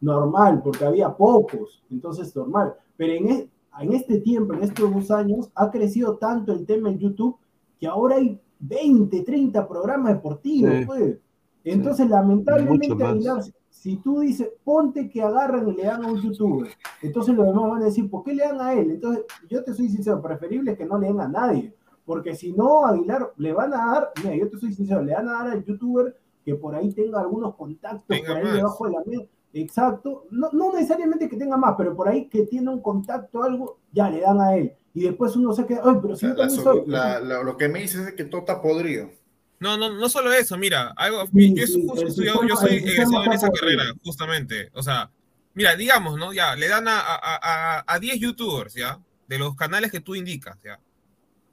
[0.00, 2.74] normal, porque había pocos, entonces normal.
[2.96, 3.48] Pero en, e-
[3.80, 7.36] en este tiempo, en estos dos años, ha crecido tanto el tema en YouTube
[7.78, 10.84] que ahora hay 20, 30 programas deportivos, Sí.
[10.86, 11.18] pues.
[11.64, 12.88] Entonces, lamentablemente.
[13.04, 16.70] Aguilar, si tú dices, ponte que agarran y le dan a un youtuber,
[17.02, 18.90] entonces los demás van a decir, ¿por qué le dan a él?
[18.90, 21.74] Entonces, yo te soy sincero, preferible que no le den a nadie,
[22.04, 25.28] porque si no, Aguilar, le van a dar, mira, yo te soy sincero, le van
[25.28, 26.14] a dar al youtuber
[26.44, 30.72] que por ahí tenga algunos contactos, por ahí debajo de la mesa, exacto, no, no
[30.72, 34.40] necesariamente que tenga más, pero por ahí que tiene un contacto, algo, ya le dan
[34.40, 36.82] a él, y después uno se queda, ay, pero si yo la- también la- soy...
[36.86, 39.08] la- la- lo que me dices es que todo está podrido.
[39.60, 43.24] No, no, no solo eso, mira, algo, Sí, yo, sí, justo sistema- yo soy egresado
[43.24, 44.70] en está esa carrera, justamente.
[44.72, 45.10] O sea,
[45.54, 46.32] mira, digamos, ¿no?
[46.32, 47.18] Ya, le dan a, a,
[47.78, 48.98] a, a 10 youtubers, ¿ya?
[49.28, 50.80] De los canales que tú indicas, ¿ya?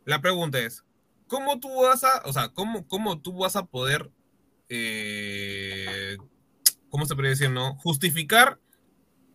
[0.05, 0.85] La pregunta es,
[1.27, 4.09] ¿cómo tú vas a, o sea, cómo, cómo tú vas a poder,
[4.69, 6.17] eh,
[6.89, 7.75] ¿cómo se puede decir, no?
[7.75, 8.59] Justificar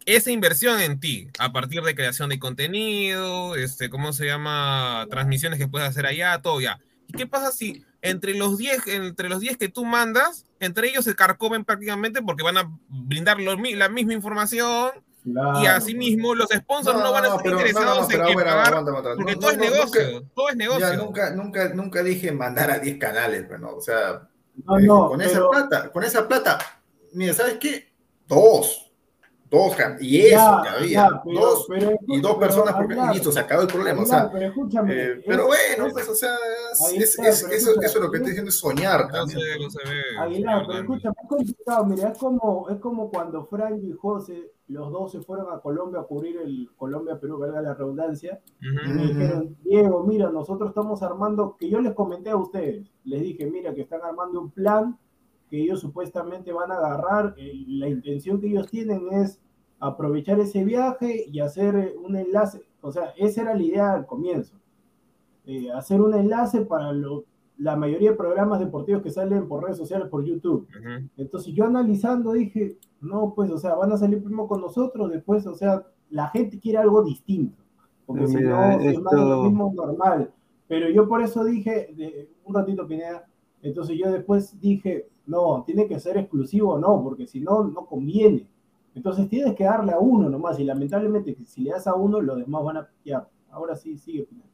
[0.06, 5.06] esa inversión en ti, a partir de creación de contenido, este, ¿cómo se llama?
[5.10, 6.80] Transmisiones que puedes hacer allá, todo ya.
[7.06, 11.04] ¿Y qué pasa si entre los 10, entre los 10 que tú mandas, entre ellos
[11.04, 14.90] se carcomen prácticamente porque van a brindar la misma información
[15.24, 18.84] y asimismo los sponsors no, van a estar interesados en que pagar,
[19.16, 20.96] porque todo es negocio, todo es negocio.
[20.96, 25.48] nunca, nunca, nunca dije mandar a 10 canales, pero no, o sea, eh, con esa
[25.48, 26.58] plata, con esa plata,
[27.12, 27.92] mira, ¿sabes qué?
[28.26, 28.81] Dos,
[29.52, 31.68] dos, y eso todavía, dos,
[32.06, 35.46] y dos personas, porque listo, se acabó el problema, o sea, pero, escúchame, eh, pero
[35.46, 36.34] bueno, pues, o sea,
[36.94, 39.40] es, es, eso, eso lo que estoy diciendo es soñar también.
[39.60, 40.18] No se ve.
[40.18, 44.90] Aguilar, pero escúchame, es complicado, mira, es como, es como cuando Frank y José los
[44.90, 49.56] dos se fueron a Colombia a cubrir el Colombia-Perú, valga la redundancia, y me dijeron,
[49.62, 53.82] Diego, mira, nosotros estamos armando, que yo les comenté a ustedes, les dije, mira, que
[53.82, 54.98] están armando un plan
[55.52, 59.38] que ellos supuestamente van a agarrar, eh, la intención que ellos tienen es
[59.80, 64.06] aprovechar ese viaje y hacer eh, un enlace, o sea, esa era la idea al
[64.06, 64.56] comienzo,
[65.44, 67.26] eh, hacer un enlace para lo,
[67.58, 70.66] la mayoría de programas deportivos que salen por redes sociales, por YouTube.
[71.18, 75.46] Entonces yo analizando dije, no, pues, o sea, van a salir primero con nosotros, después,
[75.46, 77.62] o sea, la gente quiere algo distinto,
[78.06, 80.32] porque si no, es lo mismo normal.
[80.66, 83.26] Pero yo por eso dije, de, un ratito Pineda,
[83.60, 88.46] entonces yo después dije, no, tiene que ser exclusivo no, porque si no, no conviene.
[88.94, 92.38] Entonces tienes que darle a uno nomás, y lamentablemente si le das a uno, los
[92.38, 94.48] demás van a ya, Ahora sí, sigue Pineda.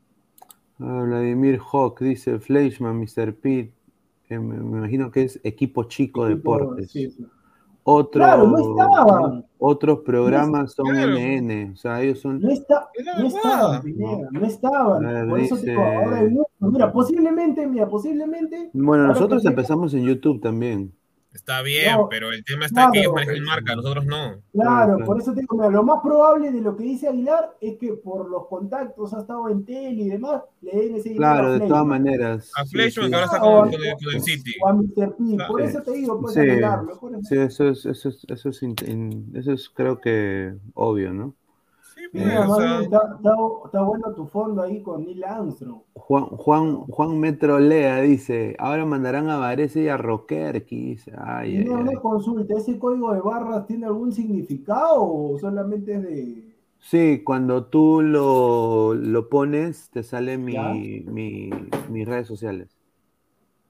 [0.81, 3.35] Ah, Vladimir Hawk dice Fleischman, Mr.
[3.35, 3.73] Pitt.
[4.29, 6.93] me, imagino que es equipo chico de deportes.
[7.85, 9.45] Otro, claro, no.
[9.59, 12.41] Otros programas son MN, o sea, ellos son.
[12.41, 12.89] No, está,
[13.19, 13.83] no estaban,
[14.31, 15.29] no estaban.
[15.31, 16.23] Por eso digo, ahora
[16.61, 18.71] mira, posiblemente, mira, posiblemente.
[18.73, 20.93] Bueno, nosotros empezamos en YouTube también.
[21.33, 24.43] Está bien, pero el tema está que ellos manejan marca, nosotros no.
[24.53, 27.93] Claro, por eso te digo, lo más probable de lo que dice Aguilar es que
[27.93, 31.61] por los contactos ha estado en tele y demás, le den ese dinero Claro, de
[31.61, 32.51] todas maneras.
[32.57, 33.69] A Fleshman, que ahora está con,
[34.15, 34.55] el, City.
[34.63, 35.17] O a Mr.
[35.17, 38.63] P, por eso te digo, pues Aguilar, mejor Sí, eso es, eso es, eso es,
[39.35, 41.35] eso es creo que obvio, ¿no?
[42.13, 45.81] Está, bueno tu fondo ahí con Neil Armstrong.
[45.95, 50.91] Juan, Juan, Juan Metrolea dice, ahora mandarán a Varese y a Roquerqui.
[50.91, 56.49] Dice, ay, una consulta, ¿ese código de barras tiene algún significado o solamente es de...
[56.81, 60.57] Sí, cuando tú lo, lo pones, te salen mi,
[61.07, 61.51] mi,
[61.91, 62.79] mis redes sociales.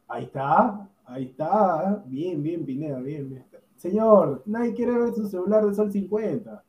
[0.09, 2.02] Ahí está, ahí está.
[2.06, 3.44] Bien, bien, Pineda, bien, bien.
[3.77, 6.65] Señor, nadie quiere ver su celular de Sol 50.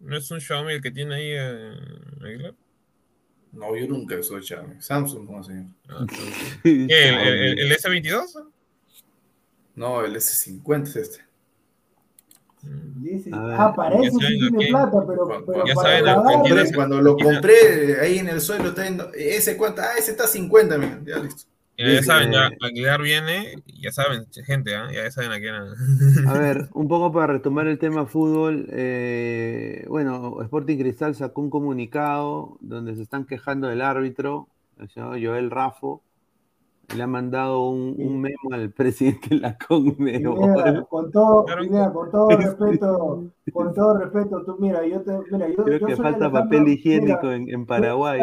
[0.00, 2.54] ¿No es un Xiaomi el que tiene ahí eh,
[3.52, 4.80] No, yo nunca uso Xiaomi.
[4.80, 5.66] Samsung, no, señor.
[5.88, 6.06] Ah,
[6.64, 8.48] ¿El, el, S22?
[9.74, 11.24] No, el S50 es este.
[13.32, 18.18] ah, para eso sí tiene plata, pero, pero ya saben, cuando, cuando lo compré ahí
[18.18, 21.44] en el suelo, está viendo, ese cuenta, ah, ese está 50, mira, ya listo.
[21.78, 24.94] Ya, saben, ya Aguilar viene, ya saben, gente, ¿eh?
[24.94, 25.54] ya saben a quién.
[26.26, 31.50] A ver, un poco para retomar el tema fútbol, eh, bueno, Sporting Cristal sacó un
[31.50, 34.48] comunicado donde se están quejando del árbitro,
[34.80, 36.02] el señor Joel Rafo,
[36.96, 40.86] le ha mandado un, un memo al presidente de la CONMEBOL.
[40.88, 41.44] Con todo,
[41.92, 45.96] con todo respeto, con todo respeto, tú mira, yo te, mira, yo, Creo yo que
[45.96, 48.20] falta papel higiénico en, en, Paraguay.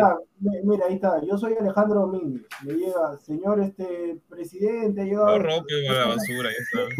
[0.63, 5.73] Mira, ahí está, yo soy Alejandro Domínguez, me llega, señor este presidente, yo no rompe
[5.87, 6.49] la basura,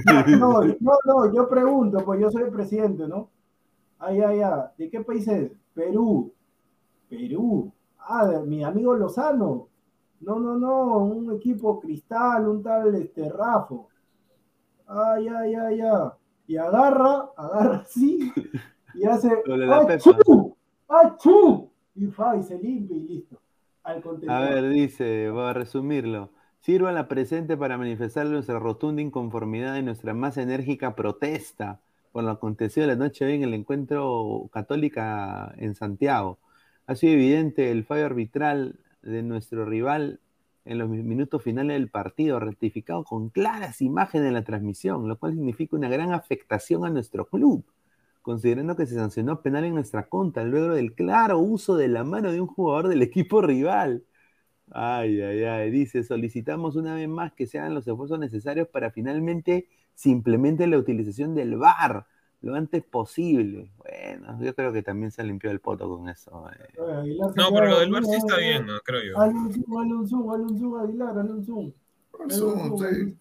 [0.39, 3.31] No, no, no, yo pregunto, pues yo soy el presidente, ¿no?
[3.97, 5.51] Ay, ay, ay, ¿de qué país es?
[5.73, 6.31] Perú.
[7.09, 7.71] Perú.
[7.97, 9.69] Ah, mi amigo Lozano.
[10.21, 13.89] No, no, no, un equipo cristal, un tal este, Rafo.
[14.87, 16.09] Ay, ay, ay, ay.
[16.47, 18.31] Y agarra, agarra así,
[18.93, 19.31] y hace
[19.89, 20.55] ¡Achú!
[20.87, 21.69] ¡Achú!
[21.95, 23.39] Y, fa, y se limpia y listo.
[23.83, 26.31] a ver, dice, voy a resumirlo.
[26.59, 31.79] Sirva la presente para manifestar nuestra rotunda inconformidad y nuestra más enérgica protesta
[32.15, 36.39] por lo acontecido la noche en el encuentro católica en Santiago.
[36.87, 40.19] Ha sido evidente el fallo arbitral de nuestro rival
[40.65, 45.34] en los minutos finales del partido, rectificado con claras imágenes en la transmisión, lo cual
[45.34, 47.64] significa una gran afectación a nuestro club,
[48.23, 52.32] considerando que se sancionó penal en nuestra contra luego del claro uso de la mano
[52.32, 54.03] de un jugador del equipo rival.
[54.72, 58.90] Ay, ay, ay, dice, solicitamos una vez más que se hagan los esfuerzos necesarios para
[58.90, 62.07] finalmente simplemente la utilización del VAR
[62.45, 63.72] lo antes posible.
[63.80, 66.47] Bueno, yo creo que también se limpió el poto con eso.
[66.51, 67.17] Eh.
[67.35, 68.80] No, pero lo del bar sí está bien, ¿no?
[68.84, 69.19] creo yo.
[69.19, 71.73] Hazle un zoom, hazle un zoom, hazle un zoom,
[72.22, 73.17] Aguilar, zoom, sí.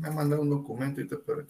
[0.00, 1.44] Me ha mandado un documento y te espero,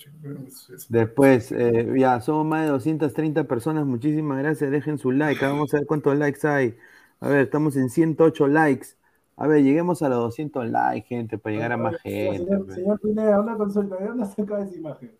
[0.88, 3.86] Después, eh, ya, somos más de 230 personas.
[3.86, 4.70] Muchísimas gracias.
[4.70, 5.44] Dejen su like.
[5.44, 6.76] Vamos a ver cuántos likes hay.
[7.20, 8.88] A ver, estamos en 108 likes.
[9.36, 12.44] A ver, lleguemos a los 200 likes, gente, para llegar a más gente.
[12.44, 13.96] Señor, señor Pineda, una consulta.
[13.96, 15.19] ¿De dónde saca esa imagen?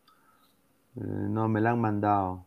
[0.96, 2.46] Eh, no, me la han mandado.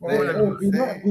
[0.09, 1.01] Eh, Pineda,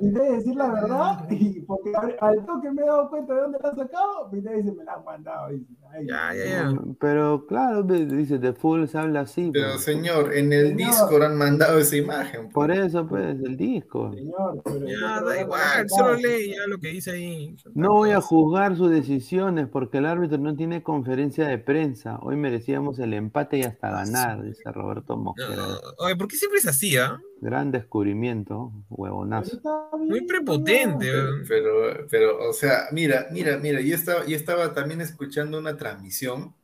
[0.00, 3.68] Pineda, decir la verdad, y porque al- toque me he dado cuenta de dónde la
[3.70, 5.50] han sacado, Pineda dice, me la han mandado.
[5.50, 5.66] dice,
[6.06, 6.72] Ya, ya, ya.
[7.00, 9.50] Pero claro, dice, de full se habla así.
[9.52, 9.82] Pero pues.
[9.82, 10.90] señor, en el Señor.
[10.90, 12.48] Discord han mandado esa imagen.
[12.50, 14.12] Por eso, pues, el disco.
[14.14, 17.56] Señor, pero Ya, da igual, solo lee ya lo que dice ahí.
[17.74, 22.18] No voy a juzgar sus decisiones porque el árbitro no tiene conferencia de prensa.
[22.22, 25.64] Hoy merecíamos el empate y hasta ganar, dice Roberto No, Mosquera.
[25.98, 27.20] oye, ¿por qué siempre es así, ah?
[27.40, 29.60] Gran descubrimiento, huevonazo.
[29.96, 31.06] Muy prepotente.
[31.46, 36.54] Pero, pero, o sea, mira, mira, mira, yo estaba, yo estaba también escuchando una transmisión,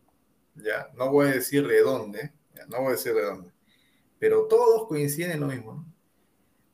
[0.57, 3.51] ya, no voy a decir de dónde, ya, no voy a decir de dónde,
[4.19, 5.95] pero todos coinciden en lo mismo, ¿no?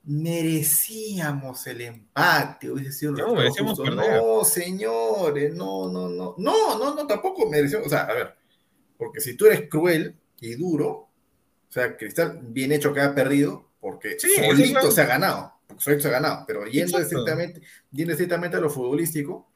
[0.02, 4.22] Merecíamos el empate, hubiese sido un No, merecíamos perder.
[4.22, 8.34] No, señores, no, no, no, no, no, no, tampoco mereció, o sea, a ver,
[8.96, 13.69] porque si tú eres cruel y duro, o sea, Cristal, bien hecho que ha perdido,
[13.80, 17.62] porque Sí, solito es- se ha ganado, porque solito se ha ganado, pero yendo estrictamente,
[17.90, 19.46] yendo estrictamente a lo futbolístico,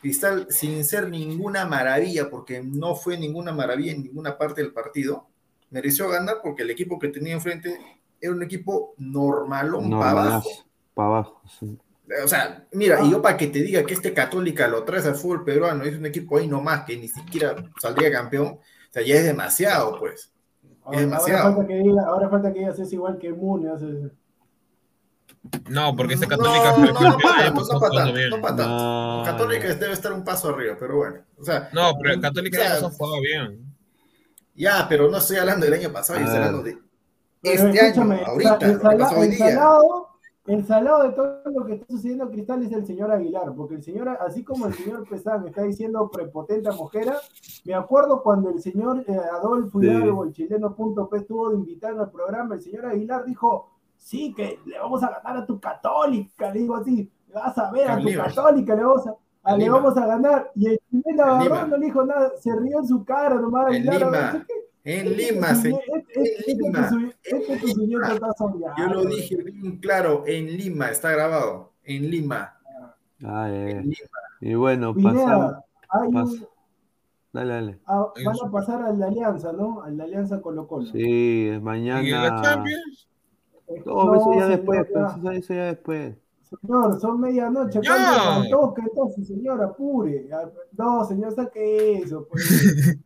[0.00, 5.26] Cristal, sin ser ninguna maravilla, porque no fue ninguna maravilla en ninguna parte del partido,
[5.70, 7.76] mereció ganar porque el equipo que tenía enfrente
[8.20, 10.50] era un equipo normalón para abajo.
[10.94, 11.42] Para abajo.
[11.58, 11.76] sí.
[12.24, 15.14] O sea, mira, y yo para que te diga que este Católica lo traes al
[15.14, 18.60] fútbol peruano, es un equipo ahí nomás que ni siquiera saldría campeón, o
[18.92, 20.30] sea, ya es demasiado, pues.
[20.88, 21.42] Ahora, demasiado.
[21.42, 23.70] ahora falta que diga, ahora falta que digas es igual que Mune.
[23.70, 24.10] hace-
[25.68, 28.20] No, porque No, católica no, fue no, no campeón para tanto, empezó no para tanto,
[28.30, 28.68] no para tanto.
[28.76, 29.74] No, Católica no.
[29.74, 31.16] debe estar un paso arriba, pero bueno.
[31.38, 33.64] O sea, No, pero el católica ya no jugado bien.
[34.54, 36.42] ya, pero no estoy hablando del año pasado, estoy ver.
[36.44, 36.78] hablando de
[37.42, 39.48] este año, ahorita, lo que pasó hoy día.
[39.50, 40.07] salado,
[40.48, 43.74] el salado de todo lo que está sucediendo en Cristal es el señor Aguilar, porque
[43.74, 47.16] el señor, así como el señor Pesán está diciendo prepotente a Mojera,
[47.66, 49.86] me acuerdo cuando el señor eh, Adolfo Sí.
[49.86, 54.78] Hidalgo, el chileno.p, estuvo de invitado al programa, el señor Aguilar dijo, sí, que le
[54.78, 58.74] vamos a ganar a tu católica, le digo así, vas a ver a tu católica,
[58.74, 59.56] le vamos a...
[59.56, 60.50] le vamos a ganar.
[60.54, 63.66] Y el chileno En agarró, no le dijo nada, se rió en su cara nomás.
[63.66, 64.57] Aguilar, no sé qué.
[64.84, 65.80] En Lima, señor.
[66.14, 66.90] Este, este, en Lima.
[67.22, 68.30] este, este soñando.
[68.78, 72.54] Yo lo dije bien claro, en Lima, está grabado, en Lima.
[73.24, 73.70] Ah, eh.
[73.72, 74.18] En Lima.
[74.40, 75.54] Y bueno, pasamos.
[76.12, 76.48] Pas-
[77.30, 77.78] Dale, dale.
[77.86, 79.82] ah, van a pasar a la alianza, ¿no?
[79.82, 80.86] A la alianza Colo Colo.
[80.86, 82.40] Sí, ¿Y la mañana.
[82.42, 83.08] Champions?
[83.84, 85.18] No, eso ya señor, después, ya.
[85.20, 86.14] pues, eso, ya después.
[86.62, 87.90] Señor, son medianoche, Ya.
[87.94, 88.74] ¿cuánto faltó?
[88.74, 90.26] Que entonces, señor, apure.
[90.32, 90.48] Ah,
[90.78, 92.96] No, señor, saque eso, pues.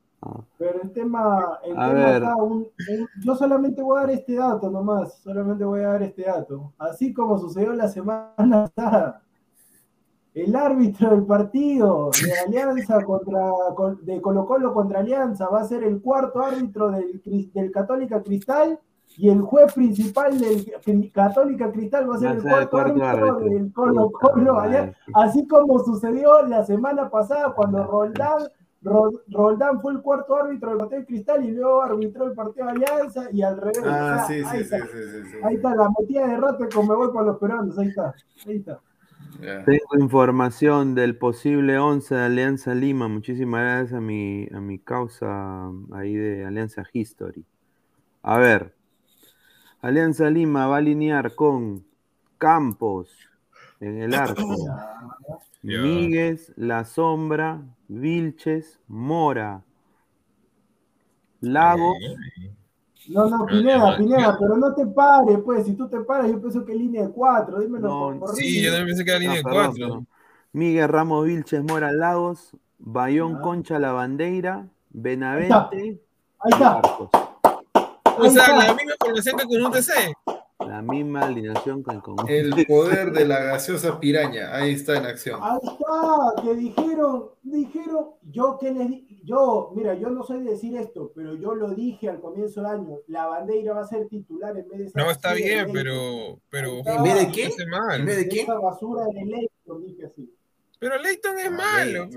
[0.58, 2.24] Pero el tema, el A tema ver.
[2.24, 6.02] acá, un- un- yo solamente voy a dar este dato nomás, solamente voy a dar
[6.02, 6.72] este dato.
[6.78, 9.22] Así como sucedió la semana pasada,
[10.34, 15.64] el árbitro del partido de Alianza contra con- de Colo Colo contra Alianza va a
[15.64, 17.20] ser el cuarto árbitro del,
[17.52, 18.78] del Católica Cristal
[19.18, 23.08] y el juez principal del Católica Cristal va a ser Va el cuarto cuarto árbitro
[23.34, 23.50] árbitro.
[23.50, 24.58] del Colo Colo.
[24.60, 24.96] Alianza.
[25.14, 28.46] Así como sucedió la semana pasada cuando Roldán, Ro-
[28.82, 32.72] Roldán fue el cuarto árbitro del partido de Cristal y luego arbitró el partido de
[32.72, 33.82] Alianza y al revés.
[33.84, 35.36] Ah, O sea, sí, ahí, sí, sí, está, sí, sí, sí.
[35.44, 38.14] ahí está la metida de rato como me voy para los peruanos, ahí está,
[38.46, 38.80] ahí está.
[39.40, 43.08] Tengo información del posible 11 de Alianza Lima.
[43.08, 47.44] Muchísimas gracias a mi, a mi causa ahí de Alianza History.
[48.22, 48.74] A ver,
[49.80, 51.84] Alianza Lima va a alinear con
[52.38, 53.10] Campos
[53.80, 54.42] en el arco,
[55.62, 59.62] Míguez, La Sombra, Vilches, Mora,
[61.40, 61.96] Lagos,
[63.08, 66.40] No, no, Ah, Pineda, Pineda, pero no te pares, pues, si tú te paras, yo
[66.40, 69.36] pienso que línea de cuatro, dímelo No, por, Sí, yo también pensé que era línea
[69.36, 70.06] de Ah, perdón.
[70.52, 73.40] Miguel Ramos Vilches, Mora, Lagos, Bayón Ya.
[73.40, 76.00] Concha, La Bandeira, Benavente,
[76.44, 77.08] Ahí está, Arcos.
[77.14, 78.66] O sea, Ahí está.
[78.66, 79.92] la misma formación que con un TC.
[80.66, 82.52] La misma alineación con el.
[82.52, 85.40] El poder de la gaseosa piraña, ahí está en acción.
[85.42, 90.50] ahí está, que dijeron, dijeron, yo que les di, yo, mira, yo no soy de
[90.52, 94.08] decir esto, pero yo lo dije al comienzo del año, la bandera va a ser
[94.08, 96.38] titular en vez de No, está bien, pero.
[96.50, 97.50] Pero ¿En vez de qué?
[97.58, 98.04] ¿En mal.
[98.04, 98.40] vez de qué?
[98.42, 100.34] Esa basura de Leighton, dije así.
[100.78, 102.08] Pero Leighton es Ah, malo.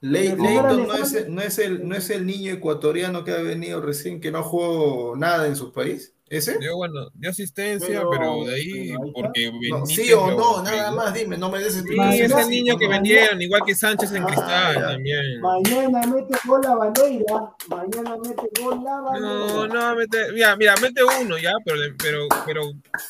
[0.00, 0.86] Leighton.
[0.86, 4.30] no es, no, es el, no es el niño ecuatoriano que ha venido recién, que
[4.30, 6.14] no jugó nada en su país.
[6.30, 6.58] ¿Ese?
[6.58, 10.62] Dio, bueno, dio asistencia, Pero- pero, de ahí, pero ahí porque No, sí o no,
[10.62, 12.30] nada más, dime, no me des Sí, explicaciones.
[12.32, 14.80] es el niño que vendieron, igual que Sánchez en Ah, Cristal ya.
[14.88, 15.40] también.
[15.40, 19.28] Mañana mete gol la bandera, mañana mete gol la bandera.
[19.28, 22.62] No, no, mete, mira, mira, mete uno ya, pero, pero, pero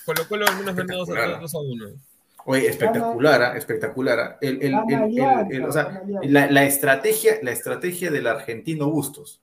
[0.05, 1.41] Colo Colo al menos gana dos a, Espectacular.
[1.41, 1.87] dos a uno.
[2.47, 3.57] Oye, espectacular, ¿ah?
[3.59, 4.19] espectacular.
[4.21, 4.39] ¿ah?
[4.41, 8.89] El, el- el- el- Alianza, el- o sea, la, la estrategia, la estrategia del argentino
[8.91, 9.41] Bustos.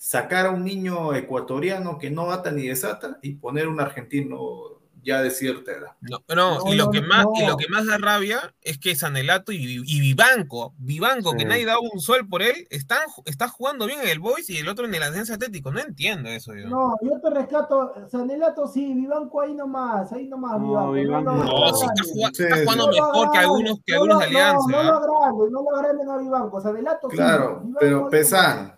[0.00, 5.22] Sacar a un niño ecuatoriano que no bata ni desata y poner un argentino ya
[5.22, 5.92] de cierta edad.
[6.02, 8.78] No, no, No, y, lo no, que más, y lo que más da rabia es
[8.78, 13.48] que Sanelato y, y Vivanco, Vivanco, que nadie daba un sol por él, están, está
[13.48, 15.72] jugando bien en el Boys y el otro en el Ascenso Atlético.
[15.72, 16.68] No entiendo eso, yo.
[16.68, 20.92] No, yo te rescato, Sanelato sí, Vivanco ahí nomás, ahí nomás, No, Vivanco.
[20.92, 21.66] Vivanco no.
[21.66, 22.62] Está, jugando, Sí, está sí.
[22.64, 24.66] jugando No lo mejor que algunos, que no algunos lo- de Alianza.
[24.70, 27.16] No, no lo agranden, no lo agranden a Vivanco, Sanelato sí.
[27.16, 28.77] Claro, pero Pesan,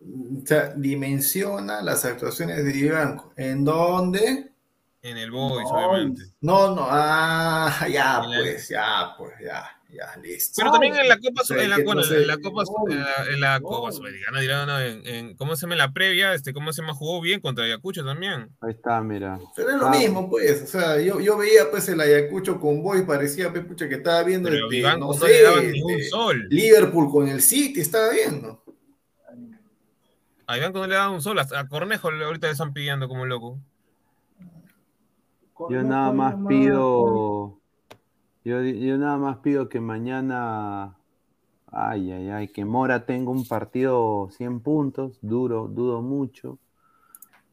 [0.00, 3.32] o sea, dimensiona las actuaciones de Vivanco.
[3.36, 4.46] ¿En dónde?
[5.02, 6.22] En el Boys, No, obviamente.
[6.40, 10.52] No, no, ah, ya, el- pues, ya, pues, ya, ya, listo.
[10.58, 12.02] Pero también en la Copa, sé, en la, Copa,
[12.90, 13.66] en la, en la No.
[13.66, 16.34] Copa Sudamericana, dirán, no, en, en- ¿cómo se llama en la previa?
[16.34, 16.92] Este, ¿Cómo se llama?
[16.92, 18.50] Jugó bien contra Ayacucho también.
[18.60, 19.38] Ahí está, mira.
[19.56, 19.90] Pero es lo Ah.
[19.90, 20.62] mismo, pues.
[20.64, 24.22] O sea, yo, yo veía pues el Ayacucho con Boy, parecía pues, pucha, que estaba
[24.22, 26.46] viendo Pero este, Vivanco no no, sé, le daban ni un este, sol.
[26.50, 28.59] Liverpool con el City, estaba viendo.
[30.50, 31.38] A Vivanco no le daban un sol.
[31.38, 33.60] A Cornejo ahorita le están pidiendo como loco.
[35.68, 37.60] Yo nada más pido.
[38.44, 40.96] Yo, yo nada más pido que mañana.
[41.68, 46.58] Ay, ay, ay, que Mora tenga un partido 100 puntos, duro, dudo mucho.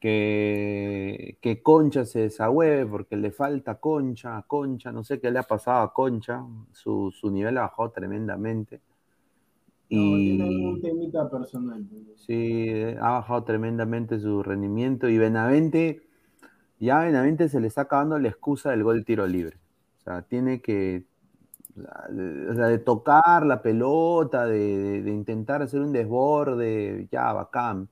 [0.00, 5.38] Que, que Concha se desahueve porque le falta Concha, a Concha, no sé qué le
[5.38, 8.80] ha pasado a Concha, su, su nivel ha bajado tremendamente.
[9.90, 11.84] No, tiene un Y temita personal.
[12.16, 12.70] sí,
[13.00, 15.08] ha bajado tremendamente su rendimiento.
[15.08, 16.02] Y Benavente,
[16.80, 19.58] ya a Benavente se le está acabando la excusa del gol tiro libre.
[20.00, 21.06] O sea, tiene que,
[21.76, 27.88] o sea, de tocar la pelota, de, de- de intentar hacer un desborde, ya, bacán.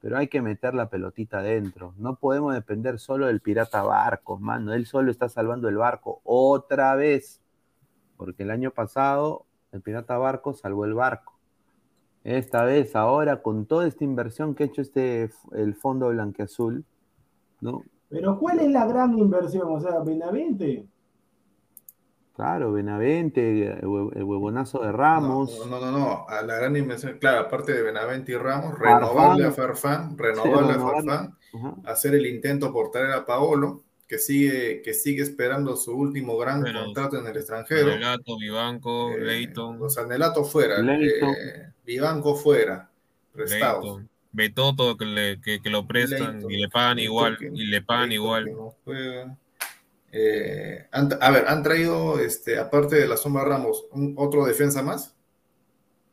[0.00, 1.94] Pero hay que meter la pelotita adentro.
[1.98, 4.74] No podemos depender solo del pirata Barcos, mano.
[4.74, 7.42] Él solo está salvando el barco otra vez.
[8.16, 9.45] Porque el año pasado
[9.76, 11.34] el pirata Barcos salvó el barco.
[12.24, 16.84] Esta vez, ahora, con toda esta inversión que ha hecho este, el fondo blanqueazul,
[17.60, 17.82] ¿no?
[18.08, 19.68] Pero ¿cuál es la gran inversión?
[19.70, 20.86] O sea, Benavente.
[22.34, 25.58] Claro, Benavente, el, hue- el huevonazo de Ramos.
[25.58, 29.00] No, no, no, no, a la gran inversión, claro, aparte de Benavente y Ramos, Farfán.
[29.00, 31.10] renovarle a Farfán, renovarle a renovarle.
[31.10, 31.74] Farfán, Ajá.
[31.86, 36.62] hacer el intento por traer a Paolo, que sigue, que sigue esperando su último gran
[36.62, 37.88] contrato en el extranjero.
[37.88, 42.88] Relato, Vivanco, Eh, Leighton, Los Anelato fuera, eh, Vivanco fuera,
[43.32, 44.02] prestados.
[44.32, 46.50] Betoto que, le, que, que lo prestan Leighton.
[46.50, 48.52] y le pagan igual, que- y le pagan Leighton igual.
[48.52, 48.74] no.
[50.12, 54.82] Eh, han- a ver, han traído, este, aparte de la sombra Ramos, un- otro defensa
[54.82, 55.14] más.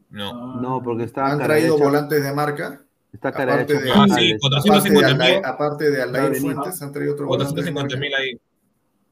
[0.10, 0.60] No.
[0.62, 2.83] No, porque está Han traído volantes de marca.
[3.14, 5.22] Está cara aparte de- Ah, sí, Aparte de, 450 mil.
[5.22, 8.00] Aldair, aparte de Aldair Está Fuentes, han traído otro volante de 450 marca.
[8.00, 8.42] mil ahí.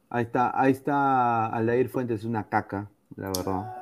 [0.10, 3.74] Ahí está, ahí está Aldair Fuentes, una caca, la verdad.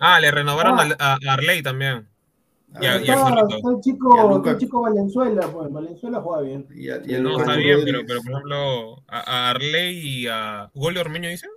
[0.00, 0.88] Ah, le renovaron Ah.
[0.98, 2.06] a, a Arley también.
[2.74, 3.12] Ah, Jorrito.
[3.12, 5.72] está el Y a chico, el chico Valenzuela, pues.
[5.72, 6.66] Valenzuela juega bien.
[6.74, 10.26] y a- y a No, está bien, pero, pero por ejemplo, a, a Arley y
[10.28, 11.50] a Gole Ormeño dicen.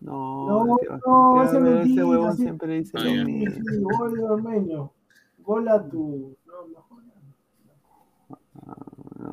[0.00, 2.42] No, No, que- no, ese ese huevón sí.
[2.42, 3.50] siempre dice Ah, lo mismo.
[3.54, 4.92] Sí, gol de Ormeño.
[5.38, 6.36] Gol a tu.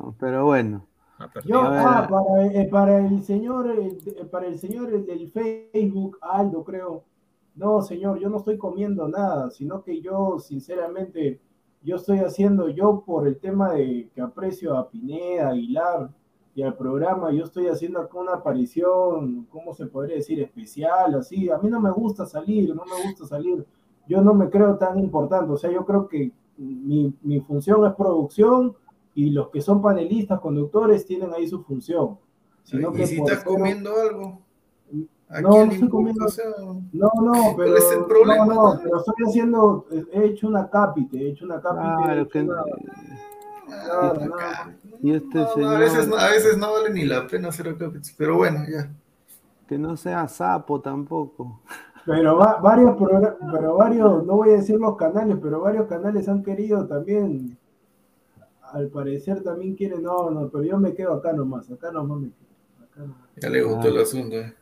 [0.02, 0.86] No, pero bueno,
[1.22, 1.30] Ah.
[1.44, 6.64] Yo, ah, para, eh, para el señor, eh, para el señor el del Facebook, Aldo,
[6.64, 7.04] creo.
[7.54, 11.40] No, señor, yo no estoy comiendo nada, sino que yo, sinceramente,
[11.82, 16.10] yo estoy haciendo, yo por el tema de que aprecio a Pineda, Aguilar
[16.54, 20.40] y al programa, yo estoy haciendo acá una aparición, ¿cómo se podría decir?
[20.40, 21.50] Especial, así.
[21.50, 23.64] A mí no me gusta salir, no me gusta salir.
[24.08, 27.94] Yo no me creo tan importante, o sea, yo creo que mi, mi función es
[27.94, 28.74] producción
[29.14, 32.18] y los que son panelistas, conductores, tienen ahí su función.
[32.64, 34.40] Sino que ¿Y si estás ser- comiendo algo?
[35.28, 36.24] ¿A No, quién no estoy comiendo.
[36.24, 36.44] O sea,
[36.92, 37.54] No, no, pero.
[37.56, 39.86] ¿Cuál es el problema, No, no, pero estoy haciendo.
[40.12, 42.20] He hecho una cápite, he hecho una cápite.
[42.20, 42.64] he que una-
[43.90, 44.34] ah, no,
[45.02, 47.48] y este No, no, señor a, veces, no, a veces no vale ni la pena
[47.48, 48.90] hacer acá, pero bueno, ya.
[49.66, 51.60] que no sea sapo tampoco.
[52.04, 52.96] Pero va- varios
[53.52, 57.56] pero varios, no voy a decir los canales, pero varios canales han querido también.
[58.72, 62.28] Al parecer también quieren, no, no, pero yo me quedo acá nomás, acá nomás me
[62.28, 62.84] quedo.
[62.84, 63.16] acá nomás.
[63.36, 63.90] Ya le gustó Ah.
[63.90, 64.36] el asunto.
[64.36, 64.54] eh.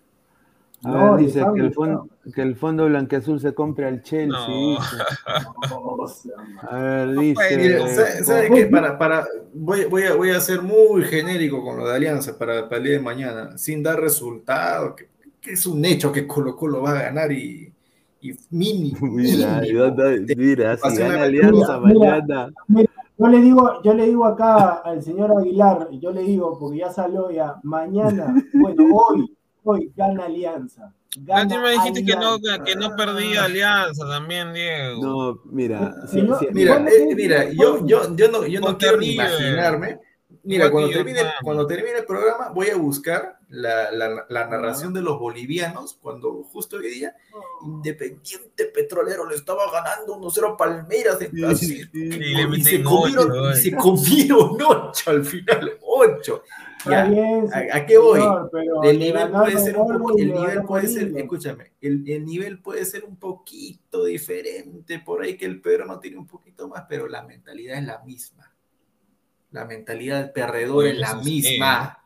[0.82, 4.02] A No, ver, dice sabe, que el, fondo, que el fondo blanqueazul se compre al
[4.02, 4.48] Chelsea.
[4.48, 4.78] No.
[4.78, 6.30] dice.
[6.70, 7.56] A ver, dice.
[7.56, 8.66] Mire, ¿sabe, sabe qué?
[8.66, 12.64] Para, para, voy, voy, a, voy a ser muy genérico con lo de Alianza para,
[12.68, 15.08] para el día de mañana, sin dar resultado, que,
[15.40, 17.70] que es un hecho que Colo Colo va a ganar y,
[18.22, 19.62] y mini, Mira, mínimo.
[19.64, 22.50] yo no- mira, si gana Alianza Mira, mañana.
[23.20, 26.90] Yo le digo, yo le digo acá al señor Aguilar, yo le digo, porque ya
[26.90, 30.94] salió ya, mañana, bueno, hoy, hoy gana Alianza.
[31.18, 35.02] gana Lástima dijiste que no, que no perdía Alianza también, Diego.
[35.02, 39.12] No, mira, sí, Mira, ¿Cuándo eh, mira, yo, yo, yo no, yo no quiero ni
[39.12, 39.98] imaginarme.
[40.42, 45.02] Mira, cuando termine, cuando termine el programa, voy a buscar la, la- la narración de
[45.02, 47.14] los bolivianos cuando justo hoy día
[47.62, 51.90] Independiente Petrolero le estaba ganando 1-0 a Palmeiras en Sí, Brasil.
[51.92, 51.98] sí.
[51.98, 56.42] Y, Y le se meten comieron, ocho, y se comieron 8 al final, 8.
[56.78, 58.20] Está Ya, bien, ¿a, a qué voy?
[58.84, 62.60] El nivel puede ser un poco, y el nivel puede ser, escúchame, el, el nivel
[62.62, 66.84] puede ser un poquito diferente, por ahí que el Pedro no tiene un poquito más,
[66.88, 68.49] pero la mentalidad es la misma.
[69.52, 71.96] La mentalidad del perdedor Oye, es la misma.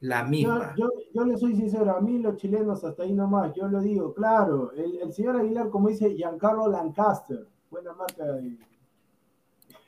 [0.00, 0.74] La Yo, misma.
[0.76, 4.12] yo, yo le soy sincero, a mí los chilenos hasta ahí nomás, yo lo digo,
[4.12, 8.58] claro, el, el señor Aguilar, como dice Giancarlo Lancaster, buena marca de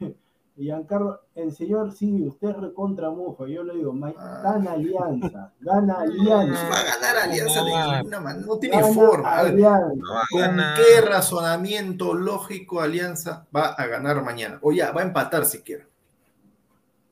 [0.57, 4.41] Giancarlo, el señor sí, usted es recontra mufa, yo lo digo, Ah.
[4.43, 8.95] gana alianza, gana No alianza, va a ganar Alianza de ninguna manera, no tiene gana
[8.95, 9.37] forma.
[9.37, 10.05] Alianza.
[10.31, 10.77] ¿Con ganar.
[10.79, 14.59] qué razonamiento lógico Alianza va a ganar mañana?
[14.63, 15.85] O ya, va a empatar siquiera.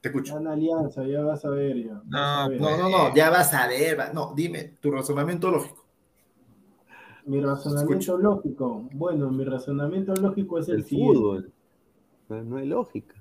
[0.04, 0.34] Te escucho.
[0.34, 2.02] Gana alianza, ya vas a ver ya.
[2.12, 2.60] a No, ver.
[2.60, 3.98] No, no, no, ya vas a ver.
[3.98, 5.84] va- No, dime tu razonamiento lógico.
[7.26, 11.14] Mi razonamiento lógico, bueno, mi razonamiento lógico es el, el siguiente.
[11.16, 11.52] fútbol.
[12.28, 13.16] No, no hay lógica.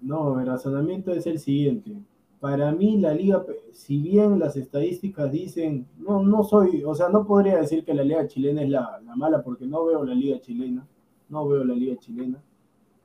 [0.00, 1.92] No, mi razonamiento es el siguiente.
[2.40, 7.26] Para mí la liga, si bien las estadísticas dicen, no, no soy, o sea, no
[7.26, 10.38] podría decir que la liga chilena es la, la mala porque no veo la liga
[10.40, 10.86] chilena,
[11.28, 12.42] no veo la liga chilena.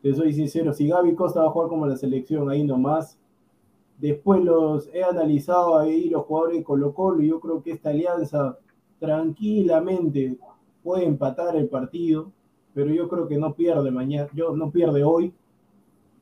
[0.01, 3.19] Te soy sincero, si Gaby Costa va a jugar como la selección ahí nomás,
[3.99, 7.91] después los he analizado ahí los jugadores de Colo Colo y yo creo que esta
[7.91, 8.57] alianza
[8.99, 10.37] tranquilamente
[10.83, 12.31] puede empatar el partido,
[12.73, 15.33] pero yo creo que no pierde mañana, yo no pierde hoy,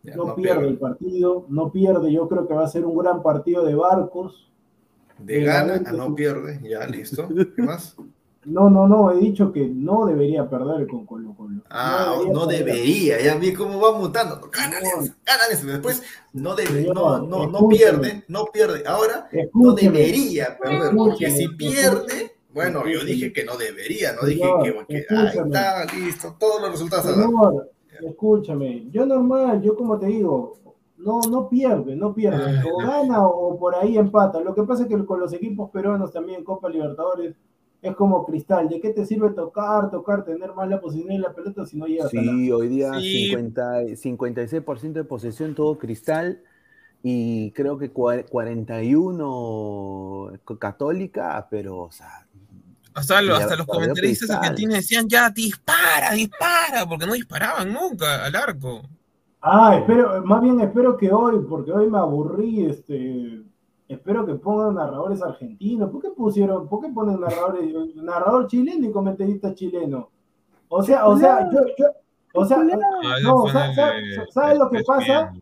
[0.03, 0.67] Ya, no, no pierde pierde.
[0.69, 4.51] el partido, no pierde, yo creo que va a ser un gran partido de barcos.
[5.17, 6.59] De gana a no pierde.
[6.63, 7.27] Ya, listo.
[7.55, 7.97] ¿Qué más?
[8.45, 11.61] No, no, no, he dicho que no debería perder con Colo Colo.
[11.69, 13.21] Ah, debería no debería.
[13.21, 14.37] Ya vi cómo va mutando.
[14.37, 14.49] No.
[14.49, 15.67] Gana Alianza.
[15.67, 18.83] Después no debe, Señor, no, no, no pierde, no pierde.
[18.87, 20.95] Ahora no debería perder.
[20.95, 25.27] Porque si pierde, bueno, yo dije que no debería, no Señor, dije que, que ahí
[25.37, 27.13] está, listo, todos los resultados.
[27.13, 27.71] Señor,
[28.07, 30.57] escúchame, yo normal, yo como te digo,
[30.97, 32.87] no, no pierde, no pierde, o no.
[32.87, 34.39] gana o por ahí empata.
[34.39, 37.35] Lo que pasa es que con los equipos peruanos también, Copa Libertadores,
[37.81, 38.67] es como cristal.
[38.69, 41.85] ¿De qué te sirve tocar, tocar, tener más la posición en la pelota si no
[41.87, 42.21] llegas a la...
[42.31, 43.27] Sí, hoy día Sí.
[43.29, 46.41] 50, 56% de posesión todo cristal
[47.01, 52.27] y creo que cua- 41 católica, pero o sea,
[52.93, 58.35] Hasta, lo- hasta los comentaristas argentinos decían ya, dispara, dispara, porque no disparaban nunca al
[58.35, 58.81] arco.
[59.41, 63.41] Ah, espero, más bien espero que hoy, porque hoy me aburrí, este,
[63.89, 65.89] espero que pongan narradores argentinos.
[65.89, 70.09] ¿Por qué pusieron, por qué ponen narradores, narrador chileno y comentarista chileno?
[70.69, 71.85] O sea, o sea, yo, yo,
[72.35, 72.59] o sea,
[73.23, 73.45] no,
[74.29, 75.33] ¿sabes lo que pasa?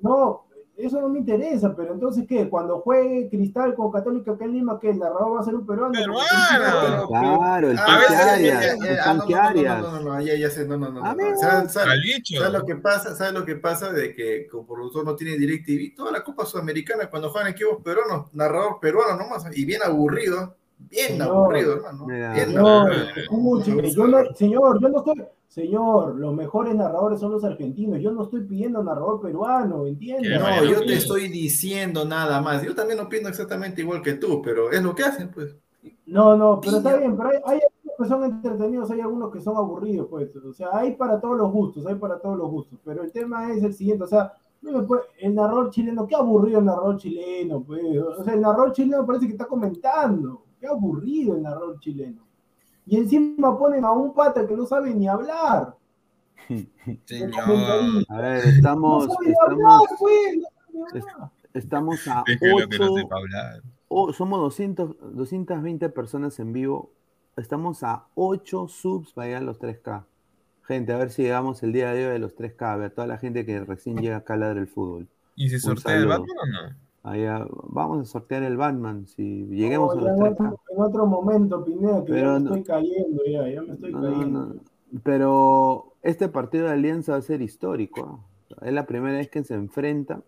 [0.00, 0.46] No,
[0.82, 2.48] eso no me interesa, pero entonces, ¿qué?
[2.48, 4.90] Cuando juegue Cristal con Católica acá en Lima, ¿qué?
[4.90, 5.92] ¿El narrador va a ser un peruano?
[5.92, 7.00] Peruano.
[7.02, 9.82] Que- claro, el Arias, ya, el ya, ah, no, no, no, Arias.
[9.82, 11.02] No, no, no, ya, ya sé, no, no, no.
[11.36, 13.14] ¿Sabes, lo que pasa?
[13.14, 13.92] ¿Sabes lo que pasa?
[13.92, 18.32] De que como nosotros no tiene DirecTV, toda la Copa Sudamericana, cuando juegan equipos peruanos,
[18.34, 20.56] narrador peruano nomás, y bien aburrido,
[20.88, 21.28] bien Señor.
[21.28, 22.06] aburrido, hermano.
[22.06, 23.04] Bien Señor, aburrido.
[23.16, 28.12] escúcheme, yo no, señor, yo no estoy, señor, los mejores narradores son los argentinos, yo
[28.12, 30.40] no estoy pidiendo narrador peruano, ¿entiendes?
[30.40, 32.62] No, yo te estoy diciendo nada más.
[32.62, 35.56] Yo también opino exactamente igual que tú, pero es lo que hacen, pues.
[36.06, 39.40] No, no, pero está bien, pero hay, hay algunos que son entretenidos, hay algunos que
[39.40, 42.78] son aburridos, pues, o sea, hay para todos los gustos, hay para todos los gustos,
[42.84, 44.32] pero el tema es el siguiente, o sea,
[44.62, 48.40] no me puede- el narrador chileno, qué aburrido el narrador chileno, pues, o sea, el
[48.42, 52.22] narrador chileno parece que está comentando, qué aburrido el narrador chileno.
[52.86, 55.74] Y encima ponen a un pata que no sabe ni hablar.
[57.04, 58.04] Señor.
[58.08, 60.36] A ver, No estamos, sabe ni hablar, estamos, pues,
[60.72, 63.62] no sabe estamos a Es que lo que no 8, sepa hablar.
[63.88, 66.90] o- somos 200, 220 personas en vivo,
[67.36, 70.04] estamos a 8 subs para llegar a los 3K.
[70.62, 73.06] Gente, a ver si llegamos el día de hoy a los 3K, a ver, toda
[73.08, 75.08] la gente que recién llega acá a ladrar el fútbol.
[75.36, 76.06] ¿Y se Un sortea el.
[76.06, 76.76] Batman o no?
[77.02, 80.32] Allá, vamos a sortear el Batman, si lleguemos No, a los en, 3K.
[80.32, 83.72] otro, en otro momento, Pineda, que Pero ya me no- estoy cayendo, ya, ya me
[83.72, 84.54] estoy No, cayendo.
[85.02, 88.20] Pero este partido de Alianza va a ser histórico.
[88.50, 88.66] ¿ah?
[88.66, 90.24] Es la primera vez que se enfrentan.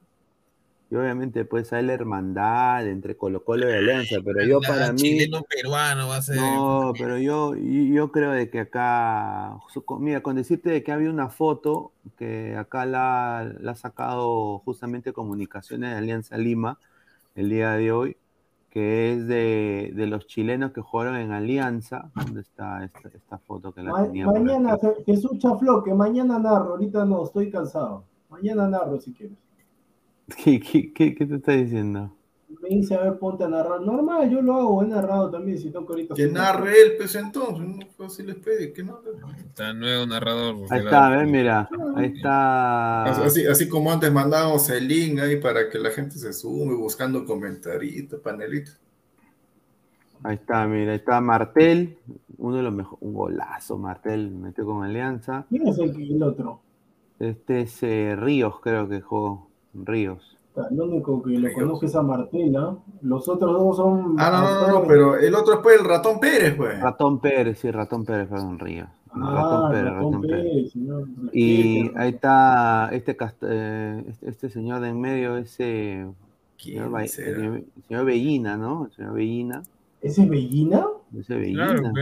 [0.93, 4.17] Y obviamente pues hay la hermandad entre Colo Colo y Alianza.
[4.23, 4.99] Pero yo para mí...
[4.99, 6.37] Chileno-peruano va a ser.
[6.37, 9.57] No, pero yo, yo creo de que acá,
[9.99, 15.15] mira, con decirte de que había una foto que acá la, la ha sacado justamente
[15.15, 16.79] Comunicaciones de Alianza Lima
[17.37, 18.19] el día de hoy,
[18.69, 22.11] que es de, de los chilenos que jugaron en Alianza.
[22.15, 24.27] ¿Dónde está esta, esta foto que la Ma- tenía?
[24.27, 28.05] mañana, Jesús Chaflo, que mañana narro, ahorita no, estoy cansado.
[28.29, 29.39] Mañana narro si quieres.
[30.45, 32.15] ¿Qué, qué, qué, qué te está diciendo?
[32.61, 33.81] Me dice, a ver, ponte a narrar.
[33.81, 36.15] Normal, yo lo hago, he narrado también, si no que ahorita.
[36.15, 39.11] Que narre él, pues entonces, no fácil les pide, que narre.
[39.39, 40.57] Está nuevo narrador.
[40.71, 41.69] Ahí está, ves, mira.
[41.97, 43.05] Ahí está.
[43.25, 47.25] Así, así como antes mandábamos el link ahí para que la gente se sume buscando
[47.25, 48.79] comentaritos, panelitos.
[50.25, 51.99] Ahí está, mira, ahí está Martel,
[52.39, 55.47] uno de los mejores, un golazo Martel, metió con Alianza.
[55.49, 56.61] ¿Quién es el, el otro?
[57.19, 60.37] Este es eh, Ríos, creo que jugó, Ríos.
[60.71, 62.77] El único que lo conozco es a Martela.
[63.01, 64.17] Los otros dos son.
[64.19, 66.79] Ah, no, no, no, no, pero el otro es pues el ratón Pérez, pues.
[66.81, 68.89] Ratón Pérez, sí, Ratón Pérez, perdón, Ríos.
[69.13, 70.43] Ah, Ratón Pérez, Ratón Ratón Pérez.
[70.45, 71.09] Pérez, señor.
[71.33, 75.55] Y ahí está este, cast- eh, este, este señor de en medio, ese
[76.03, 76.15] señor,
[76.63, 77.39] ¿Quién Ba- será?
[77.57, 78.85] el señor Bellina, ¿no?
[78.87, 79.63] El señor Bellina,
[80.03, 80.87] ¿Ese es Bellina?
[81.13, 81.93] Claro,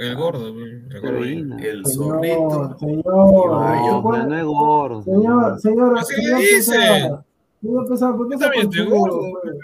[0.00, 0.48] el gordo.
[0.48, 1.18] El gordo.
[1.58, 2.76] El zorrito.
[2.78, 3.62] señor.
[3.62, 5.02] Ay, ¿se No, es gordo.
[5.02, 6.72] Señor, señor, Así le señor dice.
[7.60, 9.54] Señor ¿por qué se también estoy gordo, pues?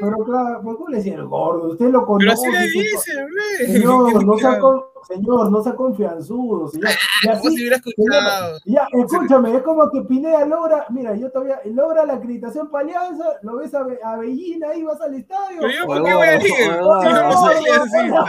[0.00, 1.70] Pero, claro, ¿por qué le decía el gordo?
[1.70, 2.26] Usted lo conoce.
[2.44, 3.72] Pero así le dice.
[3.72, 4.93] Señor, no.
[5.06, 6.68] Señor, no sea confianzudo.
[6.68, 6.90] Señor.
[7.22, 8.58] Y Vos si así, hubiera escuchado.
[8.64, 13.24] ya, escúchame, es como que Pineda logra, mira, yo todavía logra la acreditación para Alianza,
[13.42, 15.58] lo ves a, Be- a Bellina ahí, vas al estadio.
[15.60, 16.42] Pero yo, ¿por qué voy a ir?
[16.42, 18.24] Si yo no soy aliancista.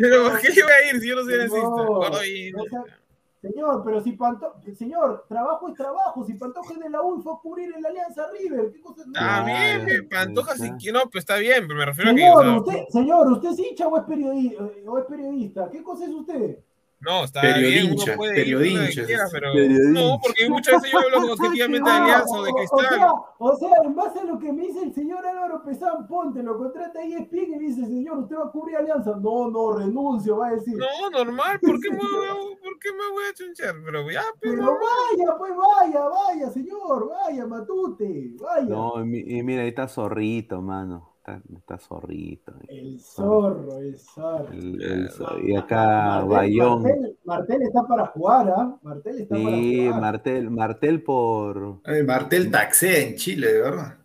[0.00, 2.99] Pero ¿por qué voy a ir si yo no soy aliancista?
[3.40, 6.24] Señor, pero si Pantoja, señor, trabajo es trabajo.
[6.26, 9.06] Si Pantoja de la U fue a cubrir en la Alianza River, ¿qué cosa es?
[9.06, 12.20] Está bien, pe, Pantoja si quiere, no, pues está bien, pero me refiero a que,
[12.20, 15.70] Señor, o sea, usted, señor, ¿usted es hincha o es, periodista, o es periodista?
[15.70, 16.58] ¿Qué cosa es usted?
[17.00, 20.00] No, está Periodincha, bien, puede periodincha, quiera, sí, pero periodincha.
[20.00, 22.86] no, porque muchas veces yo hablo objetivamente de Alianza o de Cristal.
[22.86, 26.06] O sea, o sea, en base a lo que me dice el señor Álvaro Pesán,
[26.06, 29.16] ponte, lo contrata ahí ESPN y me dice, señor, ¿usted va a cubrir Alianza?
[29.20, 30.76] No, no, renuncio, va a decir.
[30.76, 33.74] No, normal, ¿por qué me voy a, por qué me voy a chunchar?
[33.84, 38.66] Pero ya, pero Pero vaya, pues vaya, vaya, señor, vaya, matute, vaya.
[38.68, 41.09] No, y mira, ahí está Zorrito, mano.
[41.20, 42.52] Está, está Zorrito.
[42.66, 44.48] El zorro, el zorro.
[44.52, 45.84] El- el Zor- y acá
[46.24, 46.82] Martel, Bayón.
[46.82, 48.78] Martel, Martel está para jugar, ¿ah?
[48.82, 50.00] Martel está Sí, para jugar.
[50.00, 51.80] Martel, Martel por.
[51.84, 53.96] Ay, Martel taxea en Chile, de verdad.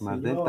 [0.00, 0.44] Martel no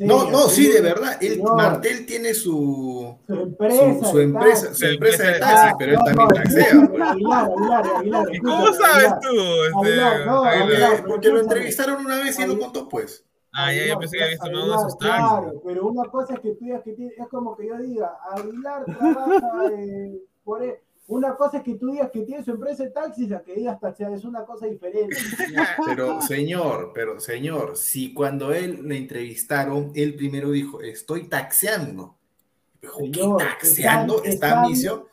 [0.00, 1.18] No, no, sí, de verdad.
[1.18, 4.04] Señor, Martel tiene su, su empresa.
[4.04, 4.78] su empresa, taxi.
[4.80, 6.88] su empresa de Ah, taxis, pero él también no, taxea.
[6.90, 7.00] pues.
[7.00, 8.26] Aguilar, Aguilar, Aguilar.
[8.34, 9.20] ¿Y cómo sabes Aguilar.
[9.22, 9.28] tú?
[9.30, 10.68] Este, Aguilar, no, Aguilar?
[10.68, 11.04] Aguilar.
[11.06, 13.24] Porque, lo entrevistaron una vez y lo contó, pues.
[13.52, 15.16] Ah, ya, yo pensé que había visto uno de Aguilar, esos taxis.
[15.16, 18.18] Claro, pero una cosa es que tú digas que tiene, es como que yo diga,
[18.30, 22.84] Aguilar trabaja eh, por e- Una cosa es que tú digas que tiene su empresa
[22.84, 25.16] de taxis, a que digas taxear, es una cosa diferente.
[25.84, 32.14] Pero, señor, pero, señor, si cuando él le entrevistaron, él primero dijo, estoy taxeando.
[32.80, 34.22] Dijo, ¿qué Señor, taxeando?
[34.22, 35.04] Está misión.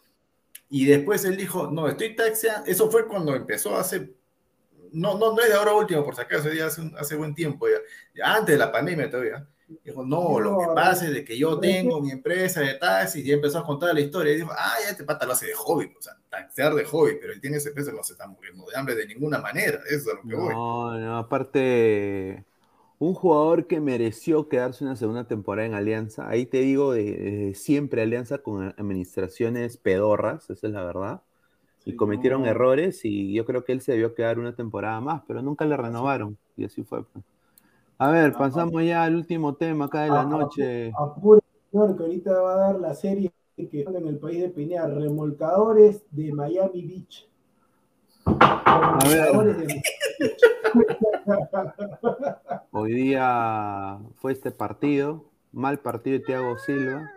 [0.69, 2.67] Y después él dijo, no, estoy taxeando.
[2.67, 4.13] Eso fue cuando empezó hace.
[4.91, 7.77] No, no, no es de ahora último, por si acaso, ya hace, buen tiempo, ya.
[8.15, 9.47] Ya Antes de la pandemia todavía.
[9.83, 13.33] Dijo, no, lo que pasa es de que yo tengo mi empresa de taxis y
[13.33, 14.31] empezó a contar la historia.
[14.31, 17.17] Y dijo, ah, ya este pata lo hace de hobby, o sea, taxear de hobby,
[17.19, 19.79] pero él tiene esa empresa, no se está muriendo de hambre de ninguna manera.
[19.89, 20.53] Eso es lo que voy.
[20.53, 22.45] No, no, aparte,
[22.97, 27.53] un jugador que mereció quedarse una segunda temporada en Alianza, ahí te digo, de, de
[27.53, 31.23] siempre Alianza con administraciones pedorras, esa es la verdad,
[31.87, 35.41] y cometieron errores y yo creo que él se debió quedar una temporada más, pero
[35.41, 37.03] nunca le renovaron y así fue.
[37.03, 37.23] pues.
[37.97, 40.91] A ver, Ah, pasamos ya al último tema acá de la Ah, noche.
[40.97, 41.41] Apure,
[41.71, 46.03] señor, que ahorita va a dar la serie que en el país de Pinea, Remolcadores
[46.11, 47.27] de Miami Beach.
[48.25, 49.81] Remolcadores de
[52.71, 57.09] Hoy día fue este partido, mal partido de Thiago Silva.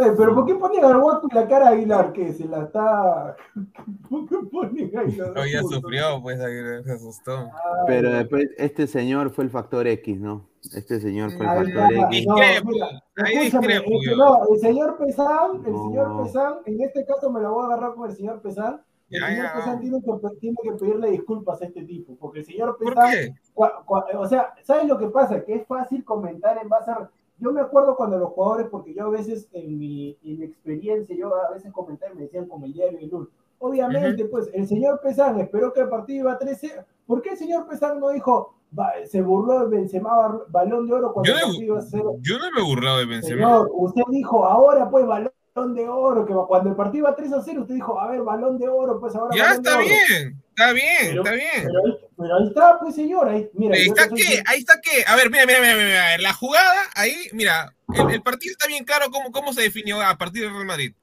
[0.00, 2.12] Eh, pero ¿por qué ponen a Arhuaco y la cara a Aguilar?
[2.12, 3.36] que ¿Se la está...?
[4.08, 5.32] ¿Por qué ponen a Aguilar?
[5.34, 7.50] No, ya sufrió, pues, Aguilar se asustó.
[7.86, 10.46] Pero después, este señor fue el factor X, ¿no?
[10.74, 12.26] Este señor fue el Ay, factor no, X.
[12.26, 14.16] no, Discrepo, mira, ahí escúchame, discrepo es que yo.
[14.16, 15.84] no, el señor Pesán, el No.
[15.88, 19.20] señor Pesán, en este caso me la voy a agarrar con el señor Pesán, el
[19.20, 19.54] Ya, señor ya.
[19.54, 23.10] Pesán tiene que, tiene que pedirle disculpas a este tipo, porque el señor ¿Por Pesán,
[23.12, 23.34] qué?
[23.54, 25.44] cua- cua- o sea, ¿sabes lo que pasa?
[25.44, 27.08] Que es fácil comentar en base a...
[27.40, 31.14] Yo me acuerdo cuando los jugadores, porque yo a veces en mi, en mi experiencia,
[31.16, 33.30] yo a veces comentaba y me decían como el diario de Lul.
[33.60, 36.70] Obviamente, pues, el señor Pesán esperó que el partido iba a 13.
[37.06, 41.12] ¿Por qué el señor Pesán no dijo, va- se burló del Benzema balón de oro
[41.12, 42.16] cuando Yo el partido iba a 0?
[42.20, 43.36] yo no me he burlado de Benzema.
[43.48, 47.32] Señor, usted dijo, ahora pues balón balón de oro, que cuando el partido iba 3
[47.32, 49.36] a 0, usted dijo, a ver, balón de oro, pues ahora.
[49.36, 51.68] Ya está bien, está bien, está bien.
[52.16, 53.74] Pero, ahí está, pues señor, ahí, mira.
[53.74, 55.04] Ahí está qué, ahí está qué.
[55.06, 57.74] A ver, mira, mira, mira, mira, la jugada, ahí, mira,
[58.10, 60.94] el, partido está bien claro cómo, cómo se definió a partir del Real Madrid.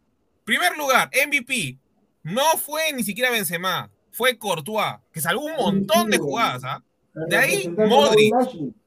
[0.43, 1.79] Primer lugar, MVP.
[2.23, 6.83] No fue ni siquiera Benzema, fue Courtois, que salvó un montón de jugadas, ¿ah?
[7.13, 8.33] De ahí, Modric.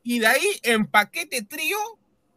[0.03, 1.79] Y de ahí, en paquete trío,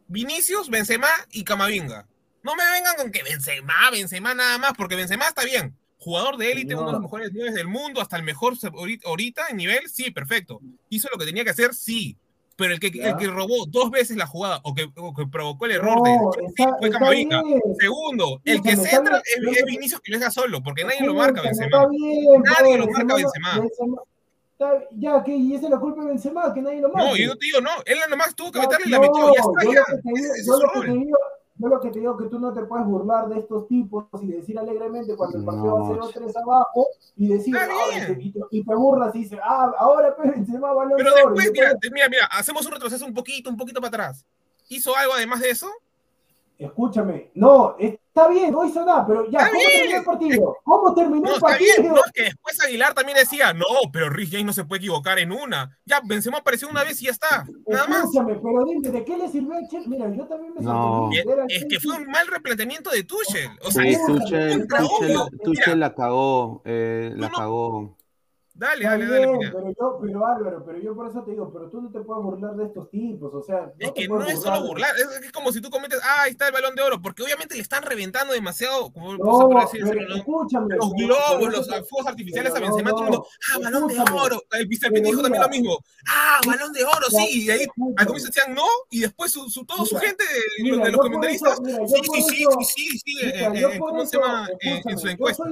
[0.06, 2.06] Vinicius, Benzema y Camavinga.
[2.42, 5.76] No me vengan con que Benzema, Benzema nada más, porque Benzema está bien.
[5.98, 8.54] Jugador de élite, uno de los mejores niveles del mundo, hasta el mejor
[9.04, 10.60] ahorita en nivel, sí, perfecto.
[10.88, 12.16] Hizo lo que tenía que hacer, sí.
[12.56, 14.88] Pero el que, el que robó dos veces la jugada o que,
[15.30, 16.18] provocó el error de
[16.80, 17.42] fue Camavinga.
[17.78, 21.86] Segundo, el que centra es, Vinicius que lo deja solo, porque nadie lo marca Benzema.
[21.86, 23.62] nadie lo marca Benzema.
[24.92, 27.08] Ya, que y esa es la culpa de Benzema, que nadie lo marca.
[27.08, 29.40] No, yo no te digo, no, él nomás tuvo que meterle y la metió, ya
[29.40, 29.84] está, ya.
[30.44, 31.18] Yo lo que te digo
[32.18, 35.74] que tú no te puedes burlar de estos tipos y decir alegremente cuando el partido
[35.74, 37.68] va 0-3 abajo y decir, ah,
[38.18, 41.72] y, te, y, te, burlas y dices, ah, ahora pues Benzema balón Pero después, mira,
[41.92, 44.26] mira, mira, hacemos un retroceso un poquito, un poquito para atrás.
[44.68, 45.68] ¿Hizo algo además de eso?
[46.58, 50.56] Escúchame, no, está bien, no hizo nada, pero ya, ¿cómo terminó el partido?
[50.62, 51.72] ¿Cómo terminó el partido?
[51.78, 55.18] Bien, no, que después Aguilar también decía, no, pero Rick James no se puede equivocar
[55.18, 55.76] en una.
[55.84, 58.04] Ya, Benzema apareció una vez y ya está, nada más.
[58.04, 59.90] Escúchame, pero dime, ¿de qué le sirvió el Chelsea?
[59.90, 61.10] Mira, yo también me no.
[61.48, 63.50] Es, que fue un mal replanteamiento de Tuchel.
[63.64, 67.96] O sea, sí, Tuchel, Tuchel, Tuchel, la cagó, eh, la cagó.
[68.62, 69.26] Dale, dale, dale.
[69.50, 72.22] pero yo, pero Álvaro, pero yo por eso te digo, pero tú no te puedes
[72.22, 73.72] burlar de estos tipos, o sea.
[73.76, 76.52] es que no es solo burlar, es, como si tú cometes, ah, ahí está el
[76.52, 81.88] balón de oro, porque obviamente le están reventando demasiado, como no, escúchame, los globos, los
[81.88, 84.92] fuegos artificiales a Benzema, todo el mundo, ah, balón de oro, el Mr.
[84.92, 85.78] dijo también lo mismo,
[86.08, 87.66] ah, balón de oro, sí, y ahí
[87.96, 90.22] al comienzo decían no, y después su, su todo su gente
[90.58, 94.48] de, los comentaristas, sí, sí, sí, sí, sí, ¿cómo se llama?
[94.60, 95.42] En su encuesta.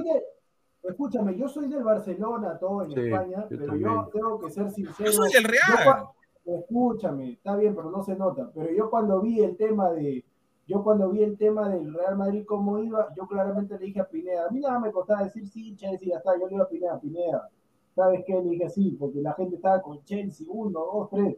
[0.83, 5.09] Escúchame, yo soy del Barcelona, todo en España, pero yo tengo que ser sincero.
[5.09, 6.05] Yo soy del Real.
[6.43, 8.49] escúchame, está bien, pero no se nota.
[8.53, 10.25] Pero yo cuando vi el tema de,
[10.67, 14.09] yo cuando vi el tema del Real Madrid cómo iba, yo claramente le dije a
[14.09, 16.69] Pineda, a mí nada me costaba decir sí, Chelsea, ya está, yo le iba a
[16.69, 17.49] Pineda, Pineda.
[17.95, 18.33] ¿Sabes qué?
[18.41, 21.37] Le dije sí, porque la gente estaba con Chelsea, uno, dos, tres.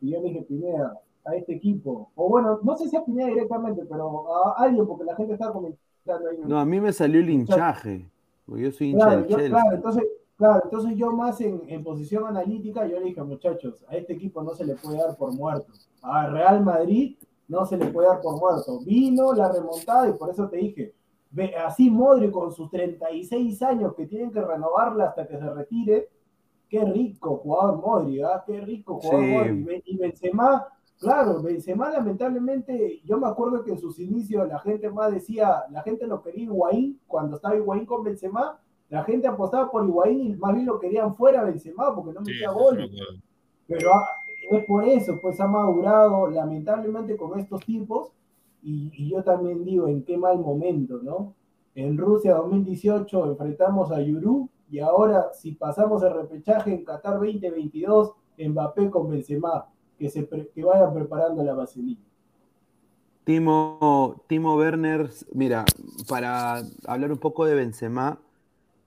[0.00, 2.10] Y yo le dije, Pineda, a este equipo.
[2.14, 5.52] O bueno, no sé si a Pineda directamente, pero a alguien, porque la gente estaba
[5.52, 6.38] comentando ahí.
[6.44, 8.10] No, a mí me salió el hinchaje.
[8.46, 10.04] Yo soy claro, claro, entonces,
[10.36, 14.42] claro, entonces yo más en, en, posición analítica, yo le dije, muchachos, a este equipo
[14.42, 15.72] no se le puede dar por muerto.
[16.02, 17.16] A Real Madrid
[17.48, 18.80] no se le puede dar por muerto.
[18.80, 20.94] Vino la remontada y por eso te dije,
[21.30, 26.08] ve, así Modri con sus 36 años que tienen que renovarla hasta que se retire,
[26.68, 28.42] qué rico jugador Modri, ¿ah?
[28.46, 29.82] qué rico jugador Modri.
[29.86, 30.66] Y Benzema,
[30.98, 35.82] claro, Benzema lamentablemente, yo me acuerdo que en sus inicios la gente más decía, la
[35.82, 38.58] gente lo quería Higuaín, cuando estaba Higuaín con Benzema,
[38.88, 42.50] la gente apostaba por Higuaín y más bien lo querían fuera Benzema porque no metía
[42.50, 42.90] gol.
[43.66, 44.06] Pero ah,
[44.50, 48.12] es por eso, pues ha madurado lamentablemente con estos tipos
[48.62, 51.34] y, y, yo también digo, en qué mal momento, ¿no?
[51.74, 58.12] En Rusia 2018 enfrentamos a Yurú y ahora si pasamos el repechaje en Qatar 2022,
[58.38, 59.66] Mbappé con Benzema
[59.98, 62.00] que, se que vayan preparando la vaselina.
[63.24, 65.64] Timo, Timo Werner, mira,
[66.08, 68.20] para hablar un poco de Benzema,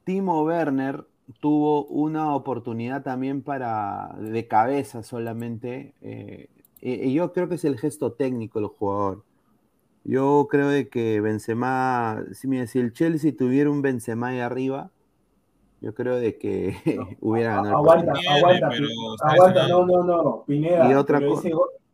[0.04, 1.06] Timo Werner
[1.40, 5.94] tuvo una oportunidad también para de cabeza solamente.
[6.02, 9.24] Eh, y yo creo que es el gesto técnico del jugador.
[10.04, 14.92] Yo creo de que Benzema, si, mira, si el Chelsea tuviera un Benzema ahí arriba,
[15.82, 16.76] yo creo de que
[17.22, 17.78] hubiera ganado.
[17.78, 18.70] Aguanta, aguanta,
[19.22, 21.50] aguanta, no, no, no, Pineda, y otra cosa.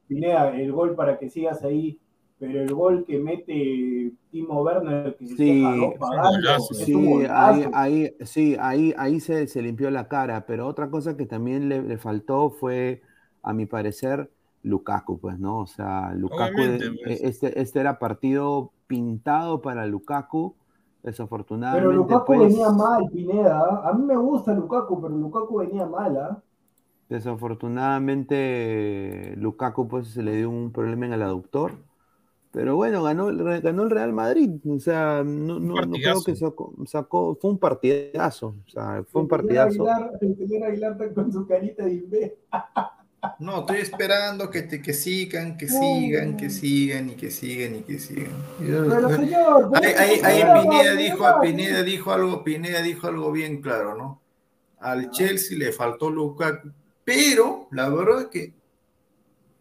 [0.07, 1.99] Pineda, el gol para que sigas ahí,
[2.39, 8.93] pero el gol que mete Timo Werner, que sí, se sí, ahí, ahí, sí, ahí,
[8.97, 13.01] ahí se, se, limpió la cara, pero otra cosa que también le, le, faltó fue,
[13.41, 14.29] a mi parecer,
[14.61, 15.59] Lukaku, pues, ¿no?
[15.59, 16.61] O sea, Lukaku,
[17.03, 17.21] pues.
[17.21, 20.55] este, este era partido pintado para Lukaku
[21.03, 21.87] Desafortunadamente.
[21.87, 23.87] Pero Lukaku pues, venía mal, Pineda.
[23.87, 26.41] A mí me gusta Lukaku, pero Lukaku venía mal, ¿ah?
[27.09, 31.73] Desafortunadamente, Lukaku pues se le dio un problema en el aductor.
[32.51, 34.51] Pero bueno, ganó, ganó el Real Madrid.
[34.69, 38.55] O sea, no, no, no creo que sacó, sacó, Fue un partidazo.
[38.65, 39.85] O sea, fue un partidazo.
[40.21, 42.37] el señor Aguilar con su carita de inve.
[43.39, 47.81] No, estoy esperando que, te, que sigan, que sigan, que sigan y que sigan y
[47.81, 48.33] que sigan.
[48.59, 54.21] Pero señor, ahí, ahí, Pineda dijo, Pineda dijo algo, Pineda dijo algo bien claro, ¿no?
[54.79, 56.69] Al Chelsea le faltó Lukaku,
[57.05, 58.53] pero la verdad es que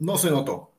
[0.00, 0.72] no se notó.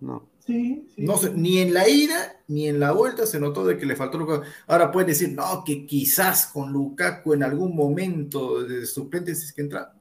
[0.00, 0.28] No.
[0.38, 1.02] Sí, sí.
[1.02, 3.96] No sé, ni en la ida ni en la vuelta se notó de que le
[3.96, 4.44] faltó Lukaku.
[4.68, 9.52] Ahora pueden decir, no, que quizás con Lukaku en algún momento de suplente si es
[9.52, 9.95] que entra.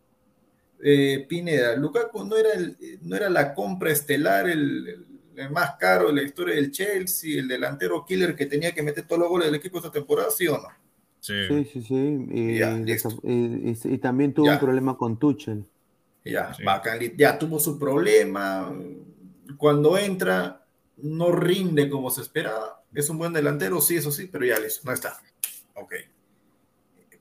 [0.84, 5.06] Eh, Pineda, Lukaku no era, el, no era la compra estelar, el,
[5.52, 9.20] más caro de la historia del Chelsea, el delantero killer que tenía que meter todos
[9.20, 10.68] los goles del equipo esta temporada, ¿sí o no?
[11.20, 11.34] Sí.
[11.48, 12.28] Sí, sí, sí.
[12.32, 13.10] Y, Ya, listo.
[13.10, 14.54] desaf- y- y- y también tuvo Ya.
[14.54, 15.66] un problema con Tuchel.
[16.24, 16.64] Ya, Sí.
[16.64, 18.74] bacán, ya tuvo su problema.
[19.58, 20.66] Cuando entra,
[20.98, 22.84] no rinde como se esperaba.
[22.94, 25.18] Es un buen delantero, sí, eso sí, pero ya listo, no está.
[25.74, 25.94] Ok.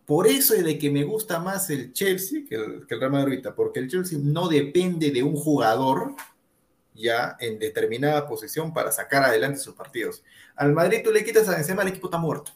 [0.06, 3.12] Por eso es de que me gusta más el Chelsea que el, que el Real
[3.12, 6.14] Madrid ahorita, porque el Chelsea no depende de un jugador
[6.94, 10.22] ya en determinada posición para sacar adelante sus partidos.
[10.56, 12.52] Al Madrid tú le quitas a Benzema, el equipo está muerto.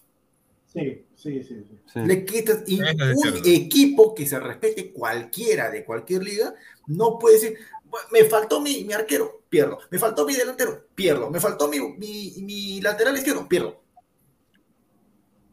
[0.67, 1.65] Sí, sí, sí.
[1.67, 1.79] sí.
[1.93, 2.01] Sí.
[2.01, 6.55] Le quitas y es un equipo que se respete cualquiera de cualquier liga
[6.87, 11.31] no puede decir "Bueno, me faltó mi, mi arquero, pierdo, me faltó mi delantero, pierdo,
[11.31, 13.81] me faltó mi, mi, mi lateral izquierdo, pierdo.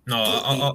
[0.06, 0.24] No,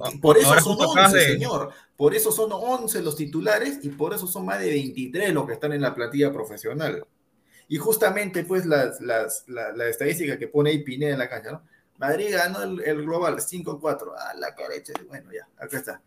[0.09, 1.71] Y- y- por eso son justo acabas 11, de- señor.
[1.95, 5.53] Por eso son 11 los titulares y por eso son más de 23 los que
[5.53, 7.05] están en la plantilla profesional.
[7.67, 11.51] Y justamente, pues, las, las, la, la estadística que pone ahí Pineda en la cancha,
[11.51, 11.63] ¿no?
[11.97, 14.13] Madrid ganó el, el global 5-4.
[14.17, 14.91] Ah, la carecha.
[15.07, 16.01] Bueno, ya, acá está.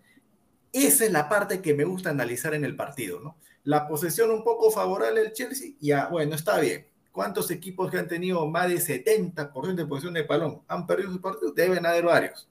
[0.72, 3.36] Esa es la parte que me gusta analizar en el partido, ¿no?
[3.62, 6.86] La posesión un poco favorable al Chelsea, ya, bueno, está bien.
[7.12, 11.20] ¿Cuántos equipos que han tenido más de 70% de posesión de balón han perdido su
[11.20, 11.52] partido?
[11.52, 12.48] Deben haber varios.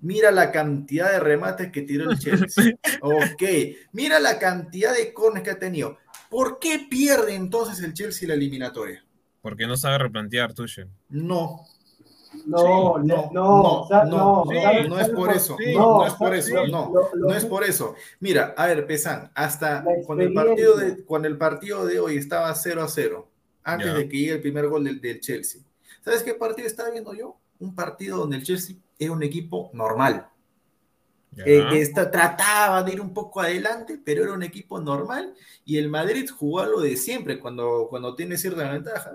[0.00, 2.72] Mira la cantidad de remates que tiró el Chelsea.
[3.02, 3.42] ok.
[3.92, 5.98] Mira la cantidad de corners que ha tenido.
[6.30, 9.04] ¿Por qué pierde entonces el Chelsea la eliminatoria?
[9.40, 10.88] Porque no sabe replantear Tuchel.
[11.08, 11.64] No,
[12.46, 15.98] No, Sí, no, no, no, no, no, sí, ¿sabes- no es por eso, sí, no,
[15.98, 17.94] no es por eso, no, no es por eso.
[18.20, 22.54] Mira, a ver, Pesan, hasta cuando el partido de, cuando el partido de hoy estaba
[22.54, 23.28] 0 a 0,
[23.64, 23.94] antes Ya.
[23.94, 25.62] de que llegue el primer gol del, del Chelsea.
[26.02, 27.36] ¿Sabes qué partido estaba viendo yo?
[27.60, 30.28] Un partido donde el Chelsea era un equipo normal.
[31.36, 35.34] Eh, que está- trataba de ir un poco adelante, pero era un equipo normal
[35.64, 39.12] y el Madrid jugó a lo de siempre, cuando, cuando tiene cierta ventaja,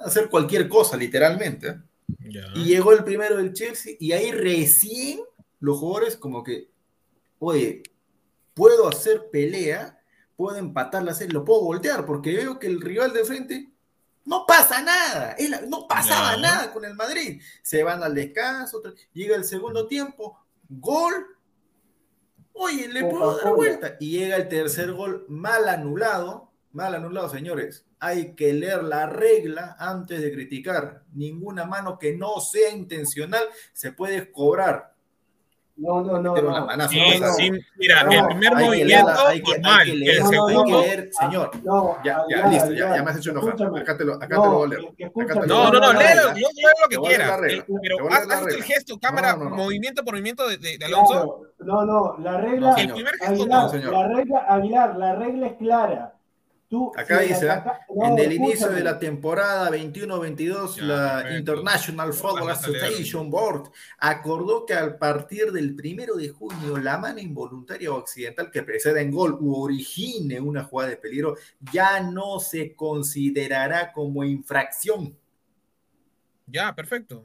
[0.00, 1.78] hacer cualquier cosa, literalmente.
[2.28, 2.46] Ya.
[2.56, 5.20] Y llegó el primero del Chelsea y ahí recién
[5.60, 6.70] los jugadores como que,
[7.38, 7.82] oye,
[8.54, 10.00] puedo hacer pelea,
[10.36, 13.70] puedo empatar la serie, lo puedo voltear, porque veo que el rival de frente
[14.24, 15.36] no pasa nada,
[15.68, 17.40] no pasaba nada con el Madrid.
[17.62, 20.38] Se van al descanso, otro- llega el segundo tiempo,
[20.68, 21.26] gol.
[22.52, 23.96] Oye, le puedo dar vuelta.
[24.00, 26.52] Y llega el tercer gol mal anulado.
[26.72, 27.84] Mal anulado, señores.
[28.00, 31.02] Hay que leer la regla antes de criticar.
[31.12, 34.93] Ninguna mano que no sea intencional se puede cobrar.
[35.76, 36.34] No, no, no.
[36.34, 36.56] Pero no.
[36.56, 39.84] una manazo, Sí, no, sí, mira, No, el primer movimiento, leerla, hay que- hay normal.
[39.86, 41.50] que leer, el segundo, hay que leer, señor.
[41.64, 43.54] No, Ya, ya, Aguilar, listo, ya, ya me has hecho enojar.
[43.76, 45.46] Acá te lo, acá No, te lo voy a leer.
[45.48, 47.40] No, no, no, léelo, léelo lo que quieras.
[47.82, 49.56] Pero haz, el gesto, cámara, No, no, no.
[49.56, 51.40] movimiento por movimiento de, de- de Alonso.
[51.58, 53.92] No, no, la regla, No, el primer gesto Aguilar, no, señor.
[53.92, 56.13] la regla, Aguilar, la regla es clara.
[56.68, 57.46] Tú, Acá si dice,
[57.94, 61.38] no, en el inicio de la temporada 21-22, Ya, la perfecto.
[61.38, 62.50] International Football.
[62.50, 68.50] Association Board acordó que a partir del primero de junio, la mano involuntaria o accidental
[68.50, 71.36] que preceda en gol u origine una jugada de peligro
[71.72, 75.16] ya no se considerará como infracción.
[76.46, 77.24] Ya, perfecto.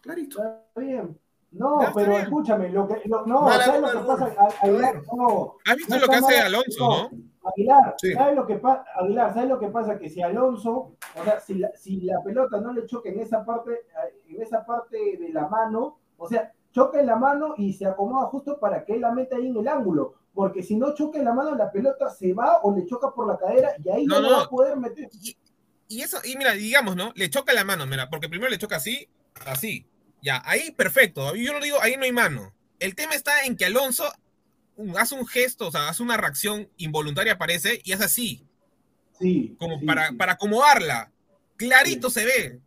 [0.00, 0.38] Clarito.
[0.42, 1.18] Está bien.
[1.52, 2.22] No, Ya, pero bien.
[2.22, 4.36] escúchame, lo que, lo- no, Mala ¿sabes lo nota, que no.
[4.36, 4.42] pasa?
[4.60, 7.02] A- Aguilar, no, ¿Has visto No lo que hace mal, Alonso, no.
[7.10, 7.31] no?
[7.44, 8.12] Aguilar, Sí.
[8.12, 8.84] ¿sabes lo que pasa?
[8.94, 9.98] Aguilar, ¿sabes lo que pasa?
[9.98, 13.44] Que si Alonso, o sea, si la, si la pelota no le choca en esa
[13.44, 17.72] parte, eh, en esa parte de la mano, o sea, choca en la mano y
[17.72, 20.14] se acomoda justo para que él la meta ahí en el ángulo.
[20.34, 23.26] Porque si no choca en la mano, la pelota se va o le choca por
[23.26, 25.08] la cadera y ahí No, no, no, lo va a poder meter.
[25.20, 25.36] Y,
[25.88, 27.12] y eso, y mira, digamos, ¿no?
[27.16, 29.08] Le choca la mano, mira, porque primero le choca así,
[29.46, 29.86] así.
[30.22, 31.34] Ya, ahí perfecto.
[31.34, 32.52] Yo no digo, ahí no hay mano.
[32.78, 34.04] El tema está en que Alonso
[34.96, 38.46] hace un gesto, o sea, hace una reacción involuntaria, parece, y es así,
[39.18, 39.56] Sí.
[39.58, 40.14] como sí, para, sí.
[40.16, 41.10] para acomodarla.
[41.56, 42.60] Clarito se ve.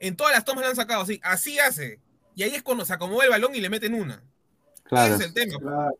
[0.00, 2.00] En todas las tomas le han sacado así, así hace.
[2.34, 4.22] Y ahí es cuando se acomoda el balón y le meten una.
[4.84, 5.14] Claro.
[5.14, 5.58] Ese es el tema.
[5.58, 5.98] Claro.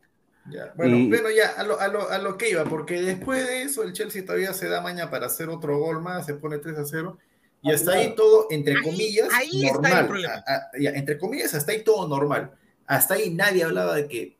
[0.50, 3.46] Ya, Bueno, Y- bueno, ya a lo, a, lo, a lo que iba, porque después
[3.46, 6.58] de eso el Chelsea todavía se da maña para hacer otro gol más, se pone
[6.58, 7.16] 3 a 0,
[7.62, 10.06] y hasta ahí todo, entre Ahí- comillas, ahí está el normal.
[10.08, 10.34] problema.
[10.44, 12.50] A- a- ya, entre comillas, hasta ahí todo normal.
[12.86, 14.36] Hasta ahí nadie hablaba de que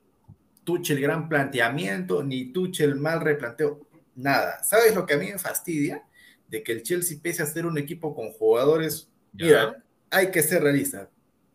[0.65, 3.81] Tuchel gran planteamiento, ni Tuchel mal replanteo,
[4.15, 4.63] nada.
[4.63, 6.05] ¿Sabes lo que a mí me fastidia?
[6.49, 9.45] De que el Chelsea, pese a ser un equipo con jugadores, Ya.
[9.47, 11.09] mira, hay que ser realista,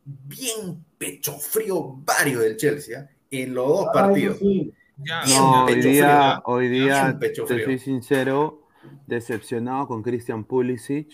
[0.03, 3.09] bien pecho frío varios del Chelsea, ¿ah?
[3.29, 4.37] en los dos Ah, partidos.
[4.39, 4.73] sí.
[4.97, 7.65] Ya, Bien No, hoy pecho día, frío, hoy día pecho te frío.
[7.65, 8.63] soy sincero,
[9.05, 11.09] decepcionado con Christian Pulisic.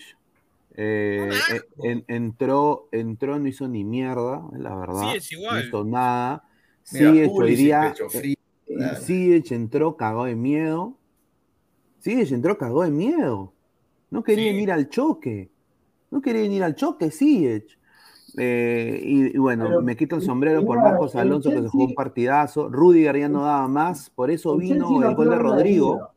[0.76, 5.10] Eh, eh, en- entró, entró, no hizo ni mierda, la verdad.
[5.12, 5.66] Sí, es No igual.
[5.68, 6.44] hizo nada.
[6.84, 7.94] Sigue hoy día.
[8.66, 10.96] eh, entró cagado de miedo.
[12.02, 13.52] Ziyech entró cagado de miedo.
[14.10, 14.58] No quería Sí.
[14.58, 15.50] ir al choque.
[16.10, 17.78] No quería ir al choque, Ziyech.
[18.36, 21.84] Eh, y, y bueno, Pero, me quito el sombrero por Marcos Alonso que se jugó
[21.86, 22.68] un partidazo.
[22.68, 25.38] Rudiger ya no daba más, por eso El vino el gol de pierde en la
[25.38, 25.94] Rodrigo.
[25.96, 26.10] ida.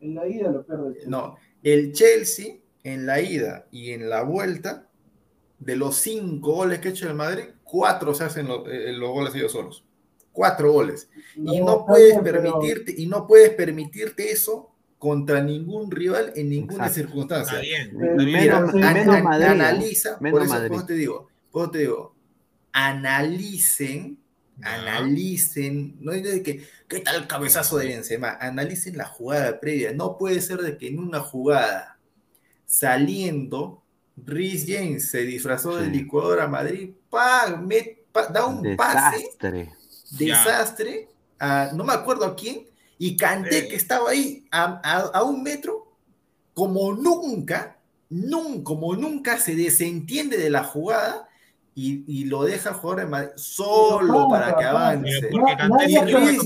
[0.00, 1.10] En la ida lo pierde el Chelsea.
[1.10, 4.88] No, el Chelsea en la ida y en la vuelta,
[5.58, 9.08] de los cinco goles que ha hecho el Madrid, cuatro se hacen lo- eh, los
[9.10, 9.82] goles ellos solos.
[10.30, 11.08] Cuatro goles.
[11.36, 16.50] Y no puedes bien, pero- permitirte, y no puedes permitirte eso contra ningún rival en
[16.50, 16.94] ninguna Exacto.
[16.94, 17.60] circunstancia.
[17.60, 17.96] Está bien.
[17.98, 18.40] Pero- está bien.
[18.42, 20.80] Mira, Menos- an- menos an- Madrid, analiza, menos por eso, Madrid.
[20.86, 22.14] te digo, eso te digo,
[22.72, 24.18] analicen,
[24.60, 28.36] analicen, no es de que, ¿qué tal el cabezazo de Benzema?
[28.40, 29.92] Analicen la jugada previa.
[29.94, 31.98] No puede ser de que en una jugada
[32.66, 33.82] saliendo,
[34.16, 35.98] Rhys James se disfrazó del Sí.
[36.00, 39.70] licuador a Madrid, pa, me- pa- da un pase, Desastre.
[40.12, 40.26] Ya.
[40.38, 41.08] desastre,
[41.38, 42.66] a- no me acuerdo a quién,
[42.98, 43.68] y Canté Eh.
[43.68, 45.92] que estaba ahí a, a- a un metro,
[46.54, 47.76] como nunca,
[48.10, 51.28] nun- como nunca se desentiende de la jugada
[51.74, 55.30] y, y lo deja de Madrid solo para que avance.
[55.30, 55.44] No,
[55.86, 55.94] Y.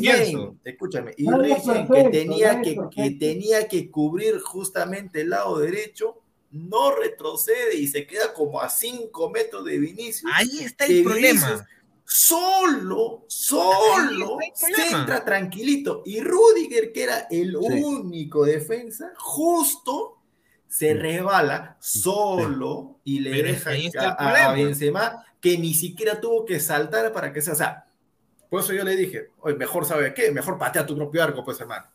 [0.05, 1.63] James, escúchame, y James,
[1.93, 6.17] que tenía que, que tenía que cubrir justamente el lado derecho,
[6.51, 10.31] no retrocede y se queda como a 5 metros de Vinicius.
[10.35, 11.69] Ahí está el Vinicius problema.
[12.09, 14.91] Solo, solo, problema.
[14.91, 16.03] centra tranquilito.
[16.07, 17.57] Y Rudiger, que era el Sí.
[17.83, 20.19] único defensa, justo
[20.69, 20.95] se Sí.
[20.95, 23.71] resbala solo y le Pero deja
[24.19, 24.53] a, a.
[24.55, 27.53] Benzema que ni siquiera tuvo que saltar para que sea.
[27.55, 27.87] O sea,
[28.51, 31.61] por eso yo le dije, oye, mejor sabe qué, mejor patea tu propio arco, pues
[31.61, 31.87] hermano.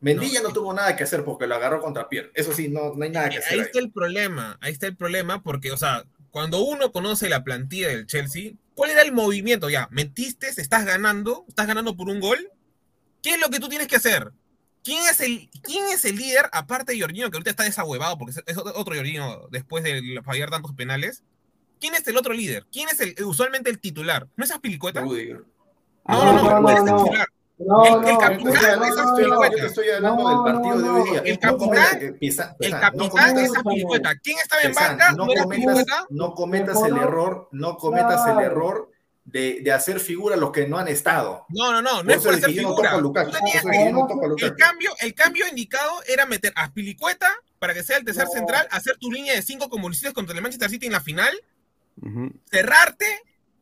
[0.00, 2.30] Mendilla no, No, tuvo nada que hacer porque lo agarró contra Pierre.
[2.34, 3.52] Eso sí, no, no hay nada que hacer.
[3.52, 3.66] Ahí ahí.
[3.66, 7.88] está el problema, ahí está el problema, porque, o sea, cuando uno conoce la plantilla
[7.88, 9.68] del Chelsea, ¿cuál era el movimiento?
[9.68, 12.50] Ya, metiste, estás ganando, estás ganando por un gol.
[13.22, 14.32] ¿Qué es lo que tú tienes que hacer?
[14.82, 18.40] ¿Quién es el, quién es el líder, aparte de Jorginho, que ahorita está desahuevado porque
[18.46, 21.22] es, otro Jorginho después de fallar tantos penales?
[21.80, 22.66] ¿Quién es el otro líder?
[22.70, 24.28] ¿Quién es el, usualmente el titular?
[24.36, 25.00] ¿No es Aspilicueta?
[25.00, 27.04] No, no, no, no, ¿cuál es el no.
[27.04, 27.28] titular?
[27.28, 28.20] No, no, estoy- no,
[29.20, 29.50] yo no.
[29.50, 31.22] te estoy hablando del partido de hoy día.
[31.24, 32.16] El capitán-
[32.60, 34.18] El capitán.
[34.22, 35.12] ¿Quién estaba en banca?
[35.12, 38.90] no ¿No era cometas, no cometas el error, no cometas el error
[39.24, 41.44] de, de hacer figura los que no han estado.
[41.50, 42.90] No, no, no, no es eso por es hacer yo no figura.
[42.90, 44.56] a tenías yo no a el Lukaku.
[44.56, 48.30] cambio, el cambio indicado era meter a Aspilicueta para que sea el tercer No.
[48.32, 51.00] central, hacer tu línea de cinco como lo hiciste contra el Manchester City en la
[51.00, 51.32] final,
[52.02, 52.32] Ujú.
[52.50, 53.06] cerrarte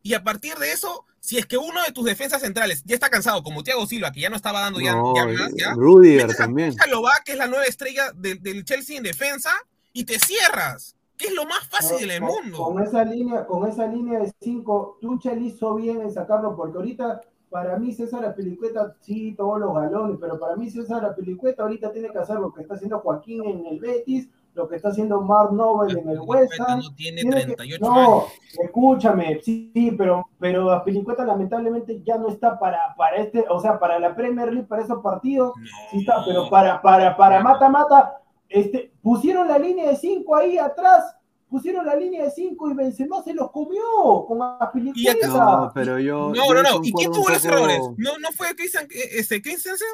[0.03, 3.09] y a partir de eso, si es que uno de tus defensas centrales ya está
[3.11, 6.35] cansado, como Thiago Silva, que ya no estaba dando ya, No, ya más, ya, Rudiger
[6.35, 6.71] también.
[6.71, 9.51] Gonzalo que es la nueva estrella del- del Chelsea en defensa,
[9.93, 12.59] y te cierras, que es lo más fácil del Con- mundo.
[12.59, 17.21] Con esa línea, con esa línea de cinco, Tuchel hizo bien en sacarlo, porque ahorita,
[17.51, 22.11] para mí, César Apilicueta, sí, todos los galones, pero para mí, César Apilicueta ahorita tiene
[22.13, 24.29] que hacer lo que está haciendo Joaquín en el Betis,
[24.59, 26.81] lo que está haciendo Mark Nobel en el West Ham.
[26.81, 27.97] no tiene Tiene que- 38 años.
[28.09, 28.25] no,
[28.63, 33.79] escúchame, sí, sí, pero, pero Apilicueta lamentablemente ya no está para, para este, o sea,
[33.79, 35.53] para la Premier League, para esos partidos,
[35.91, 38.19] sí está, pero para, para, para mata mata,
[38.49, 41.15] este, pusieron la línea de 5 ahí atrás,
[41.49, 43.81] pusieron la línea de 5 y Benzema se los comió
[44.27, 45.29] con Apilicueta.
[45.29, 46.33] No, pero yo.
[46.35, 46.81] No, yo no, no.
[46.83, 47.79] ¿Y quién tuvo los poco- errores?
[47.97, 49.87] ¿No, no fue Christian, eh, este, Christensen?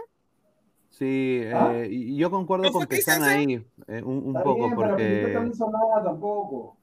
[0.99, 1.73] Sí, ¿Ah?
[1.75, 3.25] eh, y yo concuerdo ¿No con Christensen?
[3.25, 6.77] ahí, eh, un, poco, bien, pero Apilicueta porque no hizo nada tampoco.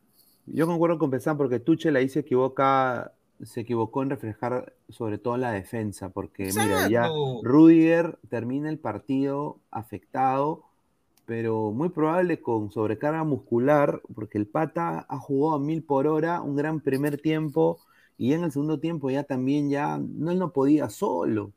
[0.47, 5.37] yo concuerdo con Pesan porque Tuchel ahí se equivoca, se equivocó en reflejar sobre todo
[5.37, 7.09] la defensa, porque mira, ya.
[7.41, 10.63] Rudiger termina el partido afectado,
[11.25, 16.41] pero muy probable con sobrecarga muscular, porque el pata ha jugado a mil por hora,
[16.41, 17.79] un gran primer tiempo,
[18.17, 21.53] y en el segundo tiempo ya también ya no, él no podía solo,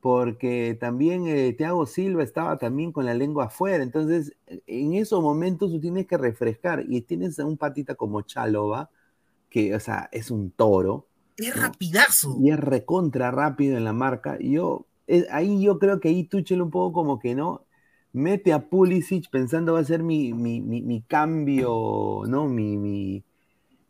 [0.00, 4.34] porque también eh, Thiago Silva estaba también con la lengua afuera, entonces
[4.66, 8.90] en esos momentos tú tienes que refrescar, y tienes a un patita como Chalova,
[9.50, 11.06] que, o sea, es un toro,
[11.36, 11.62] Es No.
[11.62, 12.36] rapidazo.
[12.40, 14.36] y es recontra rápido en la marca.
[14.40, 17.64] Y yo, eh, ahí yo creo que ahí Tuchel un poco como que no
[18.12, 22.46] mete a Pulisic pensando va a ser mi, mi, mi, mi cambio, ¿no?
[22.48, 23.24] Mi, mi,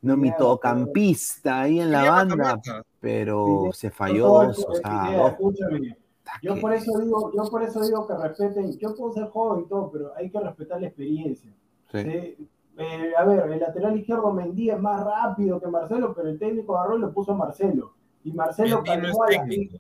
[0.02, 2.60] no, mi Pineda, todocampista ahí en la banda,
[3.00, 5.32] pero se falló dos, o sea, dos.
[5.32, 5.97] escúchame.
[6.42, 9.68] Yo por eso digo, yo por eso digo que respeten, yo puedo ser joven y
[9.68, 11.50] todo, pero hay que respetar la experiencia.
[11.92, 12.02] sí.
[12.02, 12.48] Sí,
[12.80, 16.78] eh, a ver, el lateral izquierdo Mendy es más rápido que Marcelo, pero el técnico
[16.78, 17.92] agarró y lo puso a Marcelo.
[18.22, 19.78] Y Marcelo no es técnico.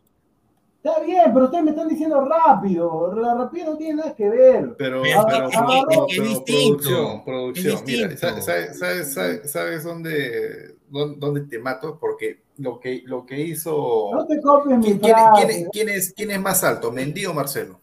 [0.82, 3.14] Está bien, pero ustedes me están diciendo rápido.
[3.14, 4.74] La rapidez no tiene nada que ver.
[4.78, 7.22] Pero, Pero pero, es que- pero- es distinto.
[7.24, 8.16] producción, Mira.
[8.16, 11.98] ¿sabes, sabes, sabes, sabes dónde, dónde, dónde te mato?
[12.00, 14.10] Porque lo que, lo que hizo...
[14.12, 17.24] No te copies mi ¿Quién, quién- quién es, quién es- quién es más alto, Mendy
[17.26, 17.80] o Marcelo?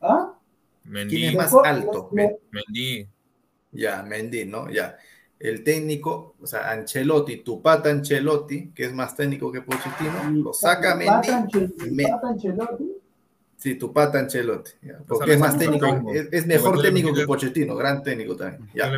[0.00, 0.34] ¿Ah?
[0.82, 2.08] ¿Quién Mendy, es más alto?
[2.12, 3.08] me- Men- Mendy.
[3.72, 4.70] Ya, Mendy, ¿no?
[4.70, 4.96] Ya.
[5.38, 10.52] El técnico, o sea, Ancelotti, tu pata Ancelotti, que es más técnico que Pochettino, lo
[10.52, 11.28] saca Mendy.
[11.30, 12.92] Ancelotti.
[13.60, 14.70] Sí, tu pata Ancelotti.
[14.82, 18.70] ya, porque es más técnico, es, es mejor técnico que Pochettino, gran técnico también.
[18.72, 18.88] ya.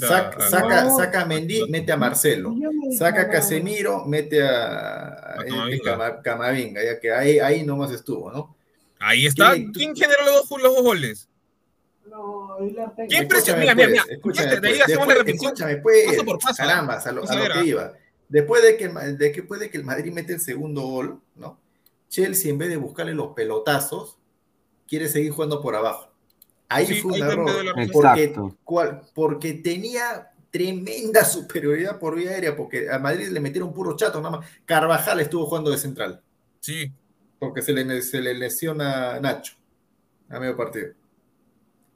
[0.00, 2.54] Saca, a- saca, saca a Mendy, mete a Marcelo.
[2.96, 5.84] Saca a Casemiro, mete a, a este Camavinga.
[5.84, 8.54] Cama- Camavinga, ya que ahí, ahí nomás estuvo, ¿no?
[9.00, 9.54] Ahí está.
[9.54, 11.28] ¿Quién- ¿Quién generó los dos, los dos goles?
[12.08, 12.56] No,
[13.08, 13.24] ¿Quién?
[13.24, 14.04] Escúchame, Mira, mira, pues, mira.
[14.08, 14.78] escúchame, ahí pues,
[15.08, 15.52] la repetición.
[15.52, 17.92] Escúchame, pues, Paso por paso, carambas, a lo, a que iba.
[18.28, 21.58] Después de que, de que, después de que el Madrid mete el segundo gol, ¿no?
[22.08, 24.18] Chelsea, en vez de buscarle los pelotazos,
[24.86, 26.10] quiere seguir jugando por abajo.
[26.68, 27.50] Ahí Sí, fue un error.
[27.92, 28.34] Porque,
[28.64, 34.20] cual- porque tenía tremenda superioridad por vía aérea, porque a Madrid le metieron puro chato,
[34.20, 34.50] nada más.
[34.64, 36.22] Carvajal estuvo jugando de central,
[36.60, 36.92] Sí.
[37.38, 39.54] porque se le, se le lesiona Nacho
[40.28, 40.88] a medio partido.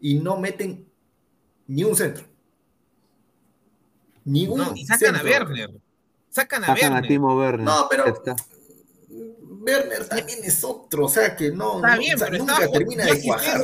[0.00, 0.86] Y no meten
[1.66, 2.24] ni un centro.
[4.24, 5.22] Ni un No, y sacan a.
[5.22, 5.70] Werner.
[6.28, 7.08] Sacan a Sacan a Werner.
[7.08, 7.64] Timo Werner.
[7.66, 8.36] No, pero- está.
[9.60, 12.72] Werner también es otro, o sea que no, Está bien, o sea, pero nunca estaba
[12.72, 13.60] termina de cuajar.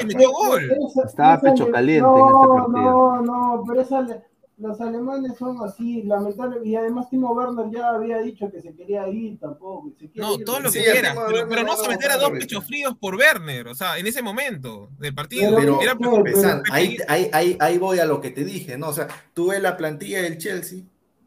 [1.06, 2.72] Estaba esa pecho caliente en no, este partido.
[2.72, 4.22] No, no, pero esa,
[4.58, 6.68] los alemanes son así, lamentablemente.
[6.68, 9.90] Y además Timo Werner ya había dicho que se quería ir tampoco.
[9.98, 11.82] se quiere No, ir, todo lo Sí, que a quieras, pero, Werner pero no se
[11.84, 12.68] lo meter a vamos a dos pechos sí.
[12.68, 15.56] fríos por Werner, o sea, en ese momento del partido.
[15.56, 17.02] Pero- era pero- Pesan, Pepe ahí, Gil.
[17.08, 18.88] ahí, ahí, ahí voy a lo que te dije, ¿no?
[18.88, 20.80] O sea, tú ves la plantilla del Chelsea,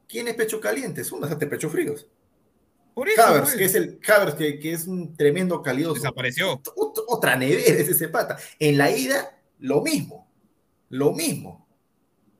[0.07, 1.03] ¿quién es pecho caliente?
[1.03, 2.07] Son bastante pecho fríos.
[2.99, 5.95] Por eso, pues, que es el Havertz, que, que es un tremendo calidoso.
[5.95, 6.61] desapareció.
[6.75, 8.37] Ot- Otra nevera es ese pata.
[8.59, 10.27] En la ida, lo mismo.
[10.89, 11.65] Lo mismo.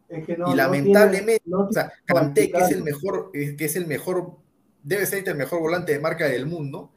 [0.10, 3.31] Es que no- y no lamentablemente, tiene- no o sea, Kanté, que es el mejor,
[3.34, 4.36] eh, que es el mejor,
[4.84, 6.91] debe ser el mejor volante de marca del mundo.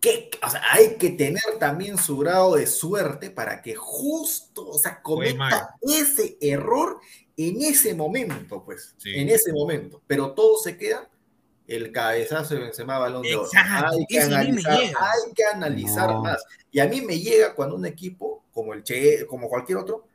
[0.00, 4.78] Que, o sea, hay que tener también su grado de suerte para que justo, o
[4.78, 7.00] sea, cometa ese error
[7.36, 9.12] en ese momento, pues, Sí.
[9.14, 10.02] en ese momento.
[10.06, 11.10] Pero todo se queda
[11.66, 13.48] el cabezazo de Benzema balón de oro.
[13.54, 16.22] Hay que analizar, hay que analizar No.
[16.22, 16.44] más.
[16.70, 20.06] Y a mí me llega cuando un equipo, como el Che, como cualquier otro,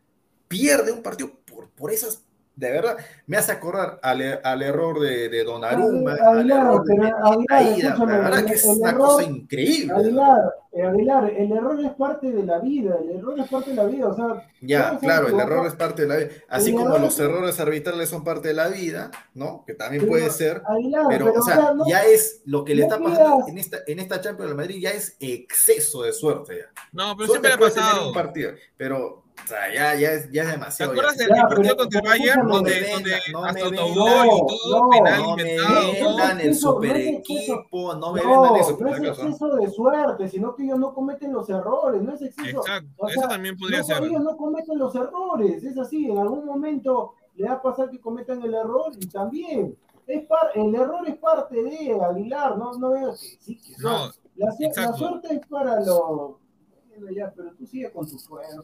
[0.48, 2.24] pierde un partido por, por esas,
[2.60, 6.96] de verdad, me hace acordar al, al error de, de Donnarumma, Aguilar, al error de
[6.96, 9.94] pero Messi, Aguilar, caída, escúchame, la verdad el- que es el una error- cosa increíble.
[9.96, 10.54] Aguilar,
[10.90, 14.08] Aguilar, el error es parte de la vida, el error es parte de la vida,
[14.08, 16.28] o sea, Ya, claro, el error es parte de la vida.
[16.48, 19.64] Así El como error los es- errores arbitrales son parte de la vida, ¿no?
[19.66, 20.62] Que también Pero, puede ser.
[20.68, 23.78] Aguilar, Pero, o sea, no- ya es lo que le no está pasando en esta,
[23.88, 26.58] en esta Champions de Madrid, ya es exceso de suerte.
[26.60, 26.66] Ya.
[26.92, 28.08] No, pero Suerte siempre ha pasado.
[28.10, 30.92] un partido, pero o sea, ya, ya, es, ya es ¿Te demasiado.
[30.92, 31.26] acuerdas ya.
[31.26, 32.48] del Ya, partido contra el Bayern?
[32.48, 35.74] Donde, no me donde no hasta me autogol y todo, No, penal No me inventado.
[35.74, 36.18] no, todo.
[36.18, 39.70] vendan el eso, no super equipo, no me No, vendan eso, no es exceso de
[39.72, 42.60] suerte, sino que ellos no cometen los errores, no es exceso.
[42.60, 44.04] Exacto, O eso sea, también podría no, ser.
[44.04, 48.00] Ellos no cometen los errores, es así, en algún momento le va a pasar que
[48.00, 49.78] cometan el error y también.
[50.06, 54.08] Es par- el error es parte de Aguilar, no, no veo que sí, que No,
[54.08, 54.14] no.
[54.36, 56.32] La, la suerte es para los.
[57.16, 58.64] Ya, pero tú sigue con tu juego.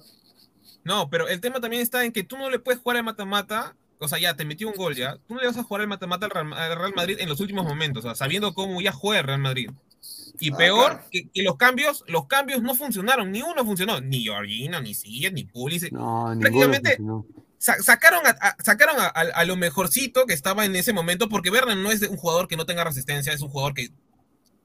[0.85, 3.75] No, pero el tema también está en que tú no le puedes jugar al mata-mata.
[3.99, 5.17] O sea, ya te metió un gol ya.
[5.27, 7.39] Tú no le vas a jugar al mata-mata al Real, al Real Madrid en los
[7.39, 9.69] últimos momentos, o sea, sabiendo cómo ya juega el Real Madrid.
[10.39, 11.07] Y Ah, peor, claro.
[11.11, 15.31] que, que los cambios, los cambios no funcionaron, ni uno funcionó, ni Jorginho, ni Sillas,
[15.33, 15.91] ni Pulisic.
[15.93, 16.97] No, Prácticamente-.
[17.57, 21.29] Sa- sacaron a, a- sacaron a, a- a lo mejorcito que estaba en ese momento,
[21.29, 23.89] porque Werner no es un jugador que no tenga resistencia, es un jugador que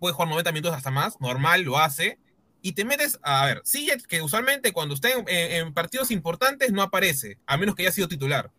[0.01, 2.19] puede jugar 90 minutos hasta más, normal, lo hace.
[2.63, 6.73] Y te metes, a ver, Sillas, que usualmente cuando está en, en- en partidos importantes
[6.73, 8.51] no aparece, a menos que haya sido titular.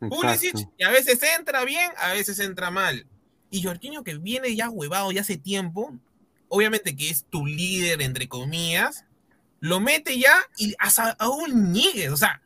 [0.00, 3.06] Pulisic, y a veces entra bien, a veces entra mal.
[3.50, 5.94] Y Jorginho, que viene ya huevado ya hace tiempo,
[6.48, 9.04] obviamente que es tu líder, entre comillas,
[9.60, 12.42] lo mete ya y a Saúl Ñíguez, o sea,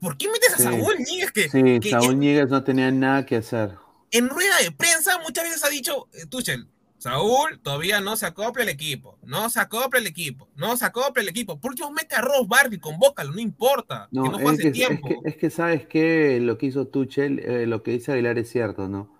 [0.00, 0.62] ¿por qué metes a Sí.
[0.64, 3.76] Saúl Ñíguez que, Sí, que Saúl en, Ñíguez no tenía nada que hacer.
[4.10, 6.66] en rueda de prensa muchas veces ha dicho, eh, Tuchel,
[7.02, 11.20] Saúl todavía no se acopla el equipo, no se acopla el equipo, no se acopla
[11.20, 11.58] el equipo.
[11.58, 14.62] Por último, mete a Ross Barkley, convócalo, no importa, No, que no fue es, hace
[14.62, 15.08] que, es, tiempo.
[15.08, 18.50] que, es que sabes que lo que hizo Tuchel, eh, lo que dice Aguilar es
[18.50, 19.10] cierto, ¿no?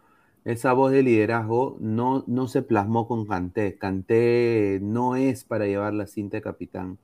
[0.45, 3.77] Esa voz de liderazgo no, no se plasmó con Kanté.
[3.79, 6.99] Kanté no es para llevar la cinta de capitán.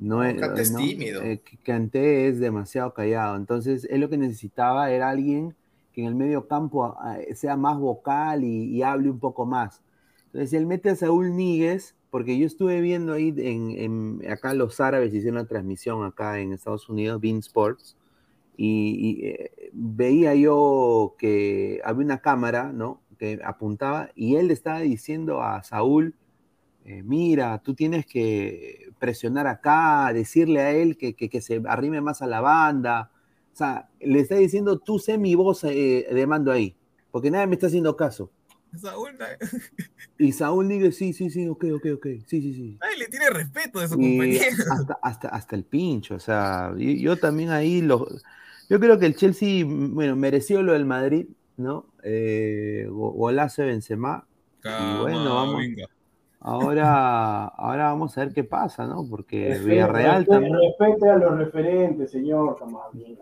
[0.00, 0.78] No es, Kanté es ¿no?
[0.80, 1.22] tímido.
[1.22, 3.36] Eh, Kanté es demasiado callado.
[3.36, 5.54] Entonces, él lo que necesitaba era alguien
[5.92, 9.80] que en el medio campo ah, sea más vocal y, y hable un poco más.
[10.32, 15.12] Entonces, él mete a Saúl Níguez, porque yo estuve viendo ahí en, acá los árabes
[15.14, 17.96] hicieron una transmisión acá en Estados Unidos, Bean Sports,
[18.56, 23.00] y, eh, veía yo que había una cámara, ¿no?
[23.18, 26.14] Que apuntaba y él le estaba diciendo a Saúl,
[26.84, 32.00] eh, mira, tú tienes que presionar acá, decirle a él que, que- que se arrime
[32.00, 33.10] más a la banda.
[33.52, 36.76] O sea, le está diciendo, tú sé mi voz eh, de mando ahí,
[37.10, 38.30] porque nadie me está haciendo caso.
[38.78, 39.16] Saúl,
[40.18, 42.78] Y Saúl dice, sí, sí, sí, ok, ok, ok, sí, sí, sí.
[42.80, 44.56] nadie le tiene respeto de su Y compañero.
[44.68, 48.06] hasta, hasta, hasta el pincho, o sea, y- yo, también ahí, lo,
[48.68, 51.26] yo creo que el Chelsea, bueno, mereció lo del Madrid,
[51.56, 51.92] ¿no?
[52.02, 54.26] Eh, go- golazo de Benzema.
[54.78, 55.64] bueno, vamos.
[56.42, 59.04] Ahora, ahora vamos a ver qué pasa, ¿no?
[59.08, 62.56] Porque Villarreal también, respete a los referentes, señor.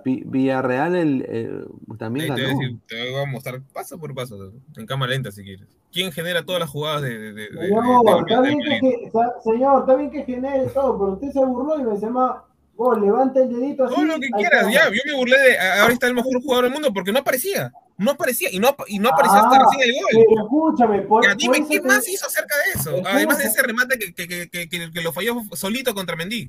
[0.05, 1.65] Vi- Villarreal el, eh,
[1.99, 2.61] también Ahí te, voy a ganó.
[2.61, 5.67] decir- te voy a mostrar paso por paso, en cámara lenta si quieres.
[5.93, 8.81] ¿Quién genera todas las jugadas de, de, de- de- Señor, de- está de- bien de-
[8.81, 9.11] que,
[9.43, 12.45] señor, está bien que genere todo, pero usted se burló y Benzema,
[12.79, 13.95] vos levanta el dedito así.
[13.95, 14.89] Todo lo que quieras, ya.
[14.89, 15.59] Yo me burlé de.
[15.59, 17.73] Ahora está el mejor jugador del mundo porque no aparecía.
[17.99, 18.49] No aparecía.
[18.53, 20.25] Y no, y no apareció hasta Ah, recién el gol.
[20.29, 23.03] Pero escúchame, por, Ya, dime, ¿qué más hizo acerca de eso?
[23.05, 26.49] Además de ese remate que, que, que, que, lo falló solito contra Mendy.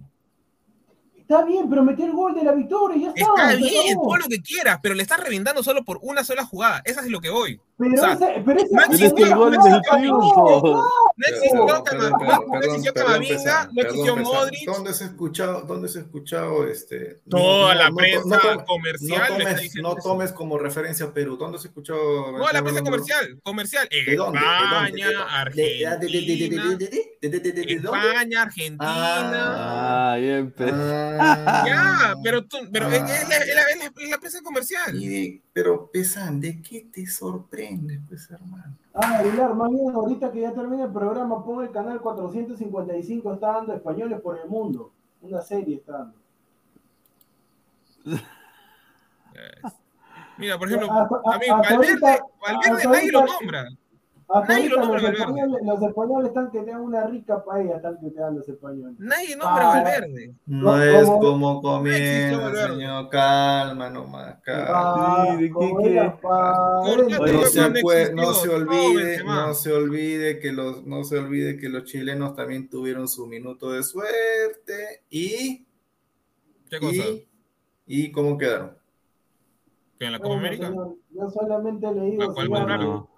[1.17, 3.51] Está bien, pero metió el gol de la victoria y ya está.
[3.51, 6.81] Está bien, todo lo que quieras, pero le estás reventando solo por una sola jugada.
[6.85, 7.59] Esa es lo que voy.
[7.79, 8.73] Pero, o sea, pero ese
[9.29, 10.85] no del triunfo.
[11.15, 14.15] No existió, no- no existió Camavinga, no existió.
[14.17, 14.65] Modric.
[14.65, 17.21] ¿Dónde se ha escuchado, dónde se ha escuchado este?
[17.29, 21.13] Toda no- la no- prensa no tomes- comercial No tomes, no tomes como referencia a
[21.13, 21.37] Perú.
[21.37, 22.31] ¿Dónde se ha escuchado?
[22.33, 23.87] No, la prensa comercial, comercial.
[23.89, 24.39] ¿De dónde?
[24.39, 24.45] ¿De
[25.15, 26.89] dónde?
[27.21, 27.71] ¿De España, Argentina.
[28.09, 28.77] España, Argentina.
[28.81, 31.63] Ah, bien, Ah.
[31.65, 32.95] Ya, pero tú, pero Ah.
[32.95, 32.99] es,
[34.09, 34.99] la, prensa comercial.
[35.53, 37.68] Pero, Pesan, ¿de qué te sorprende,
[38.07, 38.75] pues, hermano?
[38.93, 43.53] Ah, Aguilar, más bien ahorita que ya termina el programa, pon el canal 455, está
[43.53, 44.91] dando españoles por el mundo.
[45.21, 46.17] Una serie está dando.
[50.37, 50.87] Mira, por ejemplo,
[51.29, 53.65] también hasta Valverde, ahorita- Valverde hasta nadie lo nombra.
[54.31, 57.43] Hasta Nadie lo ahorita nombra, los españoles, los españoles están que te dan una rica
[57.43, 58.95] paella, están que te dan los españoles.
[58.99, 59.83] Nadie nombra Ah.
[59.83, 60.35] Valverde.
[60.45, 63.09] No No, es como- comienza, señor.
[63.09, 64.67] Calma nomás, calma.
[64.69, 65.39] Ah, No
[67.49, 72.35] se, puede- no olvide, no se olvide que los, no se olvide que los chilenos
[72.35, 75.65] también tuvieron su minuto de suerte y,
[76.69, 76.93] ¿Qué cosa?
[76.93, 77.27] y,
[77.87, 78.77] y cómo quedaron.
[79.97, 80.67] ¿Que en la Copa Bueno, América?
[80.67, 82.87] señor, yo solamente le digo, ¿La cual señor, ganaron?
[82.87, 83.09] no.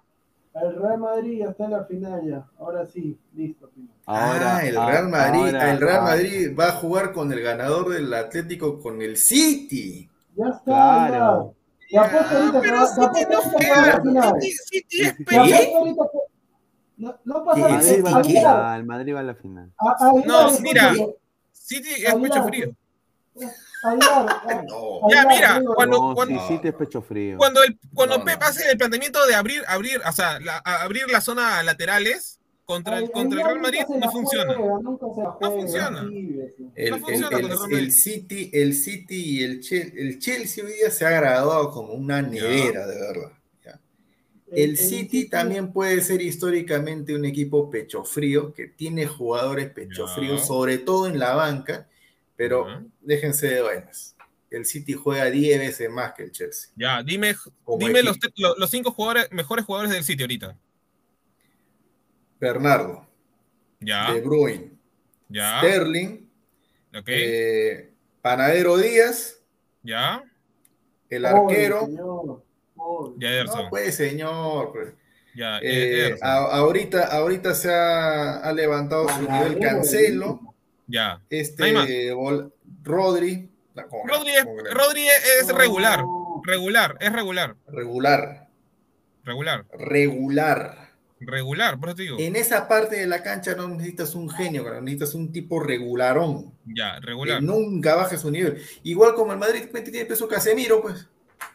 [0.54, 2.44] El Real Madrid ya está en la final ya.
[2.58, 3.70] Ahora sí, listo.
[4.06, 7.88] Ahora, ah, el Real Madrid, ahora, el Real Madrid va a jugar con el ganador
[7.90, 10.08] del Atlético con el City.
[10.36, 11.54] Ya está, Claro.
[11.90, 12.02] ya.
[12.02, 13.00] Apuesto ahorita que pero City
[13.30, 14.02] no ahorita que va a la juega.
[14.02, 14.40] final.
[14.42, 15.14] City, es
[16.96, 17.72] No, no pasa nada.
[17.76, 18.28] Madrid va a la ¿Qué?
[18.28, 19.72] final, Madrid va a la final.
[19.78, 20.92] A- No, mira.
[21.52, 22.72] City es Aguilar, frío.
[23.34, 25.08] No.
[25.10, 27.36] Ya, mira, cuando- No, cuando- sí, sí te es pecho frío.
[27.36, 28.46] Cuando, el, cuando No, Pep no.
[28.46, 32.98] hace el planteamiento de abrir, abrir, o sea, la- a- abrir la zona laterales contra
[32.98, 34.54] el, contra el Real Madrid, no funciona.
[34.54, 36.00] juega, juega, funciona.
[36.02, 37.92] El, No el- funciona el- el.
[37.92, 42.22] City, el City y el Chelsea, el Chelsea hoy día se ha graduado como una
[42.22, 43.32] nevera, de verdad.
[44.54, 50.12] El City también puede ser históricamente un equipo pecho frío, que tiene jugadores pecho Ya.
[50.14, 51.88] fríos, sobre todo en la banca,
[52.36, 52.66] pero
[53.00, 54.16] déjense de vainas.
[54.50, 56.70] El City juega 10 veces más que el Chelsea.
[56.76, 57.34] Ya, dime,
[57.78, 58.18] dime los,
[58.58, 60.58] los cinco jugadores, mejores jugadores del City ahorita.
[62.40, 63.06] Bernardo,
[63.80, 64.72] Ya, De Bruyne,
[65.28, 66.28] ya, Sterling,
[66.96, 69.38] ok, eh, Panadero Díaz,
[69.82, 70.22] ya,
[71.08, 71.86] el arquero.
[71.86, 72.44] señor,
[73.18, 74.72] ya, Ederson, No, pues señor.
[74.72, 74.94] pues.
[75.34, 80.51] ya, Eh, Ederson, a- ahorita, ahorita se ha, ha levantado su nivel Cancelo,
[80.92, 81.20] ya.
[81.30, 82.12] este.
[82.14, 82.52] Vol-
[82.84, 84.12] Rodri, no, ¿cómo que?
[84.12, 84.70] Rodri, es, ¿Cómo que?
[84.70, 86.04] Rodri es regular,
[86.44, 88.48] regular, es regular, regular,
[89.24, 90.90] regular, regular.
[91.20, 92.16] regular, por eso te digo.
[92.18, 96.96] En esa parte de la cancha no necesitas un genio, necesitas un tipo regularón, Ya,
[97.00, 97.42] que regular.
[97.42, 98.60] nunca baje su nivel.
[98.82, 101.08] Igual como el Madrid tiene peso Casemiro, pues.